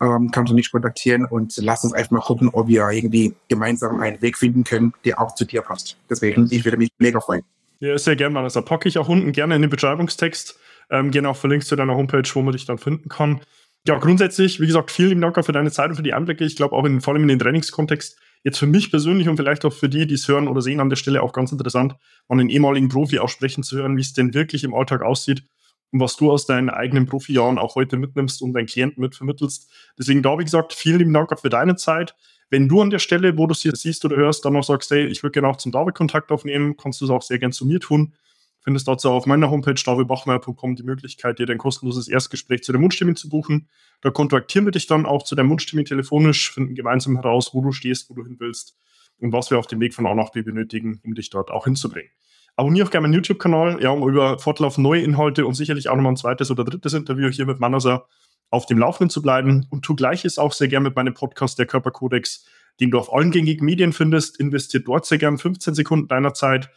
ähm, 0.00 0.30
kannst 0.30 0.50
du 0.50 0.54
mich 0.54 0.70
kontaktieren 0.70 1.24
und 1.24 1.56
lass 1.58 1.84
uns 1.84 1.92
einfach 1.92 2.10
mal 2.10 2.20
gucken, 2.20 2.50
ob 2.52 2.68
wir 2.68 2.88
irgendwie 2.90 3.34
gemeinsam 3.48 4.00
einen 4.00 4.20
Weg 4.22 4.38
finden 4.38 4.64
können, 4.64 4.92
der 5.04 5.20
auch 5.20 5.34
zu 5.34 5.44
dir 5.44 5.62
passt. 5.62 5.96
Deswegen, 6.08 6.48
ich 6.50 6.64
würde 6.64 6.78
mich 6.78 6.90
mega 6.98 7.20
freuen. 7.20 7.42
Ja, 7.80 7.96
sehr 7.98 8.16
gerne. 8.16 8.46
Da 8.46 8.60
packe 8.60 8.88
ich 8.88 8.98
auch 8.98 9.08
unten 9.08 9.32
gerne 9.32 9.56
in 9.56 9.62
den 9.62 9.70
Beschreibungstext. 9.70 10.58
Ähm, 10.90 11.10
gerne 11.10 11.28
auch 11.28 11.36
verlinkt 11.36 11.66
zu 11.66 11.76
deiner 11.76 11.94
Homepage, 11.94 12.28
wo 12.34 12.42
man 12.42 12.52
dich 12.52 12.66
dann 12.66 12.78
finden 12.78 13.08
kann. 13.08 13.40
Ja, 13.86 13.98
grundsätzlich, 13.98 14.60
wie 14.60 14.66
gesagt, 14.66 14.90
vielen 14.90 15.10
lieben 15.10 15.20
Dank 15.22 15.42
für 15.44 15.52
deine 15.52 15.70
Zeit 15.70 15.88
und 15.90 15.96
für 15.96 16.02
die 16.02 16.12
Einblicke. 16.12 16.44
Ich 16.44 16.56
glaube 16.56 16.76
auch 16.76 16.84
in, 16.84 17.00
vor 17.00 17.14
allem 17.14 17.22
in 17.22 17.28
den 17.28 17.38
Trainingskontext 17.38 18.18
jetzt 18.44 18.58
für 18.58 18.66
mich 18.66 18.90
persönlich 18.90 19.28
und 19.28 19.36
vielleicht 19.36 19.64
auch 19.64 19.72
für 19.72 19.88
die, 19.88 20.06
die 20.06 20.14
es 20.14 20.28
hören 20.28 20.48
oder 20.48 20.62
sehen 20.62 20.80
an 20.80 20.88
der 20.88 20.96
Stelle 20.96 21.22
auch 21.22 21.32
ganz 21.32 21.52
interessant, 21.52 21.94
von 22.26 22.40
einen 22.40 22.50
ehemaligen 22.50 22.88
Profi 22.88 23.18
auch 23.18 23.28
sprechen 23.28 23.62
zu 23.62 23.76
hören, 23.76 23.96
wie 23.96 24.02
es 24.02 24.12
denn 24.12 24.34
wirklich 24.34 24.64
im 24.64 24.74
Alltag 24.74 25.02
aussieht 25.02 25.44
und 25.92 26.00
was 26.00 26.16
du 26.16 26.30
aus 26.30 26.46
deinen 26.46 26.70
eigenen 26.70 27.06
Profijahren 27.06 27.58
auch 27.58 27.74
heute 27.74 27.96
mitnimmst 27.96 28.42
und 28.42 28.52
deinen 28.52 28.66
Klienten 28.66 29.00
mitvermittelst. 29.00 29.70
Deswegen 29.98 30.22
da, 30.22 30.38
wie 30.38 30.44
gesagt, 30.44 30.72
vielen 30.72 30.98
lieben 30.98 31.12
Dank 31.12 31.32
auch 31.32 31.40
für 31.40 31.50
deine 31.50 31.76
Zeit. 31.76 32.14
Wenn 32.48 32.68
du 32.68 32.80
an 32.80 32.90
der 32.90 32.98
Stelle, 32.98 33.38
wo 33.38 33.46
du 33.46 33.52
es 33.52 33.62
hier 33.62 33.74
siehst 33.74 34.04
oder 34.04 34.16
hörst, 34.16 34.44
dann 34.44 34.54
noch 34.54 34.64
sagst, 34.64 34.90
hey, 34.90 35.06
ich 35.06 35.22
würde 35.22 35.32
gerne 35.32 35.48
auch 35.48 35.56
zum 35.56 35.72
David 35.72 35.94
Kontakt 35.94 36.32
aufnehmen, 36.32 36.76
kannst 36.76 37.00
du 37.00 37.04
es 37.04 37.10
auch 37.10 37.22
sehr 37.22 37.38
gerne 37.38 37.52
zu 37.52 37.64
mir 37.66 37.80
tun. 37.80 38.14
Findest 38.62 38.86
dazu 38.88 39.10
auf 39.10 39.26
meiner 39.26 39.50
Homepage 39.50 39.74
davidbachmeier.com 39.82 40.76
die 40.76 40.82
Möglichkeit, 40.82 41.38
dir 41.38 41.46
dein 41.46 41.58
kostenloses 41.58 42.08
Erstgespräch 42.08 42.62
zu 42.62 42.72
der 42.72 42.80
Mundstimme 42.80 43.14
zu 43.14 43.28
buchen. 43.28 43.68
Da 44.02 44.10
kontaktieren 44.10 44.66
wir 44.66 44.72
dich 44.72 44.86
dann 44.86 45.06
auch 45.06 45.22
zu 45.22 45.34
der 45.34 45.44
Mundstimme 45.44 45.84
telefonisch, 45.84 46.52
finden 46.52 46.74
gemeinsam 46.74 47.16
heraus, 47.16 47.54
wo 47.54 47.62
du 47.62 47.72
stehst, 47.72 48.10
wo 48.10 48.14
du 48.14 48.24
hin 48.24 48.36
willst 48.38 48.76
und 49.18 49.32
was 49.32 49.50
wir 49.50 49.58
auf 49.58 49.66
dem 49.66 49.80
Weg 49.80 49.94
von 49.94 50.06
A 50.06 50.14
nach 50.14 50.30
B 50.30 50.42
benötigen, 50.42 51.00
um 51.04 51.14
dich 51.14 51.30
dort 51.30 51.50
auch 51.50 51.64
hinzubringen. 51.64 52.10
Abonniere 52.56 52.86
auch 52.86 52.90
gerne 52.90 53.06
meinen 53.06 53.14
YouTube-Kanal, 53.14 53.82
ja, 53.82 53.90
um 53.90 54.06
über 54.06 54.38
Fortlauf 54.38 54.76
neue 54.76 55.02
Inhalte 55.02 55.46
und 55.46 55.54
sicherlich 55.54 55.88
auch 55.88 55.96
nochmal 55.96 56.12
ein 56.12 56.16
zweites 56.16 56.50
oder 56.50 56.64
drittes 56.64 56.92
Interview 56.92 57.28
hier 57.30 57.46
mit 57.46 57.60
Manasa 57.60 58.06
auf 58.50 58.66
dem 58.66 58.78
Laufenden 58.78 59.10
zu 59.10 59.22
bleiben. 59.22 59.66
Und 59.70 59.82
tu 59.82 59.94
gleiches 59.94 60.38
auch 60.38 60.52
sehr 60.52 60.68
gerne 60.68 60.88
mit 60.88 60.96
meinem 60.96 61.14
Podcast 61.14 61.58
Der 61.58 61.66
Körperkodex, 61.66 62.46
den 62.80 62.90
du 62.90 62.98
auf 62.98 63.12
allen 63.12 63.30
gängigen 63.30 63.64
Medien 63.64 63.92
findest. 63.92 64.38
Investiert 64.38 64.88
dort 64.88 65.06
sehr 65.06 65.18
gerne 65.18 65.38
15 65.38 65.74
Sekunden 65.74 66.08
deiner 66.08 66.34
Zeit. 66.34 66.70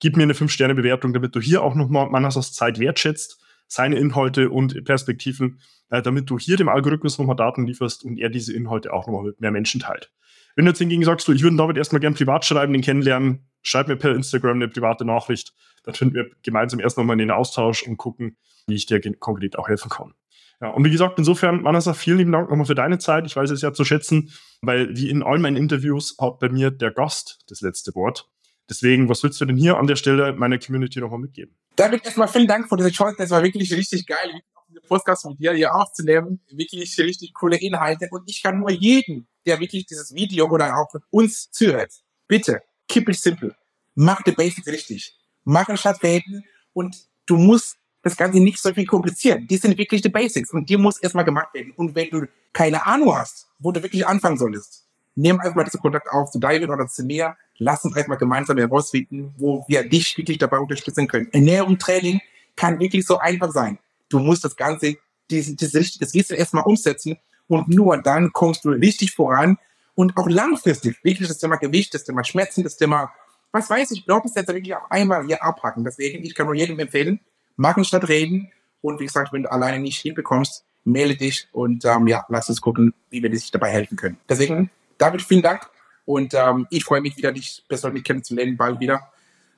Gib 0.00 0.16
mir 0.16 0.24
eine 0.24 0.32
5-Sterne-Bewertung, 0.32 1.12
damit 1.12 1.34
du 1.34 1.40
hier 1.40 1.62
auch 1.62 1.74
nochmal 1.74 2.08
Manasas 2.10 2.52
Zeit 2.52 2.78
wertschätzt, 2.78 3.40
seine 3.66 3.96
Inhalte 3.96 4.50
und 4.50 4.84
Perspektiven, 4.84 5.60
äh, 5.90 6.02
damit 6.02 6.28
du 6.28 6.38
hier 6.38 6.56
dem 6.56 6.68
Algorithmus 6.68 7.18
nochmal 7.18 7.36
Daten 7.36 7.66
lieferst 7.66 8.04
und 8.04 8.18
er 8.18 8.30
diese 8.30 8.52
Inhalte 8.52 8.92
auch 8.92 9.06
nochmal 9.06 9.24
mit 9.24 9.40
mehr 9.40 9.50
Menschen 9.50 9.80
teilt. 9.80 10.10
Wenn 10.56 10.64
du 10.64 10.72
jetzt 10.72 10.78
hingegen 10.78 11.04
sagst, 11.04 11.28
du, 11.28 11.32
ich 11.32 11.42
würde 11.42 11.56
David 11.56 11.76
erstmal 11.76 12.00
gerne 12.00 12.16
privat 12.16 12.44
schreiben, 12.44 12.72
den 12.72 12.82
kennenlernen, 12.82 13.46
schreib 13.62 13.88
mir 13.88 13.96
per 13.96 14.14
Instagram 14.14 14.56
eine 14.56 14.68
private 14.68 15.04
Nachricht. 15.04 15.54
Dann 15.84 15.94
finden 15.94 16.14
wir 16.14 16.30
gemeinsam 16.42 16.80
erst 16.80 16.98
nochmal 16.98 17.14
in 17.14 17.20
den 17.20 17.30
Austausch 17.30 17.82
und 17.86 17.96
gucken, 17.96 18.36
wie 18.66 18.74
ich 18.74 18.86
dir 18.86 19.00
konkret 19.18 19.58
auch 19.58 19.68
helfen 19.68 19.90
kann. 19.90 20.12
Ja, 20.60 20.68
und 20.68 20.84
wie 20.84 20.90
gesagt, 20.90 21.18
insofern, 21.18 21.62
Manasa, 21.62 21.94
vielen 21.94 22.18
lieben 22.18 22.32
Dank 22.32 22.50
nochmal 22.50 22.66
für 22.66 22.74
deine 22.74 22.98
Zeit. 22.98 23.24
Ich 23.26 23.34
weiß 23.34 23.50
es 23.50 23.62
ja 23.62 23.72
zu 23.72 23.84
schätzen, 23.84 24.30
weil 24.60 24.94
wie 24.94 25.08
in 25.08 25.22
all 25.22 25.38
meinen 25.38 25.56
Interviews 25.56 26.16
hat 26.20 26.38
bei 26.38 26.50
mir 26.50 26.70
der 26.70 26.90
Gast 26.90 27.38
das 27.48 27.62
letzte 27.62 27.94
Wort. 27.94 28.28
Deswegen, 28.70 29.08
was 29.08 29.22
willst 29.24 29.40
du 29.40 29.44
denn 29.44 29.56
hier 29.56 29.76
an 29.76 29.88
der 29.88 29.96
Stelle 29.96 30.32
meiner 30.32 30.58
Community 30.58 31.00
nochmal 31.00 31.18
mitgeben? 31.18 31.56
David, 31.74 32.04
erstmal 32.04 32.28
vielen 32.28 32.46
Dank 32.46 32.68
für 32.68 32.76
diese 32.76 32.92
Chance. 32.92 33.16
Das 33.18 33.30
war 33.30 33.42
wirklich 33.42 33.72
richtig 33.72 34.06
geil, 34.06 34.40
diese 34.68 34.80
Podcast 34.82 35.26
mit 35.26 35.40
dir 35.40 35.52
hier 35.52 35.74
aufzunehmen. 35.74 36.40
Wirklich 36.50 36.96
richtig 36.98 37.34
coole 37.34 37.56
Inhalte. 37.60 38.06
Und 38.10 38.22
ich 38.30 38.42
kann 38.42 38.60
nur 38.60 38.70
jeden, 38.70 39.26
der 39.44 39.58
wirklich 39.58 39.86
dieses 39.86 40.14
Video 40.14 40.48
oder 40.48 40.76
auch 40.76 40.88
uns 41.10 41.50
zuhört, 41.50 41.92
bitte 42.28 42.62
keep 42.90 43.08
it 43.08 43.18
simple. 43.18 43.54
Mach 43.94 44.22
die 44.22 44.32
Basics 44.32 44.66
richtig. 44.66 45.14
Mach 45.44 45.68
anstatt 45.68 46.02
reden 46.02 46.44
und 46.72 46.96
du 47.26 47.36
musst 47.36 47.76
das 48.02 48.16
Ganze 48.16 48.40
nicht 48.40 48.58
so 48.58 48.72
viel 48.72 48.86
komplizieren. 48.86 49.46
Die 49.46 49.56
sind 49.56 49.76
wirklich 49.78 50.02
die 50.02 50.08
Basics 50.08 50.52
und 50.52 50.68
die 50.68 50.76
muss 50.76 50.98
erstmal 50.98 51.24
gemacht 51.24 51.54
werden. 51.54 51.72
Und 51.76 51.94
wenn 51.94 52.10
du 52.10 52.26
keine 52.52 52.84
Ahnung 52.86 53.14
hast, 53.14 53.48
wo 53.58 53.72
du 53.72 53.82
wirklich 53.82 54.06
anfangen 54.06 54.38
solltest, 54.38 54.86
nimm 55.20 55.38
einfach 55.38 55.54
mal 55.54 55.64
diesen 55.64 55.80
Kontakt 55.80 56.10
auf 56.10 56.30
zu 56.30 56.38
David 56.38 56.68
oder 56.68 56.86
zu 56.86 57.04
mir. 57.04 57.36
Lass 57.58 57.84
uns 57.84 57.96
einfach 57.96 58.18
gemeinsam 58.18 58.58
herausfinden, 58.58 59.34
wo 59.36 59.64
wir 59.68 59.88
dich 59.88 60.16
wirklich 60.16 60.38
dabei 60.38 60.58
unterstützen 60.58 61.06
können. 61.06 61.28
Ernährung, 61.32 61.78
Training 61.78 62.20
kann 62.56 62.80
wirklich 62.80 63.06
so 63.06 63.18
einfach 63.18 63.52
sein. 63.52 63.78
Du 64.08 64.18
musst 64.18 64.44
das 64.44 64.56
Ganze, 64.56 64.96
dieses, 65.30 65.56
dieses, 65.56 65.98
das 65.98 66.14
Wissen 66.14 66.36
erstmal 66.36 66.64
umsetzen 66.64 67.18
und 67.48 67.68
nur 67.68 67.98
dann 67.98 68.32
kommst 68.32 68.64
du 68.64 68.70
richtig 68.70 69.14
voran 69.14 69.58
und 69.94 70.16
auch 70.16 70.28
langfristig 70.28 71.02
wirklich 71.04 71.28
das 71.28 71.38
Thema 71.38 71.56
Gewicht, 71.56 71.92
das 71.94 72.04
Thema 72.04 72.24
Schmerzen, 72.24 72.62
das 72.62 72.76
Thema, 72.76 73.12
was 73.52 73.68
weiß 73.68 73.90
ich, 73.90 74.06
glaube 74.06 74.26
ich, 74.28 74.34
jetzt 74.34 74.48
wirklich 74.48 74.74
auch 74.74 74.90
einmal 74.90 75.26
hier 75.26 75.42
abhaken. 75.44 75.84
Deswegen, 75.84 76.24
ich 76.24 76.34
kann 76.34 76.46
nur 76.46 76.54
jedem 76.54 76.78
empfehlen, 76.78 77.20
machen 77.56 77.84
statt 77.84 78.08
reden. 78.08 78.50
Und 78.80 79.00
wie 79.00 79.06
gesagt, 79.06 79.32
wenn 79.32 79.42
du 79.42 79.52
alleine 79.52 79.78
nicht 79.78 80.00
hinbekommst, 80.00 80.64
melde 80.84 81.16
dich 81.16 81.48
und 81.52 81.84
ähm, 81.84 82.06
ja, 82.06 82.24
lass 82.28 82.48
uns 82.48 82.60
gucken, 82.62 82.94
wie 83.10 83.22
wir 83.22 83.28
dir 83.28 83.40
dabei 83.52 83.70
helfen 83.70 83.96
können. 83.96 84.16
Deswegen, 84.28 84.70
David, 85.00 85.22
vielen 85.22 85.42
Dank 85.42 85.62
und 86.04 86.34
ähm, 86.34 86.66
ich 86.70 86.84
freue 86.84 87.00
mich 87.00 87.16
wieder, 87.16 87.32
dich 87.32 87.64
persönlich 87.66 88.04
kennenzulernen, 88.04 88.56
bald 88.56 88.80
wieder 88.80 89.00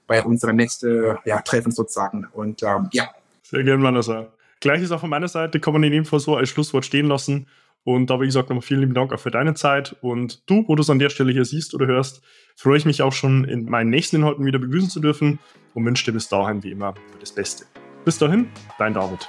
bei 0.07 0.23
unserem 0.23 0.57
nächsten 0.57 1.17
ja, 1.25 1.41
Treffen 1.41 1.73
sozusagen. 1.73 2.27
Und 2.33 2.63
ähm, 2.63 2.89
ja. 2.93 3.11
Sehr 3.43 3.65
gerne, 3.65 3.83
Manasa. 3.83 4.29
Gleiches 4.61 4.93
auch 4.93 5.01
von 5.01 5.11
meiner 5.11 5.27
Seite, 5.27 5.59
kann 5.59 5.73
man 5.73 5.83
in 5.83 5.91
dem 5.91 6.05
Fall 6.05 6.21
so 6.21 6.37
als 6.37 6.49
Schlusswort 6.49 6.85
stehen 6.85 7.07
lassen. 7.07 7.49
Und 7.85 8.11
da, 8.11 8.21
wie 8.21 8.27
gesagt, 8.27 8.49
nochmal 8.49 8.63
vielen 8.63 8.81
lieben 8.81 8.95
Dank 8.95 9.13
auch 9.13 9.19
für 9.19 9.33
deine 9.33 9.55
Zeit. 9.55 9.97
Und 10.01 10.49
du, 10.49 10.65
wo 10.69 10.77
du 10.77 10.83
es 10.83 10.91
an 10.91 11.01
der 11.01 11.11
Stelle 11.11 11.33
hier 11.33 11.45
siehst 11.45 11.75
oder 11.75 11.87
hörst, 11.87 12.23
freue 12.55 12.77
ich 12.77 12.85
mich 12.85 13.03
auch 13.03 13.13
schon 13.13 13.45
in 13.45 13.65
meinen 13.65 13.91
nächsten 13.91 14.17
Inhalten 14.17 14.47
wieder 14.47 14.61
begrüßen 14.61 14.91
zu 14.91 15.01
dürfen 15.01 15.41
und 15.75 15.85
wünsche 15.85 16.05
dir 16.05 16.13
bis 16.13 16.29
dahin 16.29 16.63
wie 16.63 16.71
immer 16.71 16.95
das 17.19 17.33
Beste. 17.33 17.65
Bis 18.05 18.19
dahin, 18.19 18.49
dein 18.79 18.95
David. 18.95 19.29